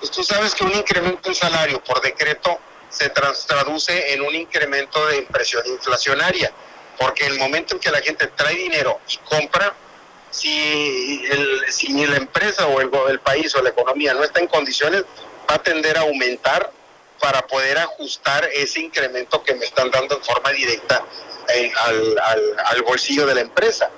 Pues 0.00 0.10
tú 0.10 0.22
sabes 0.22 0.54
que 0.54 0.64
un 0.64 0.72
incremento 0.72 1.30
en 1.30 1.34
salario 1.34 1.82
por 1.82 2.02
decreto 2.02 2.58
se 2.96 3.10
traduce 3.10 4.12
en 4.12 4.22
un 4.22 4.34
incremento 4.34 5.06
de 5.06 5.18
impresión 5.18 5.62
inflacionaria, 5.66 6.52
porque 6.98 7.26
el 7.26 7.38
momento 7.38 7.74
en 7.74 7.80
que 7.80 7.90
la 7.90 8.00
gente 8.00 8.26
trae 8.28 8.54
dinero 8.54 9.00
y 9.08 9.16
compra, 9.18 9.74
si, 10.30 11.24
el, 11.30 11.72
si 11.72 12.06
la 12.06 12.16
empresa 12.16 12.66
o 12.66 12.80
el, 12.80 12.90
el 13.08 13.20
país 13.20 13.54
o 13.54 13.62
la 13.62 13.70
economía 13.70 14.14
no 14.14 14.24
está 14.24 14.40
en 14.40 14.46
condiciones, 14.46 15.04
va 15.50 15.56
a 15.56 15.62
tender 15.62 15.96
a 15.96 16.02
aumentar 16.02 16.70
para 17.20 17.46
poder 17.46 17.78
ajustar 17.78 18.48
ese 18.54 18.80
incremento 18.80 19.42
que 19.42 19.54
me 19.54 19.64
están 19.64 19.90
dando 19.90 20.16
en 20.16 20.22
forma 20.22 20.50
directa 20.50 21.04
eh, 21.48 21.72
al, 21.84 22.18
al, 22.66 22.82
bolsillo 22.82 23.26
de 23.26 23.34
la 23.34 23.40
empresa. 23.40 23.90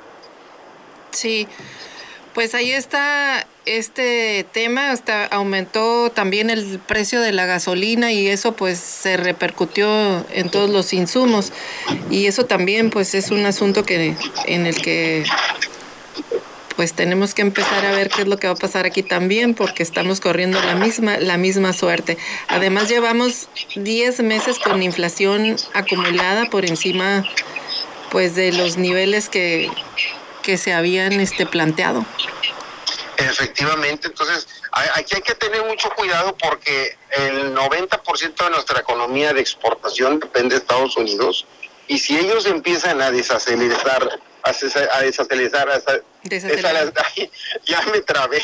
Sí, 1.10 1.48
pues 2.34 2.54
ahí 2.54 2.70
está 2.70 3.46
este 3.66 4.46
tema, 4.52 4.90
hasta 4.90 5.26
aumentó 5.26 6.10
también 6.10 6.50
el 6.50 6.78
precio 6.78 7.20
de 7.20 7.32
la 7.32 7.46
gasolina 7.46 8.12
y 8.12 8.28
eso 8.28 8.52
pues 8.52 8.78
se 8.78 9.16
repercutió 9.16 10.24
en 10.32 10.48
todos 10.48 10.70
los 10.70 10.92
insumos 10.92 11.52
y 12.10 12.26
eso 12.26 12.46
también 12.46 12.90
pues 12.90 13.14
es 13.14 13.30
un 13.30 13.44
asunto 13.44 13.84
que 13.84 14.14
en 14.46 14.66
el 14.66 14.76
que 14.80 15.24
pues 16.78 16.92
tenemos 16.92 17.34
que 17.34 17.42
empezar 17.42 17.84
a 17.84 17.90
ver 17.90 18.08
qué 18.08 18.22
es 18.22 18.28
lo 18.28 18.36
que 18.36 18.46
va 18.46 18.52
a 18.52 18.56
pasar 18.56 18.86
aquí 18.86 19.02
también, 19.02 19.54
porque 19.54 19.82
estamos 19.82 20.20
corriendo 20.20 20.62
la 20.62 20.76
misma, 20.76 21.18
la 21.18 21.36
misma 21.36 21.72
suerte. 21.72 22.16
Además, 22.46 22.88
llevamos 22.88 23.48
10 23.74 24.20
meses 24.20 24.60
con 24.60 24.80
inflación 24.80 25.56
acumulada 25.74 26.48
por 26.50 26.64
encima 26.64 27.24
pues 28.12 28.36
de 28.36 28.52
los 28.52 28.76
niveles 28.76 29.28
que, 29.28 29.68
que 30.48 30.56
se 30.56 30.72
habían 30.72 31.12
este, 31.20 31.44
planteado. 31.44 32.06
Efectivamente, 33.18 34.08
entonces 34.08 34.48
aquí 34.94 35.16
hay 35.16 35.20
que 35.20 35.34
tener 35.34 35.62
mucho 35.66 35.90
cuidado 35.90 36.34
porque 36.38 36.96
el 37.18 37.54
90% 37.54 38.44
de 38.44 38.50
nuestra 38.52 38.80
economía 38.80 39.34
de 39.34 39.42
exportación 39.42 40.18
depende 40.18 40.54
de 40.54 40.60
Estados 40.62 40.96
Unidos 40.96 41.44
y 41.86 41.98
si 41.98 42.16
ellos 42.16 42.46
empiezan 42.46 43.02
a 43.02 43.10
desacelerar 43.10 44.20
a, 44.42 45.02
desacelerar, 45.02 45.82
ya 47.66 47.82
me 47.92 48.00
trabé, 48.00 48.40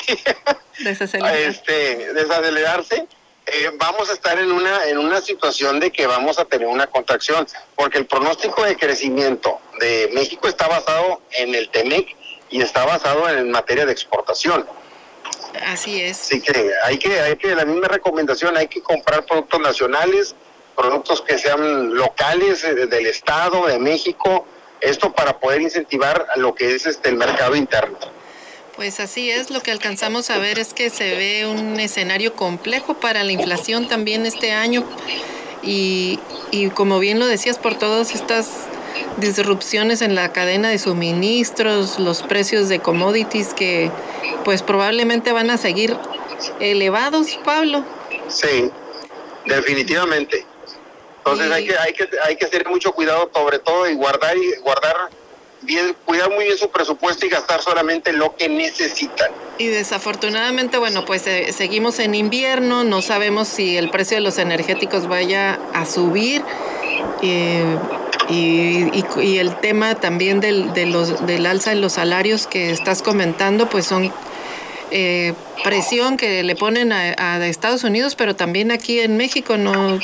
este, 1.48 2.12
desacelerarse, 2.12 3.08
eh, 3.46 3.70
vamos 3.78 4.08
a 4.08 4.14
estar 4.14 4.38
en 4.38 4.50
una, 4.50 4.84
en 4.86 4.98
una 4.98 5.20
situación 5.20 5.78
de 5.78 5.90
que 5.90 6.06
vamos 6.06 6.38
a 6.38 6.44
tener 6.44 6.66
una 6.66 6.86
contracción, 6.86 7.46
porque 7.76 7.98
el 7.98 8.06
pronóstico 8.06 8.64
de 8.64 8.76
crecimiento 8.76 9.58
de 9.80 10.10
México 10.14 10.48
está 10.48 10.66
basado 10.66 11.20
en 11.32 11.54
el 11.54 11.68
TEMEC 11.68 12.16
y 12.50 12.62
está 12.62 12.84
basado 12.84 13.28
en 13.28 13.50
materia 13.50 13.84
de 13.84 13.92
exportación. 13.92 14.66
Así 15.66 16.00
es. 16.00 16.20
Así 16.20 16.40
que 16.40 16.72
hay 16.84 16.98
que, 16.98 17.20
hay 17.20 17.36
que, 17.36 17.54
la 17.54 17.64
misma 17.64 17.88
recomendación, 17.88 18.56
hay 18.56 18.68
que 18.68 18.82
comprar 18.82 19.24
productos 19.24 19.60
nacionales, 19.60 20.34
productos 20.76 21.20
que 21.22 21.38
sean 21.38 21.94
locales 21.94 22.64
eh, 22.64 22.86
del 22.86 23.06
Estado, 23.06 23.66
de 23.66 23.78
México, 23.78 24.46
esto 24.80 25.12
para 25.12 25.38
poder 25.38 25.62
incentivar 25.62 26.26
lo 26.36 26.54
que 26.54 26.74
es 26.74 26.86
este 26.86 27.10
el 27.10 27.16
mercado 27.16 27.56
interno. 27.56 27.98
Pues 28.76 28.98
así 28.98 29.30
es, 29.30 29.50
lo 29.50 29.60
que 29.60 29.70
alcanzamos 29.70 30.30
a 30.30 30.38
ver 30.38 30.58
es 30.58 30.74
que 30.74 30.90
se 30.90 31.14
ve 31.14 31.46
un 31.46 31.78
escenario 31.78 32.34
complejo 32.34 32.94
para 32.94 33.22
la 33.22 33.30
inflación 33.30 33.86
también 33.86 34.26
este 34.26 34.52
año 34.52 34.84
y, 35.62 36.18
y 36.50 36.70
como 36.70 36.98
bien 36.98 37.20
lo 37.20 37.26
decías, 37.26 37.58
por 37.58 37.76
todas 37.78 38.14
estas 38.14 38.48
disrupciones 39.18 40.02
en 40.02 40.14
la 40.14 40.32
cadena 40.32 40.70
de 40.70 40.78
suministros, 40.78 41.98
los 42.00 42.22
precios 42.22 42.68
de 42.68 42.80
commodities 42.80 43.54
que 43.54 43.90
pues 44.44 44.62
probablemente 44.62 45.32
van 45.32 45.50
a 45.50 45.56
seguir 45.56 45.96
elevados, 46.58 47.38
Pablo. 47.44 47.84
Sí, 48.28 48.70
definitivamente. 49.46 50.44
Entonces 51.18 51.50
hay 51.50 51.66
que 51.66 51.78
hay 51.78 51.92
que 51.92 52.08
hay 52.24 52.36
que 52.36 52.46
tener 52.46 52.68
mucho 52.68 52.92
cuidado 52.92 53.30
sobre 53.34 53.58
todo 53.58 53.88
y 53.88 53.94
guardar 53.94 54.36
y 54.36 54.56
guardar 54.60 55.10
cuidar 56.04 56.30
muy 56.30 56.44
bien 56.44 56.58
su 56.58 56.68
presupuesto 56.70 57.26
y 57.26 57.28
gastar 57.28 57.62
solamente 57.62 58.12
lo 58.12 58.34
que 58.36 58.48
necesitan. 58.48 59.30
Y 59.58 59.66
desafortunadamente, 59.66 60.78
bueno, 60.78 61.04
pues 61.04 61.26
eh, 61.26 61.52
seguimos 61.52 61.98
en 61.98 62.14
invierno, 62.14 62.84
no 62.84 63.02
sabemos 63.02 63.48
si 63.48 63.76
el 63.76 63.90
precio 63.90 64.16
de 64.16 64.20
los 64.22 64.38
energéticos 64.38 65.08
vaya 65.08 65.58
a 65.72 65.86
subir. 65.86 66.42
Eh, 67.22 67.76
y, 68.28 69.04
y, 69.20 69.38
el 69.38 69.60
tema 69.60 69.94
también 69.96 70.40
del, 70.40 70.72
de 70.72 70.86
los, 70.86 71.26
del 71.26 71.44
alza 71.44 71.72
en 71.72 71.82
los 71.82 71.94
salarios 71.94 72.46
que 72.46 72.70
estás 72.70 73.02
comentando, 73.02 73.68
pues 73.68 73.84
son 73.84 74.12
eh, 74.90 75.34
presión 75.62 76.16
que 76.16 76.42
le 76.42 76.56
ponen 76.56 76.92
a, 76.92 77.14
a, 77.18 77.46
Estados 77.46 77.84
Unidos, 77.84 78.14
pero 78.14 78.36
también 78.36 78.70
aquí 78.70 79.00
en 79.00 79.16
México. 79.16 79.56
No 79.56 79.98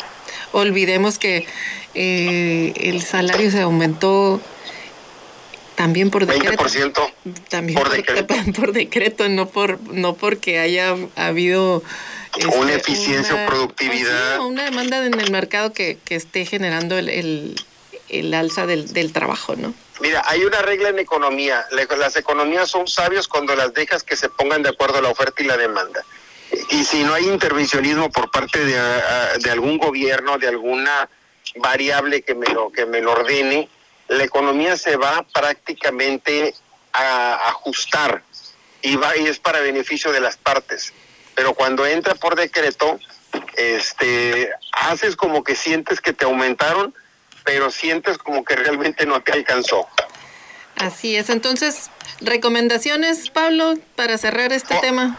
olvidemos 0.53 1.18
que 1.18 1.46
eh, 1.94 2.73
el 2.77 3.03
salario 3.03 3.51
se 3.51 3.61
aumentó 3.61 4.40
también 5.81 6.11
por 6.11 6.27
decreto. 6.27 6.62
20%. 6.62 7.12
También 7.49 7.79
por, 7.79 7.88
decreto. 7.88 8.35
por, 8.55 8.73
decreto, 8.73 9.29
no 9.31 9.49
por 9.49 9.81
no 9.93 10.14
porque 10.14 10.59
haya 10.59 10.95
habido 11.16 11.83
una 12.59 12.75
este, 12.75 12.93
eficiencia 12.93 13.35
o 13.35 13.47
productividad. 13.49 14.37
Pues 14.37 14.47
una 14.47 14.64
demanda 14.64 15.05
en 15.07 15.19
el 15.19 15.31
mercado 15.31 15.73
que, 15.73 15.97
que 16.05 16.16
esté 16.16 16.45
generando 16.45 16.99
el, 16.99 17.09
el 17.09 17.57
el 18.11 18.35
alza 18.35 18.66
del, 18.66 18.93
del 18.93 19.12
trabajo, 19.12 19.55
¿no? 19.57 19.73
Mira, 20.01 20.23
hay 20.27 20.43
una 20.45 20.61
regla 20.62 20.90
en 20.90 20.99
economía. 20.99 21.64
Las 21.99 22.16
economías 22.16 22.69
son 22.69 22.87
sabios 22.87 23.29
cuando 23.29 23.55
las 23.55 23.73
dejas 23.73 24.03
que 24.03 24.16
se 24.16 24.29
pongan 24.29 24.62
de 24.62 24.71
acuerdo 24.71 24.99
a 24.99 25.03
la 25.03 25.11
oferta 25.11 25.43
y 25.43 25.47
la 25.47 25.57
demanda. 25.57 26.05
Y 26.71 26.85
si 26.85 27.05
no 27.05 27.14
hay 27.14 27.27
intervencionismo 27.27 28.11
por 28.11 28.31
parte 28.31 28.64
de, 28.64 28.79
de 29.38 29.51
algún 29.51 29.79
gobierno, 29.79 30.38
de 30.38 30.49
alguna 30.49 31.09
variable 31.57 32.23
que 32.23 32.35
me 32.35 32.47
lo 32.49 32.71
que 32.71 32.87
me 32.87 33.01
lo 33.01 33.12
ordene, 33.12 33.69
la 34.11 34.25
economía 34.25 34.77
se 34.77 34.96
va 34.96 35.25
prácticamente 35.33 36.55
a 36.92 37.49
ajustar 37.49 38.23
y 38.83 38.96
va 38.96 39.16
y 39.16 39.27
es 39.27 39.38
para 39.38 39.61
beneficio 39.61 40.11
de 40.11 40.20
las 40.20 40.37
partes. 40.37 40.92
Pero 41.37 41.55
cuando 41.55 41.87
entra 41.87 42.16
por 42.16 42.35
decreto, 42.35 42.99
este 43.57 44.51
haces 44.73 45.14
como 45.14 45.44
que 45.44 45.55
sientes 45.55 46.01
que 46.01 46.12
te 46.12 46.25
aumentaron, 46.25 46.92
pero 47.44 47.70
sientes 47.70 48.18
como 48.18 48.44
que 48.44 48.57
realmente 48.57 49.07
no 49.07 49.23
te 49.23 49.33
alcanzó. 49.33 49.88
Así 50.77 51.14
es. 51.14 51.31
Entonces, 51.31 51.90
recomendaciones, 52.20 53.31
Pablo, 53.31 53.75
para 53.94 54.18
cerrar 54.18 54.53
este 54.53 54.77
tema. 54.81 55.18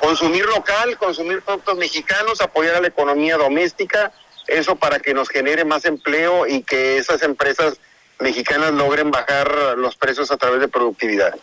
Consumir 0.00 0.44
local, 0.46 0.98
consumir 0.98 1.42
productos 1.42 1.76
mexicanos, 1.76 2.40
apoyar 2.40 2.74
a 2.76 2.80
la 2.80 2.88
economía 2.88 3.36
doméstica, 3.36 4.12
eso 4.48 4.74
para 4.74 4.98
que 4.98 5.14
nos 5.14 5.28
genere 5.28 5.64
más 5.64 5.84
empleo 5.84 6.48
y 6.48 6.62
que 6.62 6.98
esas 6.98 7.22
empresas 7.22 7.78
mexicanas 8.20 8.72
logren 8.72 9.10
bajar 9.10 9.76
los 9.76 9.96
precios 9.96 10.30
a 10.30 10.36
través 10.36 10.60
de 10.60 10.68
productividad. 10.68 11.34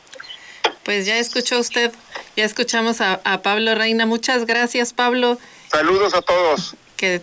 Pues 0.84 1.06
ya 1.06 1.18
escuchó 1.18 1.60
usted, 1.60 1.92
ya 2.36 2.46
escuchamos 2.46 3.02
a, 3.02 3.20
a 3.24 3.42
Pablo 3.42 3.74
Reina. 3.76 4.06
Muchas 4.06 4.46
gracias, 4.46 4.94
Pablo. 4.94 5.40
Saludos 5.72 6.14
a 6.14 6.22
todos. 6.22 6.76
Que 6.96 7.22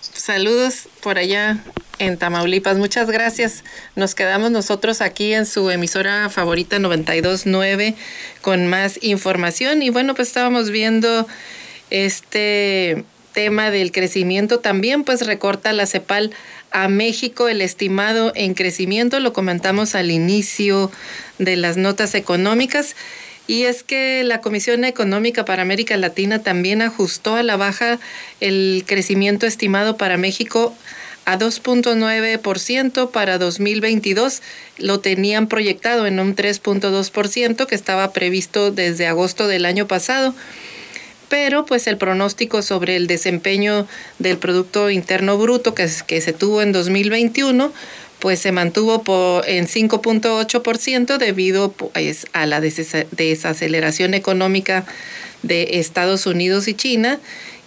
saludos 0.00 0.88
por 1.02 1.18
allá 1.18 1.58
en 1.98 2.18
Tamaulipas. 2.18 2.78
Muchas 2.78 3.10
gracias. 3.10 3.64
Nos 3.96 4.14
quedamos 4.14 4.50
nosotros 4.50 5.00
aquí 5.00 5.32
en 5.34 5.46
su 5.46 5.70
emisora 5.70 6.28
favorita 6.30 6.78
929 6.78 7.94
con 8.40 8.66
más 8.66 8.98
información. 9.02 9.82
Y 9.82 9.90
bueno, 9.90 10.14
pues 10.14 10.28
estábamos 10.28 10.70
viendo 10.70 11.26
este 11.90 13.04
tema 13.32 13.70
del 13.70 13.92
crecimiento 13.92 14.58
también, 14.58 15.04
pues 15.04 15.26
recorta 15.26 15.72
la 15.72 15.86
CEPAL 15.86 16.32
a 16.72 16.88
México 16.88 17.48
el 17.48 17.60
estimado 17.60 18.32
en 18.34 18.54
crecimiento, 18.54 19.20
lo 19.20 19.32
comentamos 19.32 19.94
al 19.94 20.10
inicio 20.10 20.90
de 21.38 21.56
las 21.56 21.76
notas 21.76 22.14
económicas. 22.14 22.96
Y 23.46 23.64
es 23.64 23.82
que 23.82 24.22
la 24.24 24.40
Comisión 24.40 24.84
Económica 24.84 25.44
para 25.44 25.62
América 25.62 25.96
Latina 25.96 26.38
también 26.38 26.80
ajustó 26.80 27.34
a 27.34 27.42
la 27.42 27.56
baja 27.56 27.98
el 28.40 28.84
crecimiento 28.86 29.46
estimado 29.46 29.96
para 29.96 30.16
México 30.16 30.74
a 31.24 31.38
2.9% 31.38 33.10
para 33.10 33.38
2022. 33.38 34.42
Lo 34.78 35.00
tenían 35.00 35.48
proyectado 35.48 36.06
en 36.06 36.20
un 36.20 36.36
3.2% 36.36 37.66
que 37.66 37.74
estaba 37.74 38.12
previsto 38.12 38.70
desde 38.70 39.06
agosto 39.06 39.48
del 39.48 39.66
año 39.66 39.86
pasado. 39.86 40.34
Pero 41.32 41.64
pues 41.64 41.86
el 41.86 41.96
pronóstico 41.96 42.60
sobre 42.60 42.94
el 42.94 43.06
desempeño 43.06 43.86
del 44.18 44.36
Producto 44.36 44.90
Interno 44.90 45.38
Bruto 45.38 45.74
que, 45.74 45.88
se 45.88 46.32
tuvo 46.34 46.60
en 46.60 46.72
2021 46.72 47.72
pues 48.18 48.38
se 48.38 48.52
mantuvo 48.52 49.02
por, 49.02 49.48
en 49.48 49.66
5.8% 49.66 51.16
debido 51.16 51.72
pues, 51.72 52.26
a 52.34 52.44
la 52.44 52.60
desaceleración 52.60 54.12
económica 54.12 54.84
de 55.42 55.78
Estados 55.78 56.26
Unidos 56.26 56.68
y 56.68 56.74
China. 56.74 57.18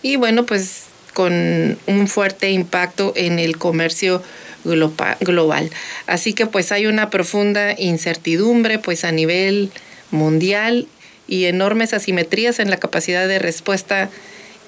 Y 0.03 0.17
bueno, 0.17 0.45
pues 0.45 0.83
con 1.15 1.75
un 1.87 2.07
fuerte 2.07 2.51
impacto 2.51 3.13
en 3.15 3.39
el 3.39 3.57
comercio 3.57 4.21
global. 4.63 5.71
Así 6.05 6.33
que 6.33 6.45
pues 6.45 6.71
hay 6.71 6.85
una 6.85 7.09
profunda 7.09 7.73
incertidumbre 7.79 8.77
pues 8.77 9.03
a 9.03 9.11
nivel 9.11 9.71
mundial 10.11 10.87
y 11.27 11.45
enormes 11.45 11.93
asimetrías 11.93 12.59
en 12.59 12.69
la 12.69 12.77
capacidad 12.77 13.27
de 13.27 13.39
respuesta 13.39 14.09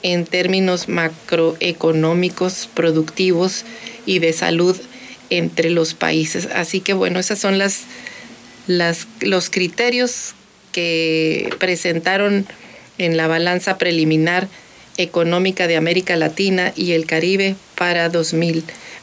en 0.03 0.25
términos 0.25 0.87
macroeconómicos, 0.89 2.69
productivos 2.73 3.65
y 4.05 4.19
de 4.19 4.33
salud 4.33 4.77
entre 5.29 5.69
los 5.69 5.93
países. 5.93 6.47
Así 6.53 6.81
que 6.81 6.93
bueno, 6.93 7.19
esos 7.19 7.39
son 7.39 7.57
las, 7.57 7.85
los 8.67 9.49
criterios 9.49 10.33
que 10.71 11.49
presentaron 11.59 12.45
en 12.97 13.17
la 13.17 13.27
balanza 13.27 13.77
preliminar 13.77 14.47
económica 14.97 15.67
de 15.67 15.77
América 15.77 16.15
Latina 16.15 16.73
y 16.75 16.93
el 16.93 17.05
Caribe 17.05 17.55
para 17.75 18.09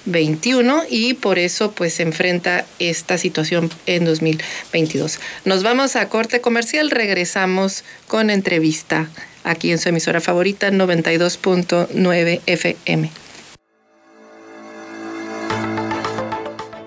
2021 0.04 0.82
y 0.90 1.14
por 1.14 1.38
eso 1.38 1.72
pues 1.72 1.94
se 1.94 2.02
enfrenta 2.02 2.64
esta 2.78 3.18
situación 3.18 3.70
en 3.86 4.04
2022. 4.04 5.18
Nos 5.44 5.62
vamos 5.62 5.96
a 5.96 6.08
corte 6.08 6.40
comercial, 6.40 6.90
regresamos 6.90 7.84
con 8.06 8.30
entrevista 8.30 9.08
aquí 9.44 9.70
en 9.70 9.78
su 9.78 9.88
emisora 9.88 10.20
favorita 10.20 10.70
92.9 10.70 12.40
FM. 12.46 13.10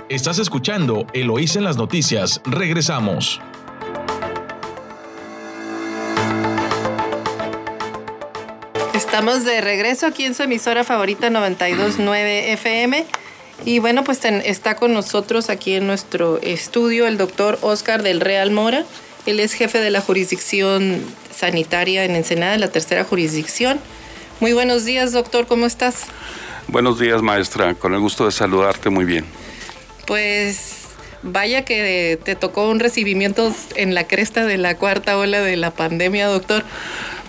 Estás 0.09 0.39
escuchando 0.39 1.05
Eloís 1.13 1.57
en 1.57 1.65
las 1.65 1.77
noticias. 1.77 2.41
Regresamos. 2.45 3.41
Estamos 8.97 9.45
de 9.45 9.61
regreso 9.61 10.07
aquí 10.07 10.25
en 10.25 10.33
su 10.33 10.41
emisora 10.41 10.83
favorita 10.83 11.29
929 11.29 12.53
FM. 12.53 13.05
Y 13.63 13.77
bueno, 13.77 14.03
pues 14.03 14.25
está 14.25 14.75
con 14.75 14.91
nosotros 14.91 15.51
aquí 15.51 15.75
en 15.75 15.85
nuestro 15.85 16.41
estudio 16.41 17.05
el 17.05 17.19
doctor 17.19 17.59
Oscar 17.61 18.01
del 18.01 18.21
Real 18.21 18.49
Mora. 18.49 18.85
Él 19.27 19.39
es 19.39 19.53
jefe 19.53 19.79
de 19.79 19.91
la 19.91 20.01
jurisdicción 20.01 20.99
sanitaria 21.31 22.05
en 22.05 22.15
Ensenada, 22.15 22.57
la 22.57 22.69
tercera 22.69 23.03
jurisdicción. 23.03 23.79
Muy 24.39 24.53
buenos 24.53 24.83
días, 24.83 25.11
doctor, 25.11 25.45
¿cómo 25.45 25.67
estás? 25.67 26.05
Buenos 26.67 26.99
días, 26.99 27.21
maestra. 27.21 27.75
Con 27.75 27.93
el 27.93 27.99
gusto 27.99 28.25
de 28.25 28.31
saludarte 28.31 28.89
muy 28.89 29.05
bien. 29.05 29.25
Pues 30.07 30.87
vaya 31.21 31.65
que 31.65 32.19
te 32.23 32.33
tocó 32.33 32.67
un 32.67 32.79
recibimiento 32.79 33.53
en 33.75 33.93
la 33.93 34.07
cresta 34.07 34.43
de 34.43 34.57
la 34.57 34.75
cuarta 34.75 35.19
ola 35.19 35.39
de 35.39 35.55
la 35.55 35.69
pandemia, 35.69 36.25
doctor. 36.25 36.63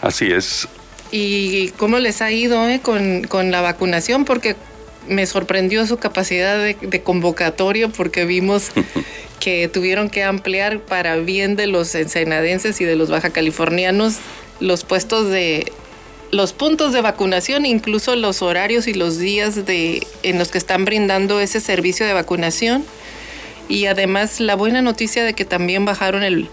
Así 0.01 0.33
es. 0.33 0.67
¿Y 1.11 1.71
cómo 1.71 1.99
les 1.99 2.21
ha 2.23 2.31
ido 2.31 2.69
eh, 2.69 2.81
con, 2.81 3.23
con, 3.25 3.51
la 3.51 3.61
vacunación? 3.61 4.25
Porque 4.25 4.57
me 5.09 5.27
sorprendió 5.27 5.87
su 5.87 5.97
capacidad 5.97 6.59
de, 6.59 6.75
de 6.81 7.03
convocatorio 7.03 7.91
porque 7.91 8.25
vimos 8.25 8.71
que 9.41 9.69
tuvieron 9.69 10.11
que 10.11 10.23
ampliar 10.23 10.81
para 10.81 11.17
bien 11.17 11.57
de 11.57 11.67
los 11.67 11.95
ensenadenses 11.95 12.81
y 12.81 12.85
de 12.85 12.97
los 12.97 13.09
baja 13.09 13.31
californianos 13.31 14.17
los 14.61 14.85
puestos 14.85 15.31
de 15.31 15.73
los 16.31 16.53
puntos 16.53 16.93
de 16.93 17.01
vacunación, 17.01 17.65
incluso 17.65 18.15
los 18.15 18.43
horarios 18.43 18.87
y 18.87 18.95
los 18.95 19.19
días 19.19 19.65
de, 19.65 20.07
en 20.23 20.39
los 20.39 20.49
que 20.49 20.59
están 20.59 20.85
brindando 20.85 21.41
ese 21.41 21.61
servicio 21.61 22.07
de 22.07 22.13
vacunación. 22.13 22.85
Y 23.69 23.87
además 23.87 24.41
la 24.41 24.55
buena 24.55 24.83
noticia 24.83 25.25
de 25.25 25.35
que 25.35 25.45
también 25.45 25.85
bajaron 25.85 26.23
el 26.23 26.49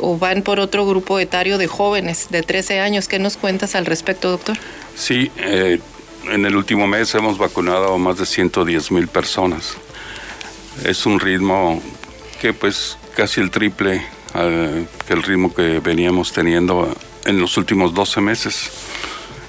o 0.00 0.18
van 0.18 0.42
por 0.42 0.60
otro 0.60 0.86
grupo 0.86 1.18
etario 1.18 1.58
de 1.58 1.66
jóvenes 1.66 2.28
de 2.30 2.42
13 2.42 2.80
años. 2.80 3.08
¿Qué 3.08 3.18
nos 3.18 3.36
cuentas 3.36 3.74
al 3.74 3.86
respecto, 3.86 4.30
doctor? 4.30 4.56
Sí, 4.96 5.30
eh, 5.38 5.80
en 6.30 6.44
el 6.44 6.56
último 6.56 6.86
mes 6.86 7.14
hemos 7.14 7.38
vacunado 7.38 7.94
a 7.94 7.98
más 7.98 8.18
de 8.18 8.26
110 8.26 8.90
mil 8.92 9.08
personas. 9.08 9.76
Es 10.84 11.06
un 11.06 11.20
ritmo 11.20 11.82
que 12.40 12.52
pues 12.52 12.98
casi 13.14 13.40
el 13.40 13.50
triple 13.50 14.02
que 14.32 15.12
el 15.12 15.22
ritmo 15.22 15.54
que 15.54 15.80
veníamos 15.80 16.32
teniendo 16.32 16.94
en 17.24 17.40
los 17.40 17.56
últimos 17.56 17.94
12 17.94 18.20
meses. 18.20 18.70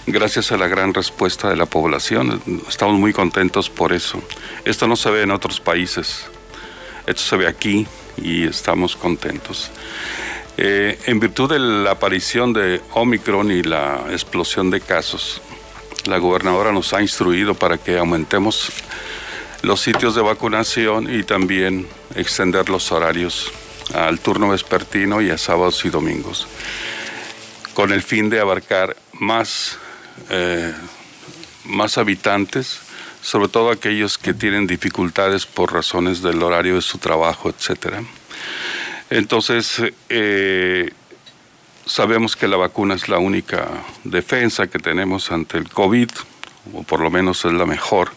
Gracias 0.08 0.52
a 0.52 0.58
la 0.58 0.68
gran 0.68 0.94
respuesta 0.94 1.50
de 1.50 1.56
la 1.56 1.68
población, 1.68 2.42
estamos 2.68 3.00
muy 3.00 3.14
contentos 3.14 3.70
por 3.70 3.94
eso. 3.94 4.22
Esto 4.66 4.88
no 4.88 4.96
se 4.96 5.12
ve 5.12 5.22
en 5.22 5.32
otros 5.32 5.60
países, 5.60 6.26
esto 7.06 7.22
se 7.22 7.36
ve 7.38 7.48
aquí 7.48 7.86
y 8.18 8.48
estamos 8.48 8.96
contentos. 8.96 9.70
Eh, 10.62 11.00
en 11.06 11.22
virtud 11.22 11.50
de 11.50 11.58
la 11.58 11.92
aparición 11.92 12.52
de 12.52 12.82
Omicron 12.92 13.50
y 13.50 13.64
la 13.64 14.08
explosión 14.12 14.70
de 14.70 14.82
casos, 14.82 15.42
la 16.04 16.18
gobernadora 16.18 16.74
nos 16.74 16.92
ha 16.92 17.02
instruido 17.02 17.54
para 17.54 17.78
que 17.78 17.98
aumentemos 17.98 18.70
los 19.62 19.80
sitios 19.80 20.16
de 20.16 20.22
vacunación 20.22 21.14
y 21.18 21.24
también 21.24 21.88
extender 22.14 22.68
los 22.68 22.92
horarios 22.92 23.54
al 23.94 24.20
turno 24.20 24.50
vespertino 24.50 25.22
y 25.22 25.30
a 25.30 25.38
sábados 25.38 25.86
y 25.86 25.90
domingos 25.90 26.46
con 27.74 27.94
el 27.94 28.04
fin 28.04 28.30
de 28.30 28.42
abarcar 28.42 28.98
más, 29.14 29.78
eh, 30.30 30.74
más 31.64 31.98
habitantes, 31.98 32.82
sobre 33.22 33.48
todo 33.48 33.72
aquellos 33.72 34.18
que 34.18 34.34
tienen 34.34 34.68
dificultades 34.68 35.46
por 35.46 35.72
razones 35.72 36.22
del 36.22 36.44
horario 36.44 36.76
de 36.76 36.82
su 36.82 36.98
trabajo, 36.98 37.50
etc. 37.50 38.04
Entonces, 39.10 39.82
eh, 40.10 40.92
sabemos 41.86 42.36
que 42.36 42.48
la 42.48 42.58
vacuna 42.58 42.94
es 42.94 43.10
la 43.10 43.18
única 43.18 43.68
defensa 44.04 44.68
que 44.68 44.78
tenemos 44.78 45.32
ante 45.32 45.58
el 45.58 45.70
COVID, 45.70 46.10
o 46.74 46.84
por 46.84 47.00
lo 47.00 47.10
menos 47.10 47.44
es 47.46 47.54
la 47.54 47.66
mejor, 47.66 48.12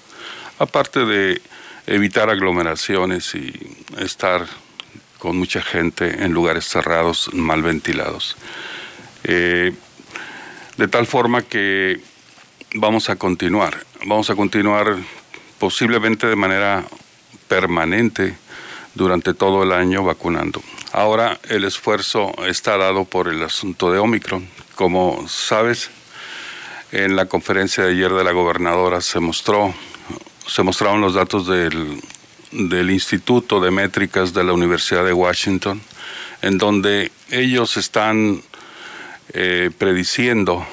aparte 0.58 1.06
de 1.06 1.40
evitar 1.86 2.28
aglomeraciones 2.28 3.34
y 3.34 3.52
estar 3.98 4.46
con 5.18 5.38
mucha 5.38 5.62
gente 5.62 6.24
en 6.24 6.32
lugares 6.32 6.66
cerrados, 6.66 7.32
mal 7.32 7.62
ventilados. 7.62 8.36
Eh, 9.24 9.72
de 10.76 10.88
tal 10.88 11.06
forma 11.06 11.42
que 11.42 12.00
vamos 12.74 13.08
a 13.08 13.16
continuar, 13.16 13.76
vamos 14.04 14.30
a 14.30 14.34
continuar 14.34 14.96
posiblemente 15.58 16.26
de 16.26 16.36
manera 16.36 16.84
permanente 17.48 18.34
durante 18.94 19.32
todo 19.32 19.62
el 19.62 19.72
año 19.72 20.02
vacunando. 20.02 20.62
Ahora 20.92 21.40
el 21.48 21.64
esfuerzo 21.64 22.34
está 22.46 22.76
dado 22.76 23.06
por 23.06 23.28
el 23.28 23.42
asunto 23.42 23.90
de 23.90 23.98
Omicron. 23.98 24.46
Como 24.74 25.26
sabes, 25.26 25.90
en 26.92 27.16
la 27.16 27.24
conferencia 27.24 27.84
de 27.84 27.92
ayer 27.92 28.12
de 28.12 28.22
la 28.22 28.32
gobernadora 28.32 29.00
se 29.00 29.18
mostró, 29.18 29.72
se 30.46 30.62
mostraron 30.62 31.00
los 31.00 31.14
datos 31.14 31.46
del, 31.46 31.98
del 32.50 32.90
Instituto 32.90 33.58
de 33.58 33.70
Métricas 33.70 34.34
de 34.34 34.44
la 34.44 34.52
Universidad 34.52 35.02
de 35.02 35.14
Washington, 35.14 35.80
en 36.42 36.58
donde 36.58 37.10
ellos 37.30 37.78
están 37.78 38.42
eh, 39.32 39.70
prediciendo 39.78 40.66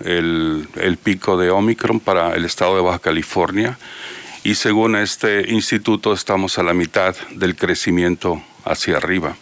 el, 0.00 0.68
el, 0.76 0.96
pico 0.96 1.36
de 1.36 1.50
Omicron 1.50 2.00
para 2.00 2.34
el 2.34 2.46
estado 2.46 2.76
de 2.76 2.82
Baja 2.82 2.98
California 2.98 3.78
y 4.42 4.54
según 4.54 4.96
este 4.96 5.52
instituto 5.52 6.14
estamos 6.14 6.58
a 6.58 6.62
la 6.62 6.72
mitad 6.72 7.14
del 7.32 7.56
crecimiento 7.56 8.42
hacia 8.64 8.96
arriba. 8.96 9.36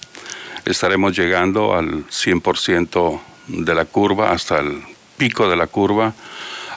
Estaremos 0.65 1.17
llegando 1.17 1.75
al 1.75 2.07
100% 2.07 3.21
de 3.49 3.75
la 3.75 3.85
curva 3.85 4.33
hasta 4.33 4.61
el 4.61 4.83
pico 5.17 5.49
de 5.49 5.57
la 5.57 5.67
curva 5.67 6.15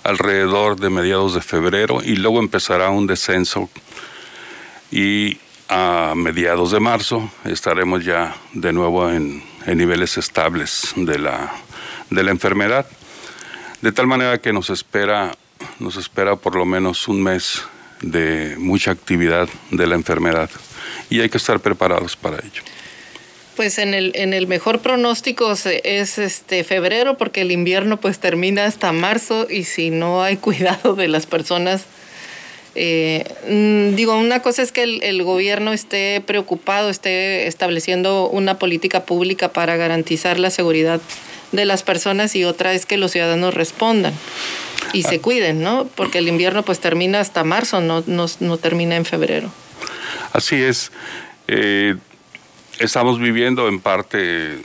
alrededor 0.04 0.80
de 0.80 0.90
mediados 0.90 1.34
de 1.34 1.42
febrero 1.42 2.00
y 2.04 2.16
luego 2.16 2.40
empezará 2.40 2.90
un 2.90 3.08
descenso 3.08 3.70
y 4.92 5.38
a 5.70 6.14
mediados 6.16 6.72
de 6.72 6.80
marzo 6.80 7.30
estaremos 7.44 8.06
ya 8.06 8.36
de 8.54 8.72
nuevo 8.72 9.10
en, 9.10 9.44
niveles 9.66 10.18
estables 10.18 10.94
de 10.96 11.20
la 11.20 11.52
de 12.10 12.24
la 12.24 12.32
enfermedad. 12.32 12.88
De 13.82 13.92
tal 13.92 14.08
manera 14.08 14.38
que 14.38 14.54
nos 14.54 14.70
espera, 14.70 15.36
nos 15.80 15.98
espera 15.98 16.38
por 16.38 16.56
lo 16.56 16.66
menos 16.66 17.10
un 17.10 17.22
mes 17.22 17.64
de 18.02 18.56
mucha 18.58 18.92
actividad 18.92 19.50
de 19.72 19.88
la 19.88 19.96
enfermedad 19.96 20.50
y 21.10 21.20
hay 21.20 21.30
que 21.30 21.38
estar 21.38 21.60
preparados 21.60 22.16
para 22.16 22.38
ello. 22.38 22.64
Pues 23.58 23.80
en 23.80 23.96
el, 23.96 24.12
en 24.14 24.34
el 24.34 24.46
mejor 24.46 24.82
pronóstico 24.82 25.52
es 25.52 26.18
este 26.20 26.64
febrero 26.64 27.18
porque 27.18 27.42
el 27.42 27.52
invierno 27.52 28.00
pues 28.00 28.20
termina 28.20 28.66
hasta 28.66 28.92
marzo 28.92 29.48
y 29.50 29.64
si 29.64 29.90
no 29.90 30.22
hay 30.22 30.38
cuidado 30.48 30.94
de 30.94 31.08
las 31.08 31.26
personas, 31.26 31.86
eh, 32.76 33.26
mm, 33.50 33.96
digo, 33.96 34.16
una 34.16 34.44
cosa 34.44 34.62
es 34.62 34.72
que 34.72 34.84
el, 34.84 35.02
el, 35.02 35.24
gobierno 35.24 35.74
esté 35.74 36.22
preocupado, 36.22 36.92
esté 36.92 37.48
estableciendo 37.48 38.30
una 38.30 38.60
política 38.60 39.06
pública 39.06 39.52
para 39.52 39.76
garantizar 39.76 40.38
la 40.38 40.52
seguridad 40.52 41.02
de 41.52 41.66
las 41.66 41.82
personas 41.82 42.36
y 42.36 42.44
otra 42.44 42.74
es 42.74 42.86
que 42.86 42.98
los 42.98 43.12
ciudadanos 43.12 43.56
respondan 43.56 44.14
y 44.94 45.02
se 45.02 45.16
ah. 45.16 45.22
cuiden, 45.22 45.64
¿no? 45.64 45.90
Porque 45.96 46.20
el 46.20 46.28
invierno 46.28 46.64
pues 46.64 46.80
termina 46.80 47.20
hasta 47.20 47.44
marzo, 47.44 47.82
no, 47.82 48.04
no, 48.06 48.58
termina 48.58 48.96
en 48.96 49.06
febrero. 49.06 49.50
Así 50.34 50.62
es. 50.62 50.92
Eh, 51.48 51.96
estamos 52.80 53.20
viviendo 53.20 53.68
en 53.68 53.80
parte 53.80 54.60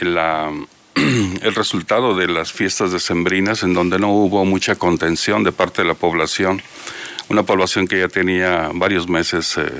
la, 0.00 0.52
el 0.94 1.54
resultado 1.54 2.16
de 2.16 2.28
las 2.28 2.52
fiestas 2.52 2.92
decembrinas 2.92 3.62
en 3.62 3.74
donde 3.74 3.98
no 3.98 4.10
hubo 4.10 4.44
mucha 4.44 4.76
contención 4.76 5.44
de 5.44 5.52
parte 5.52 5.82
de 5.82 5.88
la 5.88 5.94
población, 5.94 6.62
una 7.28 7.42
población 7.42 7.86
que 7.86 8.00
ya 8.00 8.08
tenía 8.08 8.70
varios 8.72 9.08
meses 9.08 9.56
eh, 9.58 9.70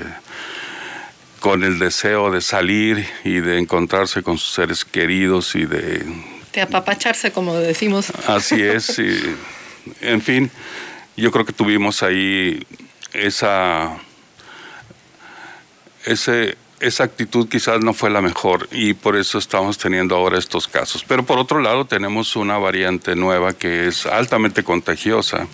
con 1.39 1.63
el 1.63 1.79
deseo 1.79 2.31
de 2.31 2.41
salir 2.41 3.07
y 3.23 3.39
de 3.39 3.59
encontrarse 3.59 4.21
con 4.21 4.37
sus 4.37 4.53
seres 4.53 4.85
queridos 4.85 5.55
y 5.55 5.65
de... 5.65 6.05
De 6.53 6.61
apapacharse, 6.61 7.31
como 7.31 7.55
decimos. 7.55 8.11
Así 8.27 8.61
es. 8.61 8.99
Y, 8.99 9.35
en 10.01 10.21
fin, 10.21 10.51
yo 11.15 11.31
creo 11.31 11.45
que 11.45 11.53
tuvimos 11.53 12.03
ahí 12.03 12.65
esa... 13.13 13.97
Ese, 16.05 16.57
esa 16.79 17.03
actitud 17.03 17.49
quizás 17.49 17.81
no 17.81 17.93
fue 17.93 18.09
la 18.09 18.21
mejor 18.21 18.67
y 18.71 18.93
por 18.93 19.15
eso 19.15 19.37
estamos 19.37 19.77
teniendo 19.77 20.15
ahora 20.15 20.37
estos 20.37 20.67
casos. 20.67 21.03
Pero 21.07 21.25
por 21.25 21.39
otro 21.39 21.59
lado 21.59 21.85
tenemos 21.85 22.35
una 22.35 22.57
variante 22.57 23.15
nueva 23.15 23.53
que 23.53 23.87
es 23.87 24.05
altamente 24.05 24.63
contagiosa. 24.63 25.47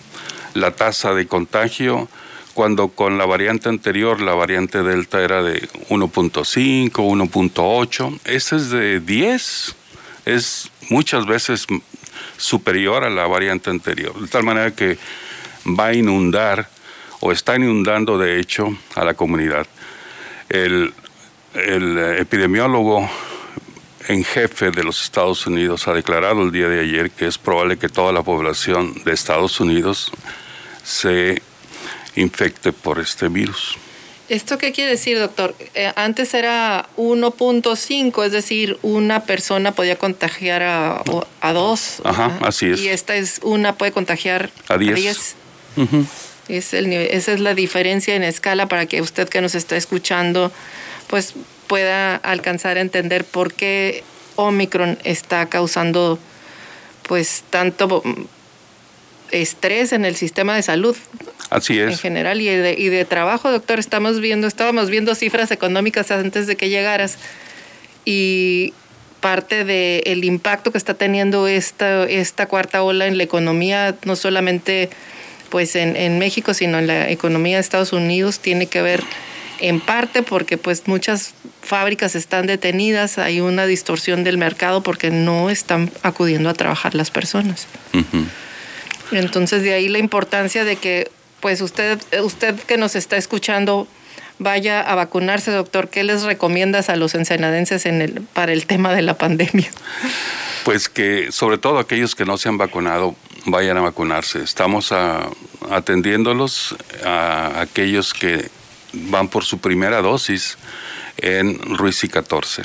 La 0.54 0.70
tasa 0.72 1.14
de 1.14 1.26
contagio 1.26 2.08
cuando 2.54 2.88
con 2.88 3.18
la 3.18 3.26
variante 3.26 3.68
anterior, 3.68 4.22
la 4.22 4.32
variante 4.32 4.82
Delta 4.82 5.22
era 5.22 5.42
de 5.42 5.68
1.5, 5.90 6.90
1.8, 6.90 8.20
esta 8.24 8.56
es 8.56 8.70
de 8.70 9.00
10, 9.00 9.76
es 10.24 10.70
muchas 10.88 11.26
veces 11.26 11.66
superior 12.38 13.04
a 13.04 13.10
la 13.10 13.26
variante 13.26 13.68
anterior, 13.68 14.18
de 14.18 14.28
tal 14.28 14.42
manera 14.42 14.70
que 14.74 14.96
va 15.78 15.88
a 15.88 15.94
inundar 15.94 16.70
o 17.20 17.30
está 17.30 17.56
inundando 17.56 18.16
de 18.16 18.40
hecho 18.40 18.74
a 18.94 19.04
la 19.04 19.12
comunidad. 19.12 19.66
El, 20.48 20.94
el 21.56 21.98
epidemiólogo 22.18 23.08
en 24.08 24.24
jefe 24.24 24.70
de 24.70 24.84
los 24.84 25.02
Estados 25.02 25.46
Unidos 25.46 25.88
ha 25.88 25.92
declarado 25.92 26.42
el 26.42 26.52
día 26.52 26.68
de 26.68 26.80
ayer 26.80 27.10
que 27.10 27.26
es 27.26 27.38
probable 27.38 27.76
que 27.76 27.88
toda 27.88 28.12
la 28.12 28.22
población 28.22 28.94
de 29.04 29.12
Estados 29.12 29.58
Unidos 29.60 30.12
se 30.84 31.42
infecte 32.14 32.72
por 32.72 33.00
este 33.00 33.28
virus. 33.28 33.76
¿Esto 34.28 34.58
qué 34.58 34.72
quiere 34.72 34.90
decir, 34.90 35.18
doctor? 35.18 35.54
Eh, 35.74 35.92
antes 35.94 36.34
era 36.34 36.88
1.5, 36.96 38.24
es 38.24 38.32
decir, 38.32 38.76
una 38.82 39.20
persona 39.24 39.72
podía 39.72 39.96
contagiar 39.96 40.62
a, 40.64 41.02
a 41.40 41.52
dos. 41.52 42.00
Ajá, 42.04 42.36
así 42.42 42.66
es. 42.66 42.80
Y 42.80 42.88
esta 42.88 43.14
es 43.14 43.40
una 43.44 43.76
puede 43.76 43.92
contagiar 43.92 44.50
a 44.68 44.78
10. 44.78 45.36
es 46.48 46.74
el, 46.74 46.92
esa 46.92 47.32
es 47.32 47.40
la 47.40 47.54
diferencia 47.54 48.16
en 48.16 48.24
escala 48.24 48.66
para 48.66 48.86
que 48.86 49.00
usted 49.00 49.28
que 49.28 49.40
nos 49.40 49.54
está 49.54 49.76
escuchando 49.76 50.50
pues 51.06 51.34
pueda 51.66 52.16
alcanzar 52.16 52.78
a 52.78 52.80
entender 52.80 53.24
por 53.24 53.52
qué 53.52 54.02
Omicron 54.36 54.98
está 55.04 55.46
causando 55.46 56.18
pues 57.02 57.44
tanto 57.50 58.02
estrés 59.30 59.92
en 59.92 60.04
el 60.04 60.16
sistema 60.16 60.54
de 60.56 60.62
salud. 60.62 60.96
Así 61.50 61.78
es. 61.78 61.92
En 61.92 61.98
general 61.98 62.40
y 62.40 62.46
de, 62.46 62.74
y 62.76 62.88
de 62.88 63.04
trabajo, 63.04 63.50
doctor, 63.50 63.78
estamos 63.78 64.20
viendo, 64.20 64.46
estábamos 64.46 64.90
viendo 64.90 65.14
cifras 65.14 65.50
económicas 65.50 66.10
antes 66.10 66.46
de 66.46 66.56
que 66.56 66.68
llegaras 66.68 67.18
y 68.04 68.72
parte 69.20 69.64
del 69.64 70.24
impacto 70.24 70.70
que 70.70 70.78
está 70.78 70.94
teniendo 70.94 71.48
esta, 71.48 72.04
esta 72.04 72.46
cuarta 72.46 72.82
ola 72.82 73.06
en 73.06 73.16
la 73.16 73.24
economía, 73.24 73.96
no 74.04 74.14
solamente 74.14 74.90
pues 75.50 75.76
en, 75.76 75.96
en 75.96 76.18
México, 76.18 76.54
sino 76.54 76.78
en 76.78 76.86
la 76.86 77.10
economía 77.10 77.56
de 77.56 77.60
Estados 77.60 77.92
Unidos, 77.92 78.40
tiene 78.40 78.66
que 78.66 78.82
ver 78.82 79.02
en 79.60 79.80
parte 79.80 80.22
porque 80.22 80.58
pues 80.58 80.86
muchas 80.86 81.34
fábricas 81.62 82.14
están 82.14 82.46
detenidas, 82.46 83.18
hay 83.18 83.40
una 83.40 83.66
distorsión 83.66 84.24
del 84.24 84.38
mercado 84.38 84.82
porque 84.82 85.10
no 85.10 85.50
están 85.50 85.90
acudiendo 86.02 86.48
a 86.48 86.54
trabajar 86.54 86.94
las 86.94 87.10
personas. 87.10 87.66
Entonces 89.12 89.62
de 89.62 89.72
ahí 89.74 89.88
la 89.88 89.98
importancia 89.98 90.64
de 90.64 90.76
que 90.76 91.10
pues 91.40 91.60
usted, 91.60 91.98
usted 92.22 92.54
que 92.60 92.76
nos 92.76 92.96
está 92.96 93.16
escuchando 93.16 93.86
vaya 94.38 94.80
a 94.80 94.94
vacunarse, 94.94 95.50
doctor. 95.50 95.88
¿Qué 95.88 96.04
les 96.04 96.22
recomiendas 96.22 96.88
a 96.88 96.96
los 96.96 97.14
ensenadenses 97.14 97.86
en 97.86 98.02
el, 98.02 98.20
para 98.20 98.52
el 98.52 98.66
tema 98.66 98.92
de 98.92 99.02
la 99.02 99.14
pandemia? 99.14 99.70
Pues 100.64 100.88
que 100.88 101.30
sobre 101.32 101.58
todo 101.58 101.78
aquellos 101.78 102.14
que 102.14 102.24
no 102.24 102.38
se 102.38 102.48
han 102.48 102.58
vacunado 102.58 103.14
vayan 103.44 103.76
a 103.76 103.80
vacunarse. 103.80 104.42
Estamos 104.42 104.92
atendiéndolos 105.70 106.76
a 107.04 107.60
aquellos 107.60 108.12
que 108.12 108.50
van 109.10 109.28
por 109.28 109.44
su 109.44 109.58
primera 109.58 110.02
dosis 110.02 110.58
en 111.18 111.58
Ruiz 111.76 112.02
y 112.04 112.08
14. 112.08 112.62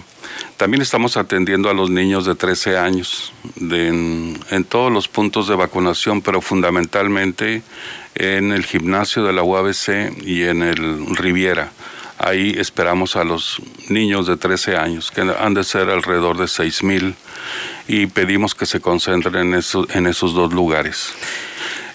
También 0.57 0.81
estamos 0.81 1.17
atendiendo 1.17 1.69
a 1.69 1.73
los 1.73 1.89
niños 1.89 2.25
de 2.25 2.35
13 2.35 2.77
años 2.77 3.33
en, 3.59 4.37
todos 4.69 4.91
los 4.91 5.07
puntos 5.07 5.47
de 5.47 5.55
vacunación, 5.55 6.21
pero 6.21 6.41
fundamentalmente 6.41 7.63
en 8.15 8.51
el 8.51 8.65
gimnasio 8.65 9.23
de 9.23 9.33
la 9.33 9.43
UABC 9.43 10.23
y 10.23 10.43
en 10.43 10.61
el 10.61 11.15
Riviera. 11.15 11.71
Ahí 12.17 12.53
esperamos 12.57 13.15
a 13.15 13.23
los 13.23 13.61
niños 13.89 14.27
de 14.27 14.37
13 14.37 14.77
años, 14.77 15.09
que 15.09 15.21
han 15.21 15.53
de 15.55 15.63
ser 15.63 15.89
alrededor 15.89 16.37
de 16.37 16.47
6 16.47 16.83
mil, 16.83 17.15
y 17.87 18.05
pedimos 18.05 18.53
que 18.53 18.67
se 18.67 18.79
concentren 18.79 19.55
en, 19.55 19.61
en 19.89 20.07
esos 20.07 20.33
dos 20.35 20.53
lugares. 20.53 21.13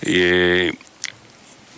Eh, 0.03 0.73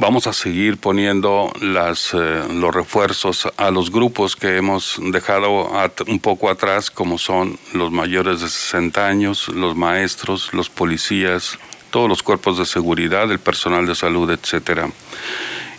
Vamos 0.01 0.29
a 0.29 0.33
seguir 0.33 0.77
poniendo 0.77 1.53
las, 1.61 2.15
eh, 2.15 2.43
los 2.53 2.73
refuerzos 2.73 3.49
a 3.57 3.73
los 3.73 3.91
grupos 3.91 4.37
que 4.37 4.57
hemos 4.57 5.01
dejado 5.11 5.73
un 6.07 6.21
poco 6.21 6.51
atrás, 6.51 6.89
como 6.89 7.19
son 7.19 7.59
los 7.73 7.91
mayores 7.91 8.41
de 8.41 8.49
60 8.49 9.05
años, 9.05 9.49
los 9.49 9.75
maestros, 9.75 10.55
los 10.55 10.71
policías, 10.71 11.59
todos 11.91 12.09
los 12.09 12.23
cuerpos 12.23 12.59
de 12.59 12.67
seguridad, 12.67 13.29
el 13.33 13.41
personal 13.41 13.87
de 13.87 13.97
salud, 13.97 14.31
etcétera. 14.31 14.89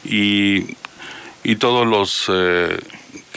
Y, 0.03 0.76
todos 1.55 1.88
los 1.88 2.26
eh, 2.28 2.78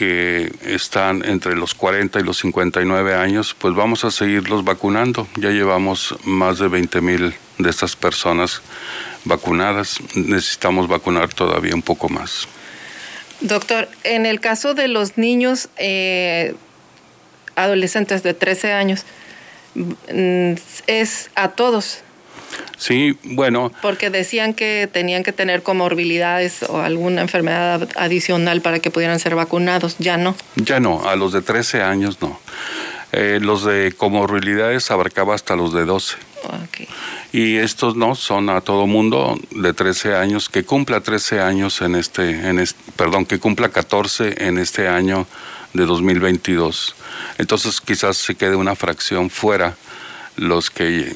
que 0.03 0.53
están 0.65 1.25
entre 1.25 1.55
los 1.55 1.75
40 1.75 2.19
y 2.19 2.25
los 2.25 2.39
59 2.39 3.15
años, 3.15 3.55
pues 3.57 3.73
vamos 3.73 4.05
a 4.05 4.11
seguirlos 4.11 4.65
vacunando. 4.65 5.29
Ya 5.37 5.51
llevamos 5.51 6.17
más 6.25 6.59
de 6.59 6.67
20 6.67 7.01
mil 7.01 7.33
de 7.59 7.71
estas 7.71 7.95
personas 7.95 8.63
vacunadas. 9.25 10.01
Necesitamos 10.17 10.89
vacunar 10.89 11.33
todavía 11.33 11.73
un 11.77 11.83
poco 11.83 12.09
más. 12.09 12.49
Doctor, 13.43 13.89
en 14.03 14.27
el 14.27 14.41
caso 14.41 14.75
de 14.75 14.89
los 14.89 15.19
niños 15.19 15.69
eh, 15.77 16.57
adolescentes 17.55 18.25
de 18.25 18.35
13 18.35 18.73
años, 18.73 19.05
mm, 19.77 20.55
es 20.89 21.31
a 21.37 21.51
todos. 21.51 22.01
Sí, 22.77 23.17
bueno. 23.23 23.73
Porque 23.81 24.11
decían 24.11 24.55
que 24.55 24.89
tenían 24.93 25.23
que 25.23 25.33
tener 25.33 25.63
comorbilidades 25.63 26.65
o 26.65 26.81
alguna 26.81 27.23
enfermedad 27.23 27.89
adicional 27.97 28.61
para 28.61 28.81
que 28.81 28.91
pudieran 28.91 29.21
ser 29.21 29.35
vacunados. 29.35 29.97
Ya 29.99 30.17
no. 30.17 30.35
Ya 30.57 30.81
no, 30.81 31.09
a 31.09 31.17
los 31.17 31.33
de 31.33 31.43
13 31.43 31.83
años 31.83 32.21
no. 32.21 32.39
Eh, 33.13 33.39
los 33.43 33.65
de 33.65 33.93
comorbilidades 33.97 34.91
abarcaba 34.91 35.35
hasta 35.35 35.55
los 35.55 35.73
de 35.75 35.85
12. 35.85 36.17
Y 37.33 37.57
estos 37.57 37.97
no, 37.97 38.15
son 38.15 38.51
a 38.51 38.61
todo 38.61 38.87
mundo 38.87 39.39
de 39.51 39.73
13 39.73 40.17
años, 40.17 40.49
que 40.49 40.65
cumpla 40.65 41.01
13 41.01 41.41
años 41.41 41.81
en 41.81 41.95
este, 41.95 42.49
en 42.49 42.63
perdón, 42.97 43.25
que 43.27 43.39
cumpla 43.39 43.71
14 43.71 44.47
en 44.47 44.59
este 44.59 44.89
año 44.89 45.27
de 45.73 45.87
2022. 45.87 46.95
Entonces 47.39 47.81
quizás 47.81 48.17
se 48.17 48.35
quede 48.35 48.57
una 48.57 48.75
fracción 48.75 49.31
fuera 49.31 49.77
los 50.37 50.71
que, 50.71 51.15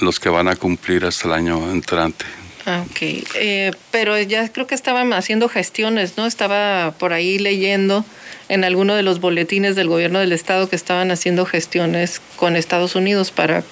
los 0.00 0.20
que 0.20 0.28
van 0.28 0.48
a 0.48 0.56
cumplir 0.56 1.04
hasta 1.04 1.28
el 1.28 1.34
año 1.34 1.70
entrante. 1.70 2.24
Ah, 2.68 2.84
ok, 2.90 2.96
eh, 3.36 3.70
pero 3.92 4.20
ya 4.20 4.48
creo 4.52 4.66
que 4.66 4.74
estaban 4.74 5.12
haciendo 5.12 5.48
gestiones, 5.48 6.16
¿no? 6.16 6.26
Estaba 6.26 6.92
por 6.98 7.12
ahí 7.12 7.38
leyendo 7.38 8.04
en 8.48 8.64
alguno 8.64 8.96
de 8.96 9.04
los 9.04 9.20
boletines 9.20 9.76
del 9.76 9.88
gobierno 9.88 10.18
del 10.18 10.32
estado 10.32 10.68
que 10.68 10.74
estaban 10.74 11.12
haciendo 11.12 11.46
gestiones 11.46 12.20
con 12.34 12.56
Estados 12.56 12.96
Unidos 12.96 13.30
para 13.30 13.62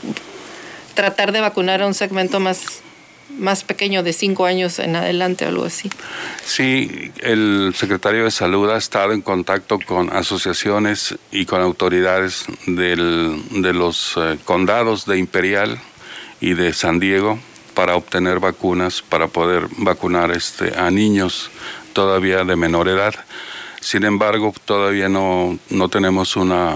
tratar 0.94 1.32
de 1.32 1.40
vacunar 1.40 1.82
a 1.82 1.88
un 1.88 1.94
segmento 1.94 2.38
más, 2.38 2.82
más 3.36 3.64
pequeño 3.64 4.04
de 4.04 4.12
cinco 4.12 4.46
años 4.46 4.78
en 4.78 4.94
adelante 4.94 5.44
o 5.44 5.48
algo 5.48 5.64
así. 5.64 5.90
Sí, 6.44 7.10
el 7.20 7.74
secretario 7.76 8.22
de 8.22 8.30
Salud 8.30 8.70
ha 8.70 8.76
estado 8.76 9.12
en 9.12 9.22
contacto 9.22 9.80
con 9.84 10.14
asociaciones 10.14 11.16
y 11.32 11.46
con 11.46 11.60
autoridades 11.60 12.44
del, 12.66 13.42
de 13.50 13.72
los 13.72 14.14
eh, 14.16 14.38
condados 14.44 15.04
de 15.04 15.18
Imperial 15.18 15.80
y 16.44 16.52
de 16.52 16.74
San 16.74 17.00
Diego 17.00 17.38
para 17.72 17.96
obtener 17.96 18.38
vacunas, 18.38 19.00
para 19.00 19.28
poder 19.28 19.66
vacunar 19.78 20.30
este, 20.30 20.78
a 20.78 20.90
niños 20.90 21.50
todavía 21.94 22.44
de 22.44 22.54
menor 22.54 22.86
edad. 22.86 23.14
Sin 23.80 24.04
embargo, 24.04 24.52
todavía 24.66 25.08
no, 25.08 25.58
no 25.70 25.88
tenemos 25.88 26.36
una, 26.36 26.74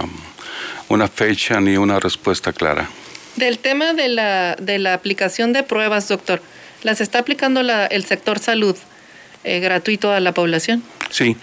una 0.89 1.07
fecha 1.07 1.61
ni 1.61 1.77
una 1.77 2.01
respuesta 2.01 2.55
clara. 2.55 2.89
Del 3.37 3.59
tema 3.59 3.93
de 3.93 4.09
la, 4.09 4.57
de 4.57 4.79
la 4.79 4.95
aplicación 4.95 5.53
de 5.53 5.62
pruebas, 5.62 6.09
doctor, 6.09 6.41
¿las 6.83 7.03
está 7.03 7.19
aplicando 7.19 7.62
la, 7.62 7.85
el 7.87 8.07
sector 8.07 8.39
salud 8.39 8.77
eh, 9.45 9.61
gratuito 9.61 10.11
a 10.11 10.21
la 10.21 10.33
población? 10.33 10.83
Sí, 11.11 11.37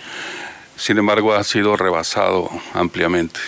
sin 0.76 0.98
embargo 0.98 1.36
ha 1.36 1.44
sido 1.44 1.78
rebasado 1.78 2.50
ampliamente. 2.74 3.40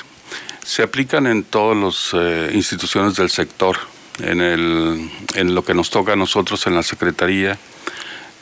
Se 0.63 0.83
aplican 0.83 1.25
en 1.25 1.43
todas 1.43 1.75
las 1.75 2.09
eh, 2.13 2.51
instituciones 2.53 3.15
del 3.15 3.31
sector, 3.31 3.77
en, 4.19 4.41
el, 4.41 5.09
en 5.35 5.55
lo 5.55 5.63
que 5.63 5.73
nos 5.73 5.89
toca 5.89 6.13
a 6.13 6.15
nosotros 6.15 6.65
en 6.67 6.75
la 6.75 6.83
Secretaría. 6.83 7.57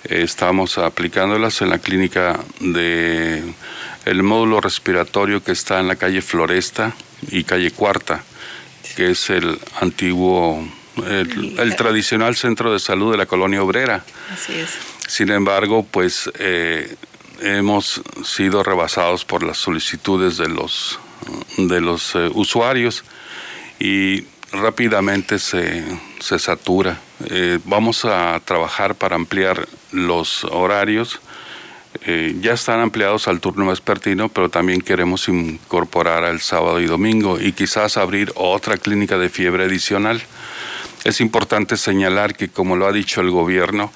estamos 0.03 0.77
aplicándolas 0.77 1.61
en 1.61 1.69
la 1.69 1.79
clínica 1.79 2.39
de 2.59 3.43
el 4.05 4.23
módulo 4.23 4.61
respiratorio 4.61 5.43
que 5.43 5.51
está 5.51 5.79
en 5.79 5.87
la 5.87 5.95
calle 5.95 6.21
Floresta 6.21 6.93
y 7.31 7.43
calle 7.43 7.71
Cuarta 7.71 8.23
que 8.95 9.11
es 9.11 9.29
el 9.29 9.59
antiguo, 9.81 10.65
el, 11.05 11.75
tradicional 11.75 12.35
centro 12.35 12.71
de 12.71 12.79
salud 12.79 13.11
de 13.11 13.17
la 13.17 13.25
colonia 13.25 13.61
obrera. 13.61 14.03
Así 14.31 14.53
es. 14.53 14.69
Sin 15.07 15.29
embargo, 15.31 15.85
pues 15.89 16.31
eh, 16.39 16.95
hemos 17.41 18.01
sido 18.23 18.63
rebasados 18.63 19.25
por 19.25 19.43
las 19.43 19.57
solicitudes 19.57 20.37
de 20.37 20.47
los, 20.47 20.99
de 21.57 21.81
los 21.81 22.15
eh, 22.15 22.29
usuarios 22.33 23.03
y 23.79 24.23
rápidamente 24.55 25.39
se, 25.39 25.83
se 26.19 26.39
satura. 26.39 26.99
Eh, 27.29 27.59
vamos 27.65 28.05
a 28.05 28.41
trabajar 28.45 28.95
para 28.95 29.15
ampliar 29.15 29.67
los 29.91 30.43
horarios 30.45 31.19
eh, 32.03 32.35
ya 32.41 32.53
están 32.53 32.81
ampliados 32.81 33.27
al 33.27 33.39
turno 33.39 33.67
vespertino, 33.67 34.29
pero 34.29 34.49
también 34.49 34.81
queremos 34.81 35.27
incorporar 35.27 36.23
al 36.23 36.41
sábado 36.41 36.79
y 36.79 36.85
domingo 36.85 37.39
y 37.39 37.53
quizás 37.53 37.97
abrir 37.97 38.31
otra 38.35 38.77
clínica 38.77 39.17
de 39.17 39.29
fiebre 39.29 39.65
adicional. 39.65 40.21
Es 41.03 41.21
importante 41.21 41.77
señalar 41.77 42.35
que, 42.35 42.49
como 42.49 42.75
lo 42.75 42.87
ha 42.87 42.91
dicho 42.91 43.21
el 43.21 43.29
gobierno, 43.29 43.91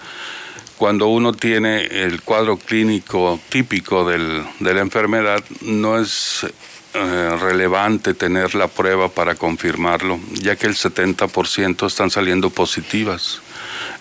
cuando 0.78 1.07
uno 1.07 1.34
tiene 1.34 1.84
el 1.84 2.22
cuadro 2.22 2.57
clínico 2.57 3.39
típico 3.49 4.10
del, 4.10 4.45
de 4.60 4.74
la 4.74 4.82
enfermedad, 4.82 5.43
no 5.62 5.99
es 5.99 6.45
eh, 6.94 7.38
relevante 7.40 8.14
tener 8.14 8.56
la 8.56 8.68
prueba 8.68 9.10
para 9.10 9.36
confirmarlo, 9.36 10.20
ya 10.34 10.56
que 10.56 10.68
el 10.68 10.76
70% 10.76 11.86
están 11.86 12.10
saliendo 12.10 12.50
positivas. 12.50 13.42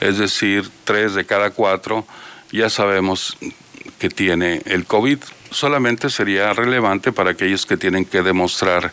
Es 0.00 0.18
decir, 0.18 0.70
tres 0.84 1.14
de 1.14 1.26
cada 1.26 1.50
cuatro 1.50 2.06
ya 2.50 2.70
sabemos 2.70 3.36
que 3.98 4.08
tiene 4.08 4.62
el 4.64 4.86
COVID. 4.86 5.18
Solamente 5.50 6.10
sería 6.10 6.52
relevante 6.52 7.12
para 7.12 7.30
aquellos 7.30 7.66
que 7.66 7.76
tienen 7.76 8.04
que 8.04 8.22
demostrar 8.22 8.92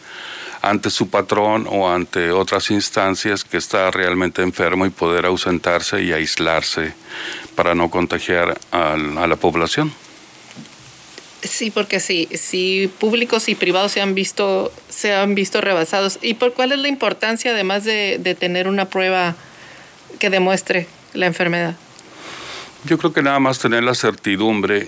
ante 0.62 0.90
su 0.90 1.10
patrón 1.10 1.68
o 1.70 1.92
ante 1.92 2.32
otras 2.32 2.72
instancias 2.72 3.44
que 3.44 3.58
está 3.58 3.92
realmente 3.92 4.42
enfermo 4.42 4.86
y 4.86 4.90
poder 4.90 5.26
ausentarse 5.28 6.02
y 6.02 6.12
aislarse 6.12 6.94
para 7.56 7.76
no 7.76 7.90
contagiar 7.92 8.58
a, 8.72 8.98
la 8.98 9.36
población. 9.36 9.94
Sí, 11.46 11.72
porque 11.72 12.00
sí, 12.00 12.28
sí, 12.34 12.92
públicos 13.00 13.48
y 13.50 13.56
privados 13.56 13.92
se 13.92 14.02
han 14.02 14.16
visto, 14.16 14.72
se 14.90 15.14
han 15.14 15.36
visto 15.36 15.62
rebasados. 15.62 16.20
¿Y 16.22 16.36
por 16.36 16.54
cuál 16.54 16.72
es 16.72 16.80
la 16.80 16.88
importancia, 16.88 17.52
además 17.52 17.84
de, 17.84 18.18
de 18.20 18.36
tener 18.36 18.68
una 18.68 18.86
prueba 18.86 19.36
que 20.20 20.30
demuestre 20.30 20.88
la 21.14 21.28
enfermedad? 21.28 21.76
Yo 22.86 22.98
creo 22.98 23.14
que 23.14 23.22
nada 23.22 23.40
más 23.40 23.60
tener 23.60 23.84
la 23.84 23.96
certidumbre 23.96 24.88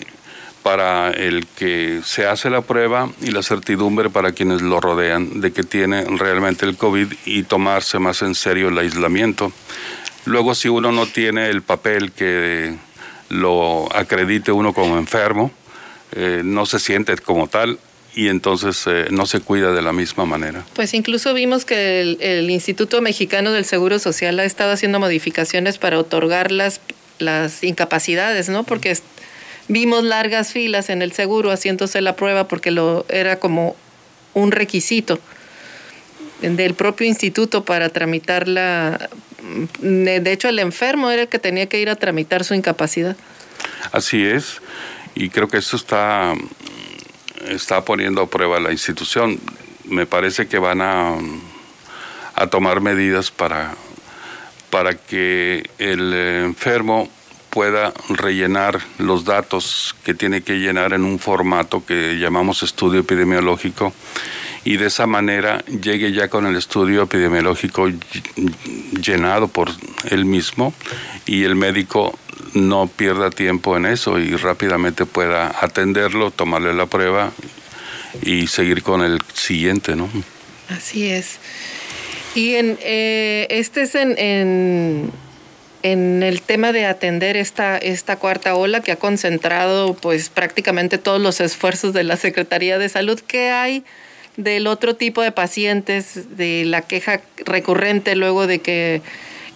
para 0.64 1.12
el 1.12 1.47
que 1.47 2.01
se 2.03 2.26
hace 2.26 2.49
la 2.49 2.62
prueba 2.62 3.10
y 3.22 3.32
la 3.32 3.41
certidumbre 3.41 4.10
para 4.10 4.34
quienes 4.34 4.62
lo 4.62 4.82
rodean 4.82 5.39
de 5.39 5.53
que 5.53 5.64
tiene 5.64 6.03
realmente 6.03 6.66
el 6.66 6.76
COVID 6.76 7.14
y 7.26 7.43
tomarse 7.43 7.99
más 7.99 8.22
en 8.22 8.36
serio 8.36 8.70
el 8.70 8.78
aislamiento. 8.78 9.51
Luego, 10.26 10.55
si 10.55 10.68
uno 10.68 10.91
no 10.91 11.05
tiene 11.05 11.49
el 11.49 11.62
papel 11.62 12.12
que 12.12 12.76
lo 13.30 13.88
acredite 13.95 14.51
uno 14.51 14.74
como 14.74 14.97
enfermo, 14.97 15.51
eh, 16.14 16.41
no 16.43 16.66
se 16.66 16.80
siente 16.80 17.16
como 17.18 17.47
tal 17.47 17.80
y 18.16 18.30
entonces 18.30 18.84
eh, 18.88 19.08
no 19.12 19.26
se 19.26 19.41
cuida 19.41 19.74
de 19.74 19.82
la 19.82 19.93
misma 19.93 20.26
manera. 20.26 20.66
Pues 20.74 20.93
incluso 20.93 21.34
vimos 21.34 21.66
que 21.66 22.01
el, 22.01 22.18
el, 22.22 22.49
Instituto 22.49 23.01
Mexicano 23.01 23.51
del 23.51 23.66
Seguro 23.66 23.99
Social 23.99 24.39
ha 24.39 24.45
estado 24.45 24.72
haciendo 24.72 24.99
modificaciones 24.99 25.78
para 25.78 25.99
otorgar 25.99 26.51
las, 26.51 26.82
las 27.20 27.64
incapacidades, 27.64 28.49
¿no? 28.49 28.64
Porque 28.64 28.97
vimos 29.68 30.03
largas 30.03 30.51
filas 30.51 30.89
en 30.89 31.01
el 31.01 31.12
seguro 31.12 31.51
haciéndose 31.51 32.01
la 32.01 32.16
prueba 32.16 32.47
porque 32.47 32.72
lo 32.72 33.05
era 33.10 33.38
como 33.38 33.76
un 34.34 34.51
requisito 34.51 35.20
del 36.41 36.74
propio 36.74 37.08
instituto 37.08 37.66
para 37.66 37.89
tramitar 37.89 38.47
la... 38.47 39.10
De 39.80 40.32
hecho, 40.32 40.49
el 40.49 40.60
enfermo 40.60 41.10
era 41.10 41.24
el 41.24 41.28
que 41.28 41.39
tenía 41.39 41.68
que 41.68 41.80
ir 41.80 41.89
a 41.89 41.95
tramitar 41.95 42.43
su 42.43 42.53
incapacidad. 42.53 43.16
Así 43.91 44.24
es, 44.24 44.62
y 45.16 45.30
creo 45.30 45.47
que 45.47 45.58
eso 45.58 45.76
está, 45.76 46.34
está 47.47 47.84
poniendo 47.84 48.22
a 48.22 48.30
prueba 48.30 48.60
la 48.60 48.72
institución. 48.72 49.39
Me 49.86 50.05
parece 50.05 50.47
que 50.47 50.60
van 50.60 50.82
a, 50.82 51.16
a 52.36 52.47
tomar 52.47 52.82
medidas 52.82 53.32
para, 53.32 53.76
para 54.70 54.95
que 54.95 55.70
el 55.78 56.14
enfermo 56.14 57.10
pueda 57.49 57.93
rellenar 58.10 58.80
los 58.99 59.26
datos 59.26 59.95
que 60.03 60.14
tiene 60.14 60.41
que 60.41 60.60
llenar 60.60 60.93
en 60.93 61.03
un 61.03 61.18
formato 61.18 61.86
que 61.86 62.20
llamamos 62.20 62.62
estudio 62.62 62.99
epidemiológico 62.99 63.93
y 64.68 64.76
de 64.76 64.88
esa 64.88 65.07
manera 65.07 65.63
llegue 65.82 66.11
ya 66.11 66.28
con 66.28 66.45
el 66.45 66.57
estudio 66.57 67.03
epidemiológico 67.03 67.88
llenado 69.01 69.47
por 69.47 69.70
él 70.09 70.26
mismo 70.26 70.74
y 71.26 71.45
el 71.45 71.55
médico 71.55 72.20
no 72.53 72.88
pierda 72.88 73.30
tiempo 73.30 73.78
en 73.78 73.86
eso 73.86 74.20
y 74.20 74.36
rápidamente 74.36 75.05
pueda 75.05 75.55
atenderlo, 75.61 76.32
tomarle 76.32 76.74
la 76.74 76.86
prueba 76.86 77.32
y 78.22 78.47
seguir 78.47 78.84
con 78.84 79.03
el 79.03 79.20
siguiente, 79.34 79.95
¿no? 79.95 80.09
Así 80.68 81.11
es. 81.11 81.39
Y 82.36 82.55
en, 82.55 82.78
eh, 82.82 83.47
este 83.49 83.84
es 83.84 83.95
en, 83.95 84.18
en 84.18 85.11
en 85.84 86.24
el 86.24 86.41
tema 86.41 86.74
de 86.74 86.86
atender 86.86 87.38
esta, 87.38 87.78
esta 87.78 88.18
cuarta 88.18 88.55
ola 88.55 88.82
que 88.82 88.91
ha 88.91 88.97
concentrado 88.97 89.93
pues 89.93 90.28
prácticamente 90.28 90.97
todos 90.97 91.22
los 91.22 91.39
esfuerzos 91.39 91.93
de 91.93 92.03
la 92.03 92.18
Secretaría 92.18 92.78
de 92.78 92.89
Salud, 92.89 93.22
¿qué 93.26 93.51
hay 93.51 93.86
del 94.38 94.67
otro 94.67 94.95
tipo 94.95 95.21
de 95.21 95.31
pacientes, 95.31 96.38
de 96.38 96.63
la 96.65 96.81
queja 96.81 97.21
recurrente 97.45 98.15
luego 98.15 98.47
de 98.47 98.59
que 98.59 99.01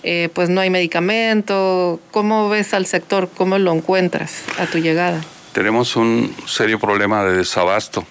eh, 0.04 0.30
pues 0.34 0.50
no 0.50 0.62
hay 0.62 0.70
medicamento? 0.70 2.00
¿Cómo 2.12 2.50
ves 2.50 2.74
al 2.74 2.86
sector? 2.86 3.30
¿Cómo 3.36 3.58
lo 3.58 3.72
encuentras 3.72 4.44
a 4.58 4.66
tu 4.66 4.80
llegada? 4.80 5.22
Tenemos 5.54 5.96
un 5.96 6.36
serio 6.48 6.80
problema 6.80 7.24
de 7.24 7.38
desabasto. 7.38 8.06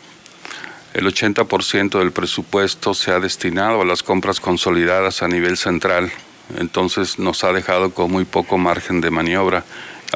El 0.95 1.07
80% 1.07 1.99
del 1.99 2.13
presupuesto 2.13 2.95
se 2.95 3.11
ha 3.11 3.21
destinado 3.21 3.83
a 3.83 3.85
las 3.85 4.03
compras 4.03 4.41
consolidadas 4.41 5.23
a 5.23 5.29
nivel 5.29 5.57
central 5.57 6.11
entonces 6.59 7.19
nos 7.19 7.45
ha 7.45 7.53
dejado 7.53 7.91
con 7.91 8.11
muy 8.11 8.25
poco 8.25 8.59
margen 8.59 9.01
de 9.01 9.11
maniobra, 9.11 9.65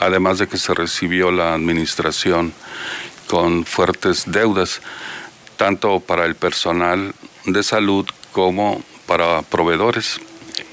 además 0.01 0.39
de 0.39 0.49
que 0.49 0.57
se 0.57 0.75
recibió 0.75 1.31
la 1.31 1.55
administración 1.55 2.53
con 3.27 3.65
fuertes 3.65 4.25
deudas, 4.27 4.81
tanto 5.57 6.01
para 6.01 6.25
el 6.25 6.35
personal 6.35 7.15
de 7.47 7.63
salud 7.63 8.07
como 8.33 8.83
para 9.07 9.43
proveedores. 9.43 10.21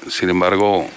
Sin 0.10 0.30
embargo, 0.30 0.88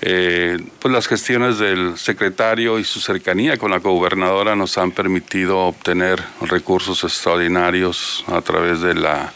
eh, 0.00 0.58
pues 0.80 0.92
las 0.92 1.06
gestiones 1.06 1.58
del 1.58 1.96
secretario 1.98 2.78
y 2.78 2.84
su 2.84 3.00
cercanía 3.00 3.56
con 3.56 3.70
la 3.70 3.78
gobernadora 3.78 4.56
nos 4.56 4.76
han 4.78 4.92
permitido 4.92 5.58
obtener 5.60 6.22
recursos 6.42 7.04
extraordinarios 7.04 8.24
a 8.28 8.40
través 8.40 8.80
de 8.80 8.94
la 8.94 9.32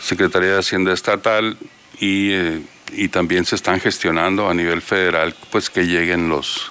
Secretaría 0.00 0.52
de 0.52 0.58
Hacienda 0.58 0.92
Estatal 0.92 1.56
y 2.00 2.32
eh, 2.32 2.62
y 2.92 3.08
también 3.08 3.44
se 3.44 3.56
están 3.56 3.80
gestionando 3.80 4.48
a 4.48 4.54
nivel 4.54 4.82
federal 4.82 5.34
pues 5.50 5.70
que 5.70 5.86
lleguen 5.86 6.28
los, 6.28 6.70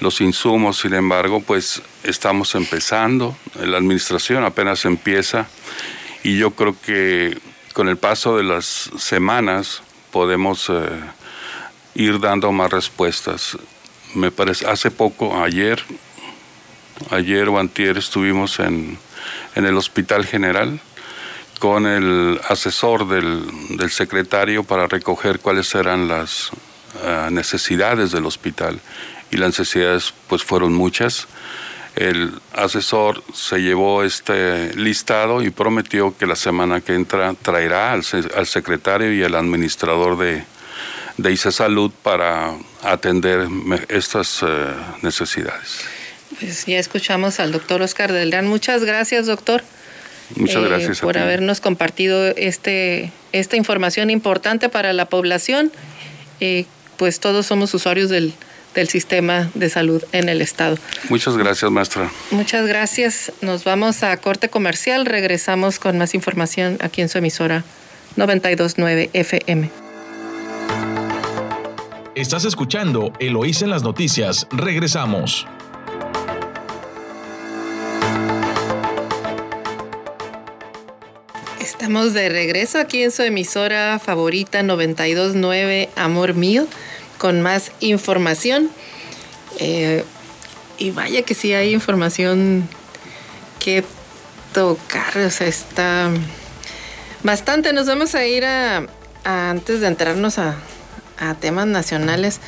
los 0.00 0.20
insumos. 0.20 0.78
Sin 0.78 0.94
embargo, 0.94 1.40
pues 1.40 1.82
estamos 2.02 2.54
empezando, 2.54 3.36
la 3.60 3.78
administración 3.78 4.44
apenas 4.44 4.84
empieza 4.84 5.46
y 6.22 6.38
yo 6.38 6.52
creo 6.52 6.76
que 6.80 7.38
con 7.72 7.88
el 7.88 7.96
paso 7.96 8.36
de 8.36 8.44
las 8.44 8.90
semanas 8.98 9.82
podemos 10.10 10.68
eh, 10.70 10.88
ir 11.94 12.20
dando 12.20 12.52
más 12.52 12.70
respuestas. 12.70 13.58
Me 14.14 14.30
parece, 14.30 14.66
hace 14.66 14.90
poco, 14.90 15.42
ayer, 15.42 15.82
ayer 17.10 17.48
o 17.48 17.58
antier 17.58 17.98
estuvimos 17.98 18.60
en, 18.60 18.96
en 19.54 19.66
el 19.66 19.76
Hospital 19.76 20.24
General 20.24 20.80
con 21.58 21.86
el 21.86 22.40
asesor 22.48 23.08
del, 23.08 23.90
secretario 23.90 24.64
para 24.64 24.86
recoger 24.86 25.40
cuáles 25.40 25.74
eran 25.74 26.08
las 26.08 26.50
ah, 27.04 27.28
necesidades 27.30 28.12
del 28.12 28.26
hospital 28.26 28.80
y 29.34 29.36
las 29.36 29.48
necesidades 29.48 30.14
pues 30.28 30.44
fueron 30.44 30.72
muchas. 30.72 31.26
El 31.96 32.32
asesor 32.52 33.22
se 33.34 33.58
llevó 33.58 34.04
este 34.04 34.74
listado 34.76 35.42
y 35.42 35.50
prometió 35.50 36.16
que 36.16 36.26
la 36.26 36.36
semana 36.36 36.80
que 36.80 36.94
entra 36.94 37.34
traerá 37.34 37.92
al, 37.92 38.04
secretario 38.46 39.12
y 39.12 39.24
al 39.24 39.34
administrador 39.34 40.16
de, 40.18 40.44
de 41.16 41.32
ICE 41.32 41.50
Salud 41.50 41.90
para 42.02 42.54
atender 42.82 43.48
estas 43.88 44.42
eh, 44.42 44.46
necesidades. 45.02 45.80
Pues 46.38 46.64
ya 46.66 46.78
escuchamos 46.78 47.40
al 47.40 47.50
doctor 47.50 47.82
Oscar 47.82 48.12
Delgán. 48.12 48.46
Muchas 48.46 48.84
gracias, 48.84 49.26
doctor. 49.26 49.64
Muchas 50.36 50.62
eh, 50.62 50.68
gracias. 50.68 51.00
por 51.00 51.18
habernos 51.18 51.60
compartido 51.60 52.28
este, 52.36 53.10
esta 53.32 53.56
información 53.56 54.10
importante 54.10 54.68
para 54.68 54.92
la 54.92 55.06
población. 55.06 55.72
Eh, 56.38 56.66
pues 56.96 57.18
todos 57.18 57.46
somos 57.46 57.74
usuarios 57.74 58.10
del, 58.10 58.34
del 58.74 58.88
sistema 58.88 59.50
de 59.54 59.70
salud 59.70 60.02
en 60.12 60.28
el 60.28 60.42
estado. 60.42 60.76
Muchas 61.08 61.36
gracias, 61.36 61.70
maestra. 61.70 62.10
Muchas 62.30 62.66
gracias. 62.66 63.32
Nos 63.40 63.64
vamos 63.64 64.02
a 64.02 64.16
corte 64.16 64.48
comercial. 64.48 65.06
Regresamos 65.06 65.78
con 65.78 65.98
más 65.98 66.14
información 66.14 66.78
aquí 66.80 67.00
en 67.00 67.08
su 67.08 67.18
emisora 67.18 67.64
929 68.16 69.10
FM. 69.12 69.70
Estás 72.14 72.44
escuchando 72.44 73.12
Eloísa 73.18 73.64
en 73.64 73.70
las 73.70 73.82
noticias. 73.82 74.46
Regresamos. 74.52 75.46
Estamos 81.60 82.14
de 82.14 82.28
regreso 82.28 82.78
aquí 82.78 83.02
en 83.02 83.10
su 83.10 83.22
emisora 83.22 83.98
favorita 83.98 84.62
929 84.62 85.90
Amor 85.96 86.34
Mío 86.34 86.66
con 87.18 87.42
más 87.42 87.72
información. 87.80 88.70
Eh, 89.58 90.04
y 90.78 90.90
vaya 90.90 91.22
que 91.22 91.34
sí 91.34 91.52
hay 91.52 91.72
información 91.72 92.68
que 93.58 93.84
tocar, 94.52 95.16
o 95.18 95.30
sea, 95.30 95.46
está 95.46 96.10
bastante. 97.22 97.72
Nos 97.72 97.86
vamos 97.86 98.14
a 98.14 98.26
ir 98.26 98.44
a, 98.44 98.86
antes 99.24 99.80
de 99.80 99.86
entrarnos 99.86 100.38
a, 100.38 100.56
a, 101.18 101.34
temas 101.34 101.66
nacionales. 101.66 102.40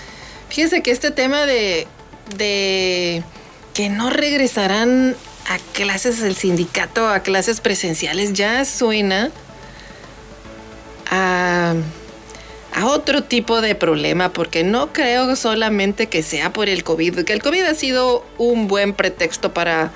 Fíjense 0.49 0.83
que 0.83 0.91
este 0.91 1.11
tema 1.11 1.47
de, 1.47 1.87
de 2.37 3.23
que 3.75 3.89
no 3.89 4.11
regresarán 4.11 5.17
a 5.49 5.59
clases 5.73 6.21
del 6.21 6.37
sindicato, 6.37 7.09
a 7.09 7.21
clases 7.21 7.61
presenciales, 7.61 8.33
ya 8.33 8.65
suena 8.65 9.31
a, 11.11 11.75
otro 12.85 13.23
tipo 13.23 13.61
de 13.61 13.75
problema, 13.75 14.33
porque 14.33 14.65
no 14.65 14.93
creo 14.93 15.35
solamente 15.37 16.09
que 16.09 16.23
sea 16.23 16.53
por 16.53 16.69
el 16.69 16.85
COVID, 16.85 17.25
que 17.25 17.33
el 17.33 17.43
COVID 17.43 17.63
ha 17.63 17.75
sido 17.75 18.25
un 18.37 18.69
buen 18.69 18.93
pretexto 18.93 19.55
para 19.55 19.93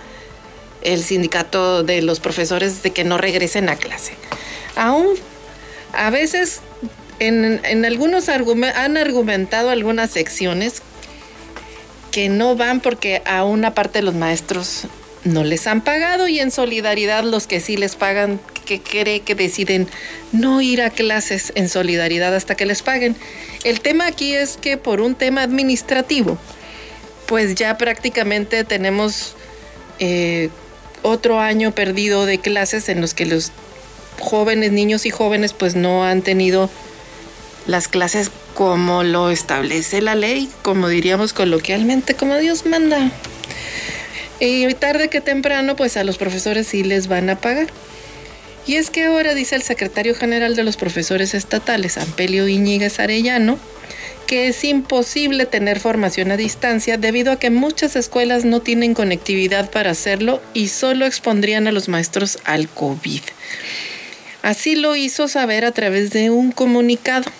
el 0.82 1.02
sindicato 1.02 1.82
de 1.82 2.00
los 2.00 2.20
profesores 2.20 2.82
de 2.82 2.92
que 2.92 3.04
no 3.04 3.18
regresen 3.18 3.68
a 3.68 3.76
clase. 3.76 4.14
Aún 4.76 5.08
a 5.92 6.10
veces 6.10 6.60
en, 7.18 7.60
en 7.64 7.84
algunos 7.84 8.28
han 8.28 8.96
argumentado 8.96 9.70
algunas 9.70 10.10
secciones 10.10 10.82
que 12.10 12.28
no 12.28 12.56
van 12.56 12.80
porque 12.80 13.22
a 13.26 13.44
una 13.44 13.74
parte 13.74 13.98
de 13.98 14.04
los 14.04 14.14
maestros 14.14 14.86
no 15.24 15.44
les 15.44 15.66
han 15.66 15.82
pagado 15.82 16.28
y 16.28 16.40
en 16.40 16.50
solidaridad 16.50 17.24
los 17.24 17.46
que 17.46 17.60
sí 17.60 17.76
les 17.76 17.96
pagan, 17.96 18.40
que 18.70 18.80
cree 18.80 19.18
que 19.18 19.34
deciden 19.34 19.88
no 20.30 20.60
ir 20.60 20.80
a 20.80 20.90
clases 20.90 21.50
en 21.56 21.68
solidaridad 21.68 22.36
hasta 22.36 22.54
que 22.54 22.66
les 22.66 22.82
paguen. 22.82 23.16
El 23.64 23.80
tema 23.80 24.06
aquí 24.06 24.32
es 24.32 24.56
que 24.56 24.76
por 24.76 25.00
un 25.00 25.16
tema 25.16 25.42
administrativo, 25.42 26.38
pues 27.26 27.56
ya 27.56 27.76
prácticamente 27.76 28.62
tenemos 28.62 29.34
eh, 29.98 30.50
otro 31.02 31.40
año 31.40 31.72
perdido 31.72 32.26
de 32.26 32.38
clases 32.38 32.88
en 32.88 33.00
los 33.00 33.12
que 33.12 33.26
los 33.26 33.50
jóvenes, 34.20 34.70
niños 34.70 35.04
y 35.04 35.10
jóvenes, 35.10 35.52
pues 35.52 35.74
no 35.74 36.04
han 36.04 36.22
tenido 36.22 36.70
las 37.66 37.88
clases 37.88 38.30
como 38.54 39.02
lo 39.02 39.30
establece 39.30 40.00
la 40.00 40.14
ley, 40.14 40.48
como 40.62 40.88
diríamos 40.88 41.32
coloquialmente, 41.32 42.14
como 42.14 42.36
Dios 42.36 42.66
manda. 42.66 43.10
Y 44.38 44.72
tarde 44.74 45.08
que 45.08 45.20
temprano, 45.20 45.74
pues 45.74 45.96
a 45.96 46.04
los 46.04 46.18
profesores 46.18 46.68
sí 46.68 46.84
les 46.84 47.08
van 47.08 47.30
a 47.30 47.36
pagar. 47.40 47.66
Y 48.66 48.76
es 48.76 48.90
que 48.90 49.04
ahora 49.04 49.34
dice 49.34 49.56
el 49.56 49.62
secretario 49.62 50.14
general 50.14 50.54
de 50.54 50.64
los 50.64 50.76
profesores 50.76 51.34
estatales, 51.34 51.98
Ampelio 51.98 52.46
Iñiguez 52.46 53.00
Arellano, 53.00 53.58
que 54.26 54.46
es 54.48 54.62
imposible 54.62 55.44
tener 55.44 55.80
formación 55.80 56.30
a 56.30 56.36
distancia 56.36 56.96
debido 56.96 57.32
a 57.32 57.38
que 57.40 57.50
muchas 57.50 57.96
escuelas 57.96 58.44
no 58.44 58.60
tienen 58.60 58.94
conectividad 58.94 59.70
para 59.70 59.90
hacerlo 59.90 60.40
y 60.54 60.68
solo 60.68 61.04
expondrían 61.04 61.66
a 61.66 61.72
los 61.72 61.88
maestros 61.88 62.38
al 62.44 62.68
COVID. 62.68 63.22
Así 64.42 64.76
lo 64.76 64.94
hizo 64.94 65.26
saber 65.26 65.64
a 65.64 65.72
través 65.72 66.10
de 66.10 66.30
un 66.30 66.52
comunicado. 66.52 67.30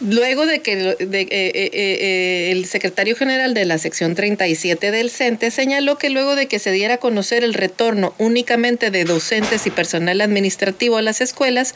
Luego 0.00 0.46
de 0.46 0.60
que 0.60 0.74
eh, 0.74 0.96
eh, 1.00 1.70
eh, 1.72 2.50
el 2.52 2.66
secretario 2.66 3.16
general 3.16 3.52
de 3.52 3.64
la 3.64 3.78
sección 3.78 4.14
37 4.14 4.92
del 4.92 5.10
CENTE 5.10 5.50
señaló 5.50 5.98
que 5.98 6.08
luego 6.08 6.36
de 6.36 6.46
que 6.46 6.60
se 6.60 6.70
diera 6.70 6.94
a 6.94 6.98
conocer 6.98 7.42
el 7.42 7.52
retorno 7.52 8.14
únicamente 8.18 8.92
de 8.92 9.04
docentes 9.04 9.66
y 9.66 9.70
personal 9.70 10.20
administrativo 10.20 10.98
a 10.98 11.02
las 11.02 11.20
escuelas, 11.20 11.74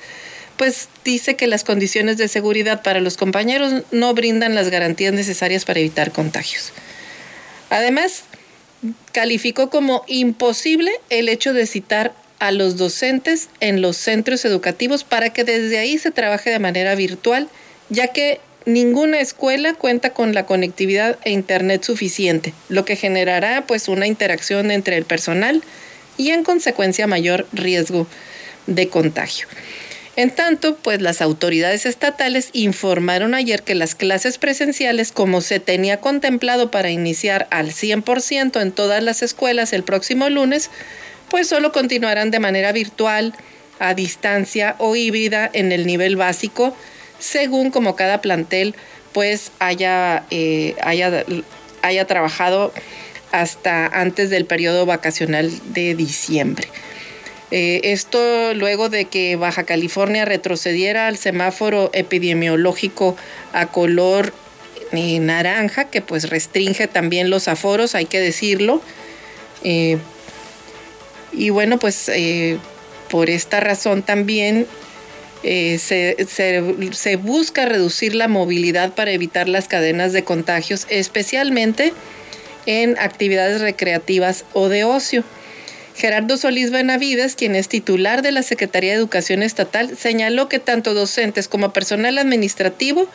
pues 0.57 0.89
dice 1.05 1.35
que 1.35 1.49
las 1.49 1.65
condiciones 1.65 2.17
de 2.17 2.29
seguridad 2.29 2.83
para 2.83 3.01
los 3.01 3.17
compañeros 3.17 3.83
no 3.91 4.15
brindan 4.15 4.55
las 4.55 4.69
garantías 4.69 5.13
necesarias 5.13 5.65
para 5.65 5.81
evitar 5.81 6.13
contagios. 6.13 6.73
Además, 7.71 8.23
calificó 9.11 9.69
como 9.69 10.05
imposible 10.07 10.93
el 11.11 11.29
hecho 11.29 11.53
de 11.55 11.67
citar 11.67 12.15
a 12.39 12.53
los 12.53 12.77
docentes 12.77 13.49
en 13.59 13.83
los 13.83 13.97
centros 13.97 14.45
educativos 14.45 15.03
para 15.03 15.31
que 15.33 15.43
desde 15.43 15.79
ahí 15.79 15.99
se 15.99 16.13
trabaje 16.13 16.51
de 16.51 16.59
manera 16.61 16.95
virtual 16.95 17.49
ya 17.93 18.09
que 18.09 18.41
ninguna 18.65 19.21
escuela 19.21 19.75
cuenta 19.75 20.11
con 20.11 20.35
la 20.35 20.47
conectividad 20.47 21.19
e 21.25 21.31
internet 21.31 21.85
suficiente, 21.85 22.55
lo 22.71 22.85
que 22.85 22.97
generará 22.97 23.67
pues 23.67 23.87
una 23.89 24.07
interacción 24.07 24.71
entre 24.71 24.97
el 24.97 25.05
personal 25.05 25.63
y 26.17 26.31
en 26.31 26.43
consecuencia 26.43 27.07
mayor 27.07 27.47
riesgo 27.53 28.07
de 28.67 28.89
contagio. 28.89 29.47
En 30.17 30.31
tanto, 30.31 30.77
pues 30.77 31.03
las 31.03 31.21
autoridades 31.23 31.85
estatales 31.87 32.49
informaron 32.53 33.35
ayer 33.35 33.63
que 33.63 33.75
las 33.75 33.95
clases 33.95 34.39
presenciales, 34.39 35.13
como 35.13 35.41
se 35.41 35.59
tenía 35.59 35.99
contemplado 36.01 36.71
para 36.71 36.91
iniciar 36.91 37.47
al 37.51 37.73
100% 37.73 38.61
en 38.61 38.73
todas 38.73 39.03
las 39.03 39.23
escuelas 39.23 39.73
el 39.73 39.85
próximo 39.85 40.29
lunes, 40.31 40.71
pues 41.31 41.49
solo 41.49 41.73
continuarán 41.73 42.31
de 42.31 42.41
manera 42.41 42.73
virtual, 42.73 43.35
a 43.79 43.95
distancia 43.95 44.77
o 44.79 44.97
híbrida 44.97 45.51
en 45.53 45.73
el 45.73 45.87
nivel 45.87 46.17
básico 46.17 46.77
según 47.23 47.71
como 47.71 47.95
cada 47.95 48.21
plantel 48.21 48.75
pues 49.13 49.53
haya, 49.61 50.25
eh, 50.31 50.75
haya, 50.83 51.25
haya 51.83 52.07
trabajado 52.07 52.73
hasta 53.31 53.87
antes 53.87 54.29
del 54.29 54.45
periodo 54.45 54.87
vacacional 54.87 55.51
de 55.73 55.95
diciembre. 55.95 56.69
Eh, 57.51 57.81
esto 57.85 58.55
luego 58.55 58.89
de 58.89 59.05
que 59.05 59.37
Baja 59.37 59.65
California 59.65 60.25
retrocediera 60.25 61.07
al 61.07 61.17
semáforo 61.17 61.91
epidemiológico 61.93 63.17
a 63.53 63.67
color 63.67 64.33
eh, 64.93 65.21
naranja, 65.21 65.85
que 65.85 66.01
pues 66.01 66.29
restringe 66.29 66.89
también 66.89 67.31
los 67.31 67.47
aforos, 67.47 67.95
hay 67.95 68.07
que 68.07 68.21
decirlo. 68.21 68.83
y 71.33 71.51
bueno, 71.51 71.79
pues 71.79 72.11
por 73.11 73.31
esta 73.31 73.61
razón 73.61 74.03
también 74.03 74.67
eh, 75.43 75.79
se, 75.79 77.17
busca 77.17 77.67
reducir 77.67 78.15
la 78.15 78.29
movilidad 78.29 78.95
para 78.95 79.11
evitar 79.11 79.49
las 79.49 79.69
cadenas 79.69 80.13
de 80.13 80.25
contagios, 80.25 80.87
especialmente 80.89 81.93
en 82.67 82.97
actividades 82.99 83.61
recreativas 83.61 84.45
o 84.53 84.69
de 84.69 84.85
ocio. 84.85 85.25
Gerardo 85.97 86.37
Solís 86.37 86.71
Benavides, 86.71 87.35
quien 87.35 87.55
es 87.55 87.69
titular 87.69 88.23
de 88.23 88.33
la 88.33 88.43
Secretaría 88.43 88.93
de 88.93 88.99
Educación 88.99 89.43
Estatal, 89.43 89.97
señaló 89.97 90.49
que 90.49 90.59
tanto 90.59 90.95
docentes 90.95 91.49
como 91.49 91.73
personal 91.73 92.19
administrativo 92.19 93.09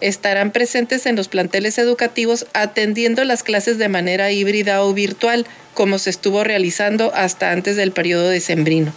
estarán 0.00 0.50
presentes 0.50 1.06
en 1.06 1.16
los 1.16 1.28
planteles 1.28 1.78
educativos 1.78 2.46
atendiendo 2.54 3.24
las 3.24 3.42
clases 3.42 3.78
de 3.78 3.88
manera 3.88 4.30
híbrida 4.30 4.82
o 4.82 4.92
virtual, 4.94 5.46
como 5.74 5.98
se 5.98 6.10
estuvo 6.10 6.42
realizando 6.42 7.12
hasta 7.14 7.52
antes 7.52 7.76
del 7.76 7.92
periodo 7.92 8.28
decembrino. 8.28 8.92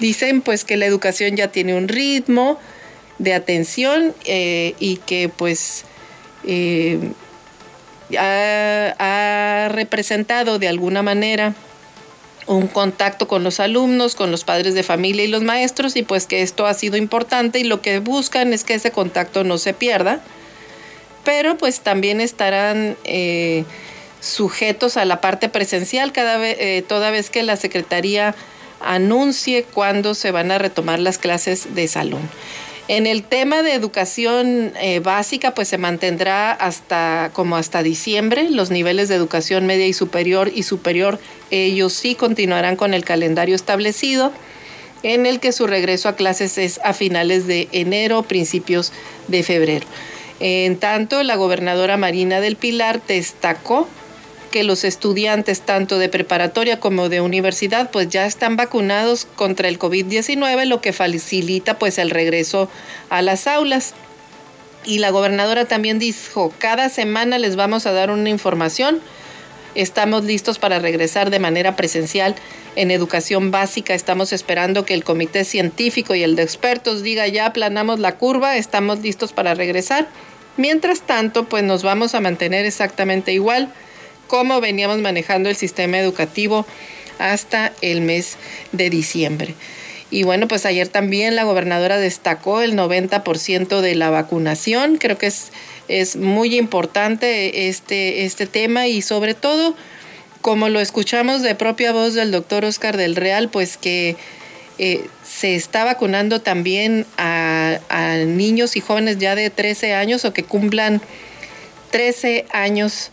Dicen 0.00 0.40
pues 0.40 0.64
que 0.64 0.78
la 0.78 0.86
educación 0.86 1.36
ya 1.36 1.48
tiene 1.48 1.74
un 1.74 1.86
ritmo 1.86 2.58
de 3.20 3.34
atención 3.34 4.14
eh, 4.24 4.74
y 4.78 4.96
que 4.96 5.28
pues 5.28 5.84
eh, 6.44 7.12
ha, 8.18 9.68
representado 9.70 10.58
de 10.58 10.68
alguna 10.68 11.02
manera 11.02 11.54
un 12.46 12.66
contacto 12.66 13.28
con 13.28 13.44
los 13.44 13.60
alumnos, 13.60 14.14
con 14.14 14.30
los 14.30 14.44
padres 14.44 14.72
de 14.74 14.82
familia 14.82 15.24
y 15.24 15.28
los 15.28 15.42
maestros 15.42 15.96
y 15.96 16.02
pues 16.02 16.26
que 16.26 16.40
esto 16.40 16.66
ha 16.66 16.72
sido 16.72 16.96
importante 16.96 17.60
y 17.60 17.64
lo 17.64 17.82
que 17.82 17.98
buscan 18.00 18.54
es 18.54 18.64
que 18.64 18.74
ese 18.74 18.90
contacto 18.90 19.44
no 19.44 19.58
se 19.58 19.74
pierda, 19.74 20.20
pero 21.22 21.58
pues 21.58 21.80
también 21.80 22.22
estarán 22.22 22.96
eh, 23.04 23.64
sujetos 24.20 24.96
a 24.96 25.04
la 25.04 25.20
parte 25.20 25.50
presencial 25.50 26.10
cada 26.12 26.38
vez, 26.38 26.86
toda 26.88 27.10
vez 27.10 27.28
que 27.28 27.42
la 27.42 27.56
Secretaría 27.56 28.34
anuncie 28.80 29.64
cuándo 29.64 30.14
se 30.14 30.30
van 30.30 30.50
a 30.50 30.58
retomar 30.58 30.98
las 30.98 31.18
clases 31.18 31.74
de 31.74 31.88
salón. 31.88 32.28
En 32.88 33.06
el 33.06 33.22
tema 33.22 33.62
de 33.62 33.74
educación 33.74 34.72
eh, 34.80 34.98
básica, 34.98 35.54
pues 35.54 35.68
se 35.68 35.78
mantendrá 35.78 36.50
hasta 36.50 37.30
como 37.32 37.54
hasta 37.54 37.84
diciembre. 37.84 38.50
Los 38.50 38.72
niveles 38.72 39.08
de 39.08 39.14
educación 39.14 39.64
media 39.64 39.86
y 39.86 39.92
superior 39.92 40.50
y 40.52 40.64
superior, 40.64 41.20
ellos 41.52 41.92
sí 41.92 42.16
continuarán 42.16 42.74
con 42.74 42.92
el 42.92 43.04
calendario 43.04 43.54
establecido, 43.54 44.32
en 45.04 45.24
el 45.24 45.38
que 45.38 45.52
su 45.52 45.68
regreso 45.68 46.08
a 46.08 46.16
clases 46.16 46.58
es 46.58 46.80
a 46.82 46.92
finales 46.92 47.46
de 47.46 47.68
enero, 47.70 48.24
principios 48.24 48.92
de 49.28 49.44
febrero. 49.44 49.86
En 50.40 50.76
tanto, 50.76 51.22
la 51.22 51.36
gobernadora 51.36 51.96
Marina 51.96 52.40
del 52.40 52.56
Pilar 52.56 53.00
destacó 53.06 53.88
que 54.50 54.64
los 54.64 54.84
estudiantes 54.84 55.62
tanto 55.62 55.98
de 55.98 56.08
preparatoria 56.08 56.80
como 56.80 57.08
de 57.08 57.20
universidad 57.20 57.90
pues 57.90 58.08
ya 58.08 58.26
están 58.26 58.56
vacunados 58.56 59.26
contra 59.36 59.68
el 59.68 59.78
COVID-19, 59.78 60.64
lo 60.66 60.80
que 60.80 60.92
facilita 60.92 61.78
pues 61.78 61.98
el 61.98 62.10
regreso 62.10 62.68
a 63.08 63.22
las 63.22 63.46
aulas. 63.46 63.94
Y 64.84 64.98
la 64.98 65.10
gobernadora 65.10 65.66
también 65.66 65.98
dijo, 65.98 66.52
cada 66.58 66.88
semana 66.88 67.38
les 67.38 67.56
vamos 67.56 67.86
a 67.86 67.92
dar 67.92 68.10
una 68.10 68.30
información. 68.30 69.00
Estamos 69.74 70.24
listos 70.24 70.58
para 70.58 70.78
regresar 70.78 71.30
de 71.30 71.38
manera 71.38 71.76
presencial 71.76 72.34
en 72.76 72.90
educación 72.90 73.50
básica. 73.50 73.94
Estamos 73.94 74.32
esperando 74.32 74.84
que 74.84 74.94
el 74.94 75.04
comité 75.04 75.44
científico 75.44 76.14
y 76.14 76.22
el 76.22 76.34
de 76.34 76.42
expertos 76.42 77.02
diga 77.02 77.28
ya 77.28 77.46
aplanamos 77.46 78.00
la 78.00 78.16
curva, 78.16 78.56
estamos 78.56 79.00
listos 79.00 79.32
para 79.32 79.54
regresar. 79.54 80.08
Mientras 80.56 81.02
tanto, 81.02 81.44
pues 81.44 81.62
nos 81.62 81.82
vamos 81.82 82.14
a 82.14 82.20
mantener 82.20 82.64
exactamente 82.66 83.32
igual 83.32 83.72
cómo 84.30 84.60
veníamos 84.60 84.98
manejando 84.98 85.48
el 85.48 85.56
sistema 85.56 85.98
educativo 85.98 86.64
hasta 87.18 87.72
el 87.82 88.00
mes 88.00 88.36
de 88.70 88.88
diciembre. 88.88 89.56
Y 90.12 90.22
bueno, 90.22 90.46
pues 90.46 90.66
ayer 90.66 90.86
también 90.86 91.34
la 91.34 91.42
gobernadora 91.42 91.98
destacó 91.98 92.60
el 92.62 92.76
90% 92.76 93.80
de 93.80 93.94
la 93.96 94.08
vacunación. 94.08 94.98
Creo 94.98 95.18
que 95.18 95.26
es, 95.26 95.50
es 95.88 96.14
muy 96.14 96.56
importante 96.56 97.68
este, 97.68 98.24
este 98.24 98.46
tema 98.46 98.86
y 98.86 99.02
sobre 99.02 99.34
todo, 99.34 99.74
como 100.42 100.68
lo 100.68 100.78
escuchamos 100.78 101.42
de 101.42 101.56
propia 101.56 101.90
voz 101.90 102.14
del 102.14 102.30
doctor 102.30 102.64
Oscar 102.64 102.96
del 102.96 103.16
Real, 103.16 103.48
pues 103.48 103.76
que 103.76 104.14
eh, 104.78 105.04
se 105.28 105.56
está 105.56 105.82
vacunando 105.82 106.40
también 106.40 107.04
a, 107.18 107.80
a, 107.88 108.16
niños 108.18 108.76
y 108.76 108.80
jóvenes 108.80 109.18
ya 109.18 109.34
de 109.34 109.50
13 109.50 109.94
años 109.94 110.24
o 110.24 110.32
que 110.32 110.44
cumplan 110.44 111.02
13 111.90 112.46
años 112.52 113.10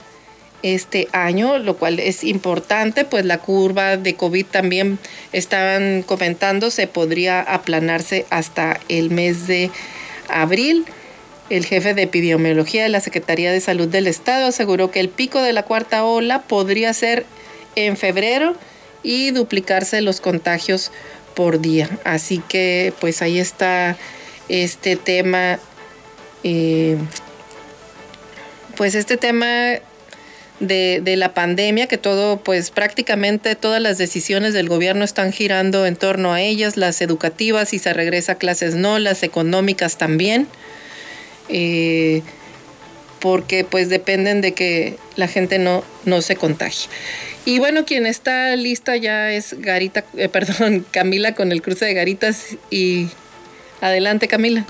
este 0.63 1.07
año, 1.11 1.57
lo 1.59 1.77
cual 1.77 1.99
es 1.99 2.23
importante, 2.23 3.05
pues 3.05 3.25
la 3.25 3.37
curva 3.37 3.97
de 3.97 4.15
COVID 4.15 4.45
también 4.45 4.99
estaban 5.31 6.03
comentando, 6.03 6.71
se 6.71 6.87
podría 6.87 7.41
aplanarse 7.41 8.25
hasta 8.29 8.79
el 8.89 9.11
mes 9.11 9.47
de 9.47 9.69
abril. 10.29 10.85
El 11.49 11.65
jefe 11.65 11.93
de 11.93 12.03
epidemiología 12.03 12.83
de 12.83 12.89
la 12.89 12.99
Secretaría 12.99 13.51
de 13.51 13.61
Salud 13.61 13.87
del 13.87 14.07
Estado 14.07 14.47
aseguró 14.47 14.91
que 14.91 14.99
el 14.99 15.09
pico 15.09 15.41
de 15.41 15.53
la 15.53 15.63
cuarta 15.63 16.03
ola 16.03 16.41
podría 16.41 16.93
ser 16.93 17.25
en 17.75 17.95
febrero 17.95 18.55
y 19.03 19.31
duplicarse 19.31 20.01
los 20.01 20.19
contagios 20.19 20.91
por 21.35 21.61
día. 21.61 21.89
Así 22.03 22.41
que 22.49 22.93
pues 22.99 23.21
ahí 23.21 23.39
está 23.39 23.95
este 24.49 24.95
tema. 24.95 25.59
Eh, 26.43 26.97
pues 28.75 28.93
este 28.95 29.17
tema 29.17 29.79
de, 30.59 31.15
la 31.17 31.33
pandemia, 31.33 31.87
que 31.87 31.97
todo, 31.97 32.37
pues 32.37 32.71
prácticamente 32.71 33.55
todas 33.55 33.81
las 33.81 33.97
decisiones 33.97 34.53
del 34.53 34.69
gobierno 34.69 35.03
están 35.03 35.31
girando 35.31 35.85
en 35.85 35.95
torno 35.95 36.33
a 36.33 36.41
ellas, 36.41 36.77
las 36.77 37.01
educativas, 37.01 37.69
si 37.69 37.79
se 37.79 37.93
regresa 37.93 38.33
a 38.33 38.35
clases 38.35 38.75
no, 38.75 38.99
las 38.99 39.23
económicas 39.23 39.97
también, 39.97 40.47
eh, 41.49 42.21
porque 43.19 43.63
pues 43.63 43.89
dependen 43.89 44.41
de 44.41 44.53
que 44.53 44.97
la 45.15 45.27
gente 45.27 45.59
no, 45.59 45.83
no 46.05 46.21
se 46.21 46.35
contagie. 46.35 46.89
Y 47.45 47.59
bueno, 47.59 47.85
quien 47.85 48.05
está 48.05 48.55
lista 48.55 48.97
ya 48.97 49.31
es 49.31 49.55
Garita, 49.59 50.03
eh, 50.17 50.27
perdón, 50.31 50.85
Camila 50.91 51.33
con 51.33 51.51
el 51.51 51.61
cruce 51.61 51.85
de 51.85 51.93
Garitas 51.93 52.57
y 52.69 53.09
adelante 53.81 54.27
Camila. 54.27 54.65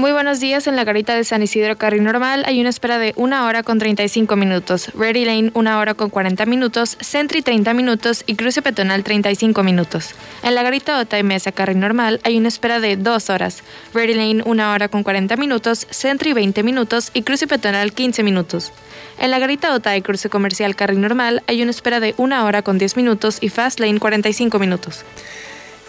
Muy 0.00 0.12
buenos 0.12 0.40
días. 0.40 0.66
En 0.66 0.76
la 0.76 0.84
garita 0.84 1.14
de 1.14 1.24
San 1.24 1.42
Isidro 1.42 1.76
Carril 1.76 2.02
Normal 2.02 2.42
hay 2.46 2.58
una 2.58 2.70
espera 2.70 2.98
de 2.98 3.12
1 3.16 3.44
hora 3.44 3.62
con 3.62 3.78
35 3.78 4.34
minutos, 4.34 4.90
Ready 4.94 5.26
Lane 5.26 5.50
1 5.52 5.78
hora 5.78 5.92
con 5.92 6.08
40 6.08 6.46
minutos, 6.46 6.96
Sentry 7.00 7.42
30 7.42 7.74
minutos 7.74 8.24
y 8.26 8.34
Cruce 8.34 8.62
Peatonal 8.62 9.04
35 9.04 9.62
minutos. 9.62 10.14
En 10.42 10.54
la 10.54 10.62
garita 10.62 10.98
Ota 10.98 11.18
y 11.18 11.22
Mesa 11.22 11.52
Carril 11.52 11.80
Normal 11.80 12.18
hay 12.24 12.38
una 12.38 12.48
espera 12.48 12.80
de 12.80 12.96
2 12.96 13.28
horas, 13.28 13.62
Ready 13.92 14.14
Lane 14.14 14.42
1 14.42 14.72
hora 14.72 14.88
con 14.88 15.02
40 15.02 15.36
minutos, 15.36 15.86
Sentry 15.90 16.32
20 16.32 16.62
minutos 16.62 17.10
y 17.12 17.20
Cruce 17.20 17.46
Peatonal 17.46 17.92
15 17.92 18.22
minutos. 18.22 18.72
En 19.18 19.30
la 19.30 19.38
garita 19.38 19.74
Ota 19.74 19.94
y 19.98 20.00
Cruce 20.00 20.30
Comercial 20.30 20.76
Carril 20.76 21.02
Normal 21.02 21.42
hay 21.46 21.60
una 21.60 21.72
espera 21.72 22.00
de 22.00 22.14
1 22.16 22.46
hora 22.46 22.62
con 22.62 22.78
10 22.78 22.96
minutos 22.96 23.36
y 23.42 23.50
Fast 23.50 23.80
Lane 23.80 24.00
45 24.00 24.58
minutos. 24.58 25.04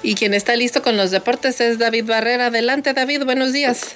Y 0.04 0.16
quien 0.16 0.34
está 0.34 0.56
listo 0.56 0.82
con 0.82 0.98
los 0.98 1.12
deportes 1.12 1.62
es 1.62 1.78
David 1.78 2.06
Barrera. 2.06 2.48
Adelante, 2.48 2.94
David, 2.94 3.24
buenos 3.24 3.54
días. 3.54 3.96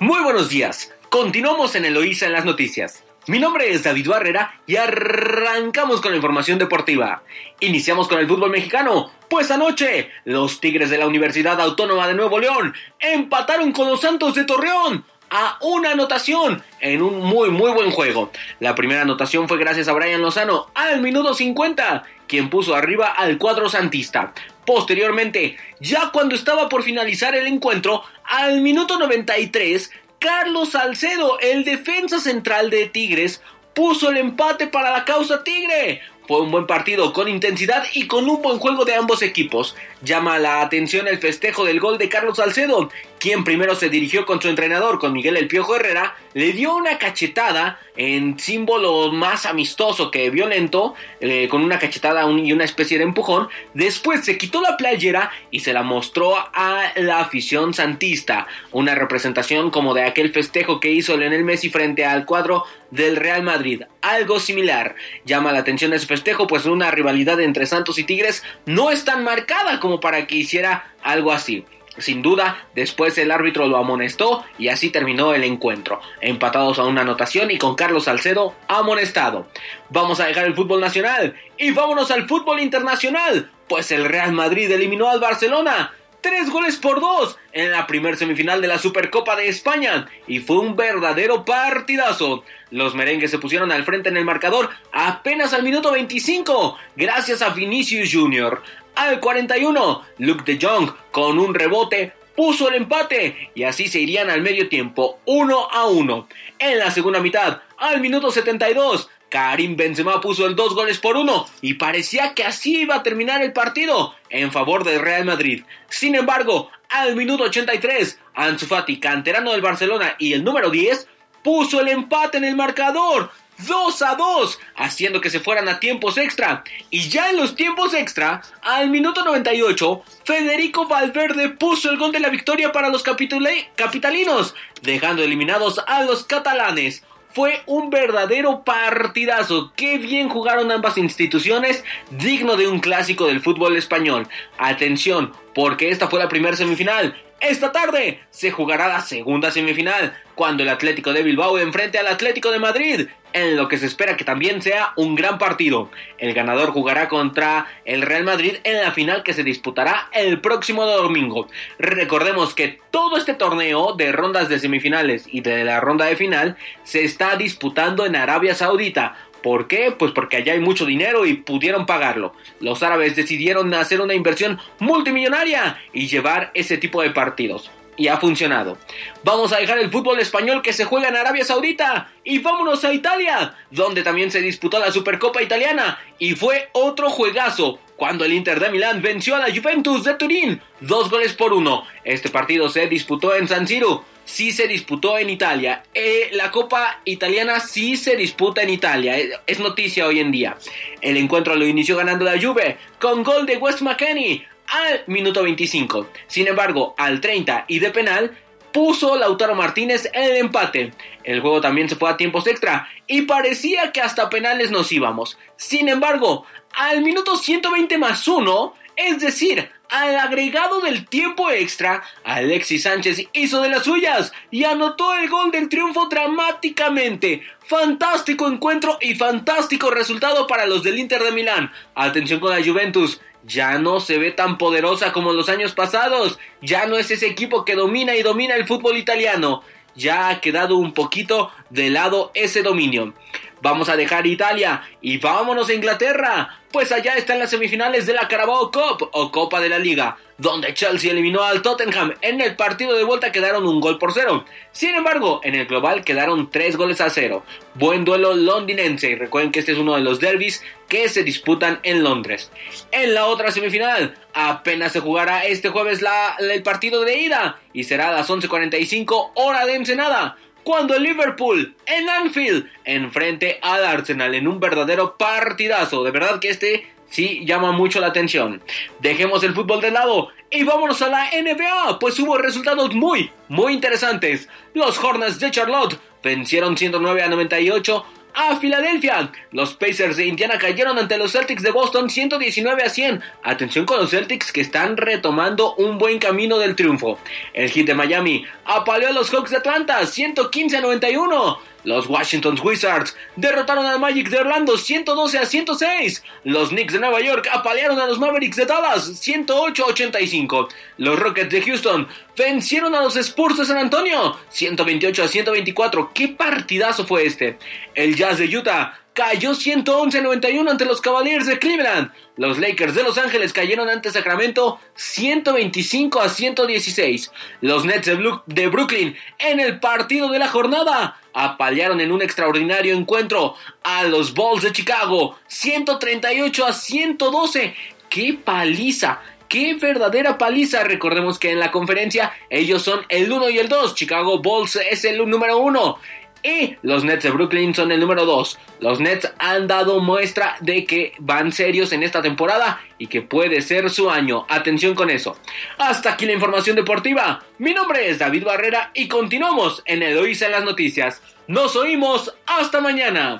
Muy 0.00 0.22
buenos 0.22 0.48
días. 0.48 0.92
Continuamos 1.10 1.74
en 1.74 1.84
Eloísa 1.84 2.26
en 2.26 2.32
las 2.32 2.44
noticias. 2.44 3.04
Mi 3.26 3.38
nombre 3.38 3.70
es 3.70 3.82
David 3.82 4.08
Barrera 4.08 4.60
y 4.66 4.76
arrancamos 4.76 6.00
con 6.00 6.10
la 6.10 6.16
información 6.16 6.58
deportiva. 6.58 7.22
Iniciamos 7.60 8.08
con 8.08 8.18
el 8.18 8.28
fútbol 8.28 8.50
mexicano, 8.50 9.10
pues 9.30 9.50
anoche 9.50 10.10
los 10.24 10.60
Tigres 10.60 10.90
de 10.90 10.98
la 10.98 11.06
Universidad 11.06 11.60
Autónoma 11.60 12.06
de 12.06 12.14
Nuevo 12.14 12.38
León 12.38 12.74
empataron 12.98 13.72
con 13.72 13.88
los 13.88 14.02
Santos 14.02 14.34
de 14.34 14.44
Torreón 14.44 15.04
a 15.30 15.56
una 15.62 15.92
anotación 15.92 16.62
en 16.80 17.02
un 17.02 17.20
muy 17.20 17.50
muy 17.50 17.72
buen 17.72 17.90
juego. 17.90 18.30
La 18.60 18.74
primera 18.74 19.02
anotación 19.02 19.48
fue 19.48 19.58
gracias 19.58 19.88
a 19.88 19.92
Brian 19.92 20.20
Lozano 20.20 20.66
al 20.74 21.00
minuto 21.00 21.32
50, 21.32 22.04
quien 22.26 22.50
puso 22.50 22.74
arriba 22.74 23.08
al 23.08 23.38
cuadro 23.38 23.68
santista. 23.68 24.34
Posteriormente, 24.66 25.56
ya 25.80 26.10
cuando 26.12 26.34
estaba 26.34 26.68
por 26.68 26.82
finalizar 26.82 27.34
el 27.34 27.46
encuentro, 27.46 28.02
al 28.24 28.60
minuto 28.60 28.98
93, 28.98 29.90
Carlos 30.18 30.70
Salcedo, 30.70 31.38
el 31.40 31.64
defensa 31.64 32.18
central 32.20 32.70
de 32.70 32.86
Tigres, 32.86 33.42
puso 33.74 34.10
el 34.10 34.16
empate 34.16 34.66
para 34.66 34.90
la 34.90 35.04
causa 35.04 35.44
Tigre. 35.44 36.00
Fue 36.26 36.40
un 36.40 36.50
buen 36.50 36.66
partido 36.66 37.12
con 37.12 37.28
intensidad 37.28 37.84
y 37.92 38.06
con 38.06 38.28
un 38.30 38.40
buen 38.40 38.58
juego 38.58 38.86
de 38.86 38.94
ambos 38.94 39.20
equipos. 39.20 39.76
Llama 40.04 40.38
la 40.38 40.60
atención 40.60 41.08
el 41.08 41.18
festejo 41.18 41.64
del 41.64 41.80
gol 41.80 41.96
de 41.96 42.10
Carlos 42.10 42.36
Salcedo, 42.36 42.90
quien 43.18 43.42
primero 43.42 43.74
se 43.74 43.88
dirigió 43.88 44.26
con 44.26 44.42
su 44.42 44.48
entrenador, 44.48 44.98
con 44.98 45.14
Miguel 45.14 45.38
El 45.38 45.48
Piojo 45.48 45.76
Herrera, 45.76 46.14
le 46.34 46.52
dio 46.52 46.76
una 46.76 46.98
cachetada 46.98 47.80
en 47.96 48.38
símbolo 48.38 49.12
más 49.12 49.46
amistoso 49.46 50.10
que 50.10 50.28
violento, 50.28 50.94
eh, 51.20 51.48
con 51.48 51.62
una 51.62 51.78
cachetada 51.78 52.28
y 52.30 52.52
una 52.52 52.64
especie 52.64 52.98
de 52.98 53.04
empujón. 53.04 53.48
Después 53.72 54.24
se 54.24 54.36
quitó 54.36 54.60
la 54.60 54.76
playera 54.76 55.30
y 55.50 55.60
se 55.60 55.72
la 55.72 55.82
mostró 55.82 56.36
a 56.36 56.92
la 56.96 57.20
afición 57.20 57.72
santista. 57.72 58.46
Una 58.72 58.94
representación 58.94 59.70
como 59.70 59.94
de 59.94 60.02
aquel 60.02 60.32
festejo 60.32 60.80
que 60.80 60.90
hizo 60.90 61.16
Lionel 61.16 61.44
Messi 61.44 61.70
frente 61.70 62.04
al 62.04 62.26
cuadro 62.26 62.64
del 62.90 63.16
Real 63.16 63.42
Madrid. 63.42 63.82
Algo 64.02 64.38
similar. 64.38 64.94
Llama 65.24 65.52
la 65.52 65.60
atención 65.60 65.92
ese 65.92 66.06
festejo, 66.06 66.46
pues 66.46 66.66
una 66.66 66.90
rivalidad 66.90 67.40
entre 67.40 67.66
Santos 67.66 67.98
y 67.98 68.04
Tigres 68.04 68.42
no 68.66 68.90
es 68.90 69.04
tan 69.04 69.24
marcada 69.24 69.80
como 69.80 69.93
para 70.00 70.26
que 70.26 70.36
hiciera 70.36 70.92
algo 71.02 71.32
así. 71.32 71.64
Sin 71.98 72.22
duda, 72.22 72.66
después 72.74 73.16
el 73.18 73.30
árbitro 73.30 73.66
lo 73.66 73.76
amonestó 73.76 74.44
y 74.58 74.68
así 74.68 74.90
terminó 74.90 75.32
el 75.32 75.44
encuentro, 75.44 76.00
empatados 76.20 76.80
a 76.80 76.84
una 76.84 77.02
anotación 77.02 77.52
y 77.52 77.58
con 77.58 77.76
Carlos 77.76 78.04
Salcedo 78.04 78.54
amonestado. 78.66 79.46
Vamos 79.90 80.18
a 80.18 80.26
dejar 80.26 80.46
el 80.46 80.54
fútbol 80.54 80.80
nacional 80.80 81.36
y 81.56 81.70
vámonos 81.70 82.10
al 82.10 82.26
fútbol 82.26 82.58
internacional, 82.58 83.50
pues 83.68 83.92
el 83.92 84.04
Real 84.06 84.32
Madrid 84.32 84.70
eliminó 84.72 85.08
al 85.08 85.20
Barcelona 85.20 85.92
tres 86.24 86.48
goles 86.48 86.76
por 86.76 87.02
dos 87.02 87.36
en 87.52 87.70
la 87.70 87.86
primer 87.86 88.16
semifinal 88.16 88.62
de 88.62 88.66
la 88.66 88.78
Supercopa 88.78 89.36
de 89.36 89.46
España 89.46 90.06
y 90.26 90.40
fue 90.40 90.56
un 90.56 90.74
verdadero 90.74 91.44
partidazo. 91.44 92.44
Los 92.70 92.94
merengues 92.94 93.30
se 93.30 93.38
pusieron 93.38 93.70
al 93.70 93.84
frente 93.84 94.08
en 94.08 94.16
el 94.16 94.24
marcador 94.24 94.70
apenas 94.90 95.52
al 95.52 95.62
minuto 95.62 95.92
25 95.92 96.78
gracias 96.96 97.42
a 97.42 97.50
Vinicius 97.50 98.08
Jr. 98.10 98.62
Al 98.94 99.20
41, 99.20 100.02
Luke 100.16 100.50
de 100.50 100.66
Jong 100.66 100.92
con 101.10 101.38
un 101.38 101.54
rebote 101.54 102.14
puso 102.34 102.70
el 102.70 102.76
empate 102.76 103.50
y 103.54 103.64
así 103.64 103.88
se 103.88 104.00
irían 104.00 104.30
al 104.30 104.40
medio 104.40 104.70
tiempo 104.70 105.18
1 105.26 105.68
a 105.70 105.86
1. 105.88 106.28
En 106.58 106.78
la 106.78 106.90
segunda 106.90 107.20
mitad, 107.20 107.60
al 107.76 108.00
minuto 108.00 108.30
72, 108.30 109.10
Karim 109.34 109.74
Benzema 109.74 110.20
puso 110.20 110.46
el 110.46 110.54
dos 110.54 110.76
goles 110.76 110.98
por 110.98 111.16
uno 111.16 111.44
y 111.60 111.74
parecía 111.74 112.34
que 112.34 112.44
así 112.44 112.82
iba 112.82 112.94
a 112.94 113.02
terminar 113.02 113.42
el 113.42 113.52
partido 113.52 114.14
en 114.30 114.52
favor 114.52 114.84
del 114.84 115.00
Real 115.00 115.24
Madrid. 115.24 115.64
Sin 115.88 116.14
embargo, 116.14 116.70
al 116.88 117.16
minuto 117.16 117.42
83, 117.42 118.20
Ansu 118.32 118.66
Fati, 118.66 119.00
canterano 119.00 119.50
del 119.50 119.60
Barcelona 119.60 120.14
y 120.20 120.34
el 120.34 120.44
número 120.44 120.70
10, 120.70 121.08
puso 121.42 121.80
el 121.80 121.88
empate 121.88 122.38
en 122.38 122.44
el 122.44 122.54
marcador 122.54 123.32
2 123.58 124.02
a 124.02 124.14
2, 124.14 124.60
haciendo 124.76 125.20
que 125.20 125.30
se 125.30 125.40
fueran 125.40 125.68
a 125.68 125.80
tiempos 125.80 126.16
extra. 126.16 126.62
Y 126.90 127.08
ya 127.08 127.30
en 127.30 127.36
los 127.36 127.56
tiempos 127.56 127.92
extra, 127.92 128.40
al 128.62 128.88
minuto 128.88 129.24
98, 129.24 130.04
Federico 130.24 130.86
Valverde 130.86 131.48
puso 131.48 131.90
el 131.90 131.98
gol 131.98 132.12
de 132.12 132.20
la 132.20 132.28
victoria 132.28 132.70
para 132.70 132.88
los 132.88 133.02
capitalinos, 133.02 134.54
dejando 134.82 135.24
eliminados 135.24 135.80
a 135.88 136.04
los 136.04 136.22
catalanes. 136.22 137.02
Fue 137.34 137.62
un 137.66 137.90
verdadero 137.90 138.62
partidazo. 138.62 139.72
Qué 139.74 139.98
bien 139.98 140.28
jugaron 140.28 140.70
ambas 140.70 140.96
instituciones, 140.96 141.82
digno 142.12 142.54
de 142.56 142.68
un 142.68 142.78
clásico 142.78 143.26
del 143.26 143.40
fútbol 143.40 143.76
español. 143.76 144.28
Atención, 144.56 145.32
porque 145.52 145.88
esta 145.88 146.06
fue 146.06 146.20
la 146.20 146.28
primera 146.28 146.56
semifinal 146.56 147.16
esta 147.48 147.72
tarde 147.72 148.20
se 148.30 148.50
jugará 148.50 148.88
la 148.88 149.00
segunda 149.00 149.50
semifinal, 149.50 150.14
cuando 150.34 150.62
el 150.62 150.68
Atlético 150.68 151.12
de 151.12 151.22
Bilbao 151.22 151.58
enfrente 151.58 151.98
al 151.98 152.08
Atlético 152.08 152.50
de 152.50 152.58
Madrid, 152.58 153.08
en 153.32 153.56
lo 153.56 153.68
que 153.68 153.78
se 153.78 153.86
espera 153.86 154.16
que 154.16 154.24
también 154.24 154.62
sea 154.62 154.92
un 154.96 155.14
gran 155.14 155.38
partido. 155.38 155.90
El 156.18 156.34
ganador 156.34 156.70
jugará 156.70 157.08
contra 157.08 157.66
el 157.84 158.02
Real 158.02 158.24
Madrid 158.24 158.56
en 158.64 158.80
la 158.80 158.92
final 158.92 159.22
que 159.22 159.34
se 159.34 159.42
disputará 159.42 160.08
el 160.12 160.40
próximo 160.40 160.86
domingo. 160.86 161.48
Recordemos 161.78 162.54
que 162.54 162.80
todo 162.90 163.16
este 163.16 163.34
torneo 163.34 163.94
de 163.94 164.12
rondas 164.12 164.48
de 164.48 164.60
semifinales 164.60 165.26
y 165.30 165.40
de 165.40 165.64
la 165.64 165.80
ronda 165.80 166.06
de 166.06 166.16
final 166.16 166.56
se 166.84 167.04
está 167.04 167.36
disputando 167.36 168.06
en 168.06 168.16
Arabia 168.16 168.54
Saudita, 168.54 169.16
¿Por 169.44 169.68
qué? 169.68 169.90
Pues 169.90 170.10
porque 170.12 170.38
allá 170.38 170.54
hay 170.54 170.60
mucho 170.60 170.86
dinero 170.86 171.26
y 171.26 171.34
pudieron 171.34 171.84
pagarlo. 171.84 172.32
Los 172.60 172.82
árabes 172.82 173.14
decidieron 173.14 173.74
hacer 173.74 174.00
una 174.00 174.14
inversión 174.14 174.58
multimillonaria 174.78 175.78
y 175.92 176.06
llevar 176.06 176.50
ese 176.54 176.78
tipo 176.78 177.02
de 177.02 177.10
partidos. 177.10 177.70
Y 177.98 178.08
ha 178.08 178.16
funcionado. 178.16 178.78
Vamos 179.22 179.52
a 179.52 179.58
dejar 179.58 179.78
el 179.80 179.90
fútbol 179.90 180.18
español 180.18 180.62
que 180.62 180.72
se 180.72 180.86
juega 180.86 181.08
en 181.08 181.16
Arabia 181.16 181.44
Saudita 181.44 182.10
y 182.24 182.38
vámonos 182.38 182.86
a 182.86 182.94
Italia, 182.94 183.54
donde 183.70 184.02
también 184.02 184.30
se 184.30 184.40
disputó 184.40 184.78
la 184.78 184.90
Supercopa 184.90 185.42
Italiana 185.42 185.98
y 186.18 186.34
fue 186.36 186.70
otro 186.72 187.10
juegazo 187.10 187.78
cuando 187.96 188.24
el 188.24 188.32
Inter 188.32 188.60
de 188.60 188.70
Milán 188.70 189.02
venció 189.02 189.36
a 189.36 189.40
la 189.40 189.54
Juventus 189.54 190.04
de 190.04 190.14
Turín, 190.14 190.62
dos 190.80 191.10
goles 191.10 191.34
por 191.34 191.52
uno. 191.52 191.84
Este 192.02 192.30
partido 192.30 192.70
se 192.70 192.86
disputó 192.86 193.36
en 193.36 193.46
San 193.46 193.68
Siro 193.68 194.06
sí 194.24 194.52
se 194.52 194.66
disputó 194.68 195.18
en 195.18 195.30
Italia. 195.30 195.82
Eh, 195.94 196.30
la 196.32 196.50
Copa 196.50 197.00
Italiana 197.04 197.60
sí 197.60 197.96
se 197.96 198.16
disputa 198.16 198.62
en 198.62 198.70
Italia. 198.70 199.16
Es 199.46 199.60
noticia 199.60 200.06
hoy 200.06 200.20
en 200.20 200.32
día. 200.32 200.56
El 201.00 201.16
encuentro 201.16 201.54
lo 201.54 201.66
inició 201.66 201.96
ganando 201.96 202.24
la 202.24 202.40
Juve 202.40 202.78
con 202.98 203.22
gol 203.22 203.46
de 203.46 203.56
West 203.56 203.82
McKenney 203.82 204.44
al 204.68 205.04
minuto 205.06 205.42
25. 205.42 206.08
Sin 206.26 206.48
embargo, 206.48 206.94
al 206.96 207.20
30 207.20 207.66
y 207.68 207.78
de 207.78 207.90
penal 207.90 208.36
puso 208.72 209.16
Lautaro 209.16 209.54
Martínez 209.54 210.10
el 210.12 210.36
empate. 210.36 210.92
El 211.22 211.40
juego 211.40 211.60
también 211.60 211.88
se 211.88 211.96
fue 211.96 212.10
a 212.10 212.16
tiempos 212.16 212.46
extra 212.46 212.88
y 213.06 213.22
parecía 213.22 213.92
que 213.92 214.00
hasta 214.00 214.28
penales 214.28 214.70
nos 214.70 214.90
íbamos. 214.90 215.38
Sin 215.56 215.88
embargo, 215.88 216.44
al 216.72 217.02
minuto 217.02 217.36
120 217.36 217.98
más 217.98 218.26
1, 218.26 218.74
es 218.96 219.20
decir, 219.20 219.70
al 219.94 220.16
agregado 220.16 220.80
del 220.80 221.06
tiempo 221.06 221.50
extra, 221.50 222.02
Alexis 222.24 222.82
Sánchez 222.82 223.28
hizo 223.32 223.62
de 223.62 223.68
las 223.68 223.84
suyas 223.84 224.32
y 224.50 224.64
anotó 224.64 225.14
el 225.14 225.28
gol 225.28 225.52
del 225.52 225.68
triunfo 225.68 226.08
dramáticamente. 226.08 227.42
Fantástico 227.60 228.48
encuentro 228.48 228.98
y 229.00 229.14
fantástico 229.14 229.90
resultado 229.90 230.48
para 230.48 230.66
los 230.66 230.82
del 230.82 230.98
Inter 230.98 231.22
de 231.22 231.30
Milán. 231.30 231.70
Atención 231.94 232.40
con 232.40 232.50
la 232.50 232.64
Juventus. 232.64 233.20
Ya 233.44 233.78
no 233.78 234.00
se 234.00 234.18
ve 234.18 234.32
tan 234.32 234.58
poderosa 234.58 235.12
como 235.12 235.32
los 235.32 235.48
años 235.48 235.72
pasados. 235.72 236.40
Ya 236.60 236.86
no 236.86 236.96
es 236.96 237.12
ese 237.12 237.28
equipo 237.28 237.64
que 237.64 237.76
domina 237.76 238.16
y 238.16 238.22
domina 238.22 238.56
el 238.56 238.66
fútbol 238.66 238.96
italiano 238.96 239.62
ya 239.94 240.28
ha 240.28 240.40
quedado 240.40 240.76
un 240.76 240.92
poquito 240.92 241.52
de 241.70 241.90
lado 241.90 242.30
ese 242.34 242.62
dominio. 242.62 243.14
Vamos 243.62 243.88
a 243.88 243.96
dejar 243.96 244.26
Italia 244.26 244.82
y 245.00 245.18
vámonos 245.18 245.68
a 245.68 245.74
Inglaterra, 245.74 246.60
pues 246.74 246.90
allá 246.90 247.14
están 247.14 247.38
las 247.38 247.50
semifinales 247.50 248.04
de 248.04 248.14
la 248.14 248.26
Carabao 248.26 248.72
Cup 248.72 249.08
o 249.12 249.30
Copa 249.30 249.60
de 249.60 249.68
la 249.68 249.78
Liga, 249.78 250.16
donde 250.38 250.74
Chelsea 250.74 251.12
eliminó 251.12 251.44
al 251.44 251.62
Tottenham. 251.62 252.14
En 252.20 252.40
el 252.40 252.56
partido 252.56 252.96
de 252.96 253.04
vuelta 253.04 253.30
quedaron 253.30 253.64
un 253.64 253.80
gol 253.80 253.96
por 253.96 254.12
cero. 254.12 254.44
Sin 254.72 254.92
embargo, 254.96 255.40
en 255.44 255.54
el 255.54 255.66
global 255.66 256.02
quedaron 256.02 256.50
tres 256.50 256.76
goles 256.76 257.00
a 257.00 257.10
cero. 257.10 257.44
Buen 257.74 258.04
duelo 258.04 258.34
londinense. 258.34 259.14
Recuerden 259.14 259.52
que 259.52 259.60
este 259.60 259.70
es 259.70 259.78
uno 259.78 259.94
de 259.94 260.00
los 260.00 260.18
derbis 260.18 260.64
que 260.88 261.08
se 261.08 261.22
disputan 261.22 261.78
en 261.84 262.02
Londres. 262.02 262.50
En 262.90 263.14
la 263.14 263.26
otra 263.26 263.52
semifinal, 263.52 264.16
apenas 264.32 264.90
se 264.90 264.98
jugará 264.98 265.44
este 265.44 265.68
jueves 265.68 266.02
la, 266.02 266.34
el 266.40 266.64
partido 266.64 267.04
de 267.04 267.20
ida 267.20 267.60
y 267.72 267.84
será 267.84 268.08
a 268.08 268.14
las 268.14 268.28
11.45 268.28 269.30
hora 269.36 269.64
de 269.64 269.76
Ensenada 269.76 270.36
cuando 270.64 270.98
Liverpool 270.98 271.76
en 271.86 272.08
Anfield 272.08 272.66
enfrente 272.84 273.58
al 273.62 273.84
Arsenal 273.84 274.34
en 274.34 274.48
un 274.48 274.58
verdadero 274.58 275.16
partidazo. 275.16 276.02
De 276.02 276.10
verdad 276.10 276.40
que 276.40 276.48
este 276.48 276.86
sí 277.08 277.44
llama 277.44 277.70
mucho 277.72 278.00
la 278.00 278.08
atención. 278.08 278.60
Dejemos 279.00 279.44
el 279.44 279.54
fútbol 279.54 279.80
de 279.80 279.92
lado 279.92 280.30
y 280.50 280.64
vámonos 280.64 281.00
a 281.02 281.08
la 281.08 281.30
NBA, 281.30 281.98
pues 281.98 282.18
hubo 282.18 282.38
resultados 282.38 282.94
muy, 282.94 283.30
muy 283.48 283.72
interesantes. 283.74 284.48
Los 284.72 284.98
Hornets 284.98 285.38
de 285.38 285.50
Charlotte 285.50 285.98
vencieron 286.22 286.76
109 286.76 287.22
a 287.22 287.28
98 287.28 288.04
a 288.34 288.56
Filadelfia. 288.56 289.30
Los 289.52 289.74
Pacers 289.74 290.16
de 290.16 290.26
Indiana 290.26 290.58
cayeron 290.58 290.98
ante 290.98 291.16
los 291.16 291.32
Celtics 291.32 291.62
de 291.62 291.70
Boston 291.70 292.10
119 292.10 292.82
a 292.82 292.90
100. 292.90 293.22
Atención 293.42 293.86
con 293.86 293.98
los 294.00 294.10
Celtics 294.10 294.52
que 294.52 294.60
están 294.60 294.96
retomando 294.96 295.74
un 295.76 295.98
buen 295.98 296.18
camino 296.18 296.58
del 296.58 296.76
triunfo. 296.76 297.18
El 297.52 297.70
hit 297.70 297.86
de 297.86 297.94
Miami 297.94 298.44
apaleó 298.64 299.08
a 299.08 299.12
los 299.12 299.30
Hawks 299.30 299.50
de 299.50 299.58
Atlanta 299.58 300.04
115 300.04 300.76
a 300.76 300.80
91. 300.80 301.73
Los 301.84 302.08
Washington 302.08 302.58
Wizards 302.62 303.16
derrotaron 303.36 303.86
al 303.86 304.00
Magic 304.00 304.28
de 304.30 304.38
Orlando 304.38 304.76
112 304.76 305.38
a 305.38 305.46
106. 305.46 306.24
Los 306.44 306.70
Knicks 306.70 306.94
de 306.94 306.98
Nueva 306.98 307.20
York 307.20 307.48
apalearon 307.52 308.00
a 308.00 308.06
los 308.06 308.18
Mavericks 308.18 308.56
de 308.56 308.66
Dallas 308.66 309.04
108 309.04 309.84
a 309.84 309.88
85. 309.88 310.68
Los 310.98 311.18
Rockets 311.18 311.50
de 311.50 311.62
Houston 311.62 312.08
vencieron 312.36 312.94
a 312.94 313.02
los 313.02 313.16
Spurs 313.16 313.58
de 313.58 313.66
San 313.66 313.78
Antonio 313.78 314.36
128 314.48 315.22
a 315.22 315.28
124. 315.28 316.10
¿Qué 316.14 316.28
partidazo 316.28 317.06
fue 317.06 317.26
este? 317.26 317.58
El 317.94 318.16
Jazz 318.16 318.38
de 318.38 318.56
Utah 318.56 319.03
cayó 319.14 319.52
111-91 319.52 320.68
ante 320.68 320.84
los 320.84 321.00
Cavaliers 321.00 321.46
de 321.46 321.58
Cleveland. 321.58 322.10
Los 322.36 322.58
Lakers 322.58 322.94
de 322.94 323.04
Los 323.04 323.16
Ángeles 323.16 323.52
cayeron 323.52 323.88
ante 323.88 324.10
Sacramento 324.10 324.80
125 324.96 326.20
a 326.20 326.28
116. 326.28 327.30
Los 327.60 327.84
Nets 327.84 328.10
de, 328.46 328.66
Brooklyn 328.66 329.16
en 329.38 329.60
el 329.60 329.78
partido 329.78 330.28
de 330.30 330.40
la 330.40 330.48
jornada 330.48 331.20
apalearon 331.32 332.00
en 332.00 332.10
un 332.10 332.22
extraordinario 332.22 332.94
encuentro 332.94 333.54
a 333.84 334.02
los 334.02 334.34
Bulls 334.34 334.64
de 334.64 334.72
Chicago 334.72 335.38
138 335.46 336.66
a 336.66 336.72
112. 336.72 337.74
¡Qué 338.10 338.38
paliza! 338.44 339.20
¡Qué 339.48 339.74
verdadera 339.74 340.38
paliza! 340.38 340.82
Recordemos 340.82 341.38
que 341.38 341.52
en 341.52 341.60
la 341.60 341.70
conferencia 341.70 342.32
ellos 342.50 342.82
son 342.82 343.06
el 343.08 343.30
1 343.30 343.50
y 343.50 343.58
el 343.58 343.68
2. 343.68 343.94
Chicago 343.94 344.40
Bulls 344.40 344.76
es 344.90 345.04
el 345.04 345.18
número 345.28 345.58
1 345.58 345.98
y 346.44 346.76
los 346.82 347.04
Nets 347.04 347.24
de 347.24 347.30
Brooklyn 347.30 347.74
son 347.74 347.90
el 347.90 347.98
número 347.98 348.26
2. 348.26 348.58
Los 348.80 349.00
Nets 349.00 349.32
han 349.38 349.66
dado 349.66 350.00
muestra 350.00 350.56
de 350.60 350.84
que 350.84 351.14
van 351.18 351.52
serios 351.52 351.92
en 351.92 352.02
esta 352.02 352.20
temporada 352.20 352.80
y 352.98 353.06
que 353.06 353.22
puede 353.22 353.62
ser 353.62 353.88
su 353.88 354.10
año. 354.10 354.44
Atención 354.50 354.94
con 354.94 355.08
eso. 355.08 355.38
Hasta 355.78 356.12
aquí 356.12 356.26
la 356.26 356.34
información 356.34 356.76
deportiva. 356.76 357.42
Mi 357.58 357.72
nombre 357.72 358.10
es 358.10 358.18
David 358.18 358.44
Barrera 358.44 358.90
y 358.92 359.08
continuamos 359.08 359.82
en 359.86 360.02
Eloísa 360.02 360.46
en 360.46 360.52
las 360.52 360.64
noticias. 360.64 361.22
Nos 361.48 361.76
oímos. 361.76 362.34
Hasta 362.46 362.82
mañana. 362.82 363.38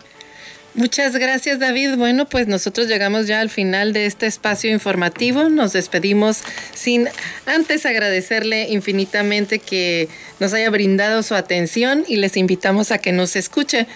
Muchas 0.75 1.17
gracias 1.17 1.61
David. 1.61 1.95
Bueno, 1.97 2.27
pues 2.27 2.49
nosotros 2.49 2.89
llegamos 2.89 3.29
ya 3.29 3.41
al 3.41 3.49
final 3.49 3.93
de 3.93 4.07
este 4.07 4.27
espacio 4.27 4.73
informativo. 4.73 5.49
Nos 5.49 5.73
despedimos 5.73 6.43
sin 6.75 7.09
antes 7.47 7.87
agradecerle 7.87 8.69
infinitamente 8.71 9.61
que 9.61 10.09
nos 10.41 10.53
haya 10.53 10.69
brindado 10.71 11.23
su 11.23 11.37
atención 11.37 12.05
y 12.09 12.17
les 12.17 12.37
invitamos 12.37 12.91
a 12.91 12.99
que 12.99 13.13
nos 13.13 13.37
escuche 13.37 13.87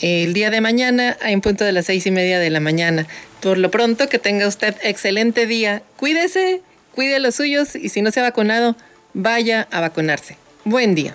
el 0.00 0.32
día 0.32 0.48
de 0.48 0.62
mañana 0.62 1.16
en 1.20 1.42
punto 1.42 1.62
de 1.62 1.72
las 1.72 1.86
seis 1.86 2.06
y 2.06 2.10
media 2.10 2.38
de 2.38 2.48
la 2.48 2.60
mañana. 2.60 3.06
Por 3.42 3.58
lo 3.58 3.70
pronto, 3.70 4.08
que 4.08 4.18
tenga 4.18 4.48
usted 4.48 4.74
excelente 4.82 5.46
día. 5.46 5.82
Cuídese, 5.96 6.62
cuide 6.94 7.20
los 7.20 7.34
suyos 7.34 7.76
y 7.76 7.90
si 7.90 8.00
no 8.00 8.10
se 8.10 8.20
ha 8.20 8.22
vacunado, 8.22 8.76
vaya 9.12 9.68
a 9.70 9.80
vacunarse. 9.80 10.38
Buen 10.64 10.94
día. 10.94 11.14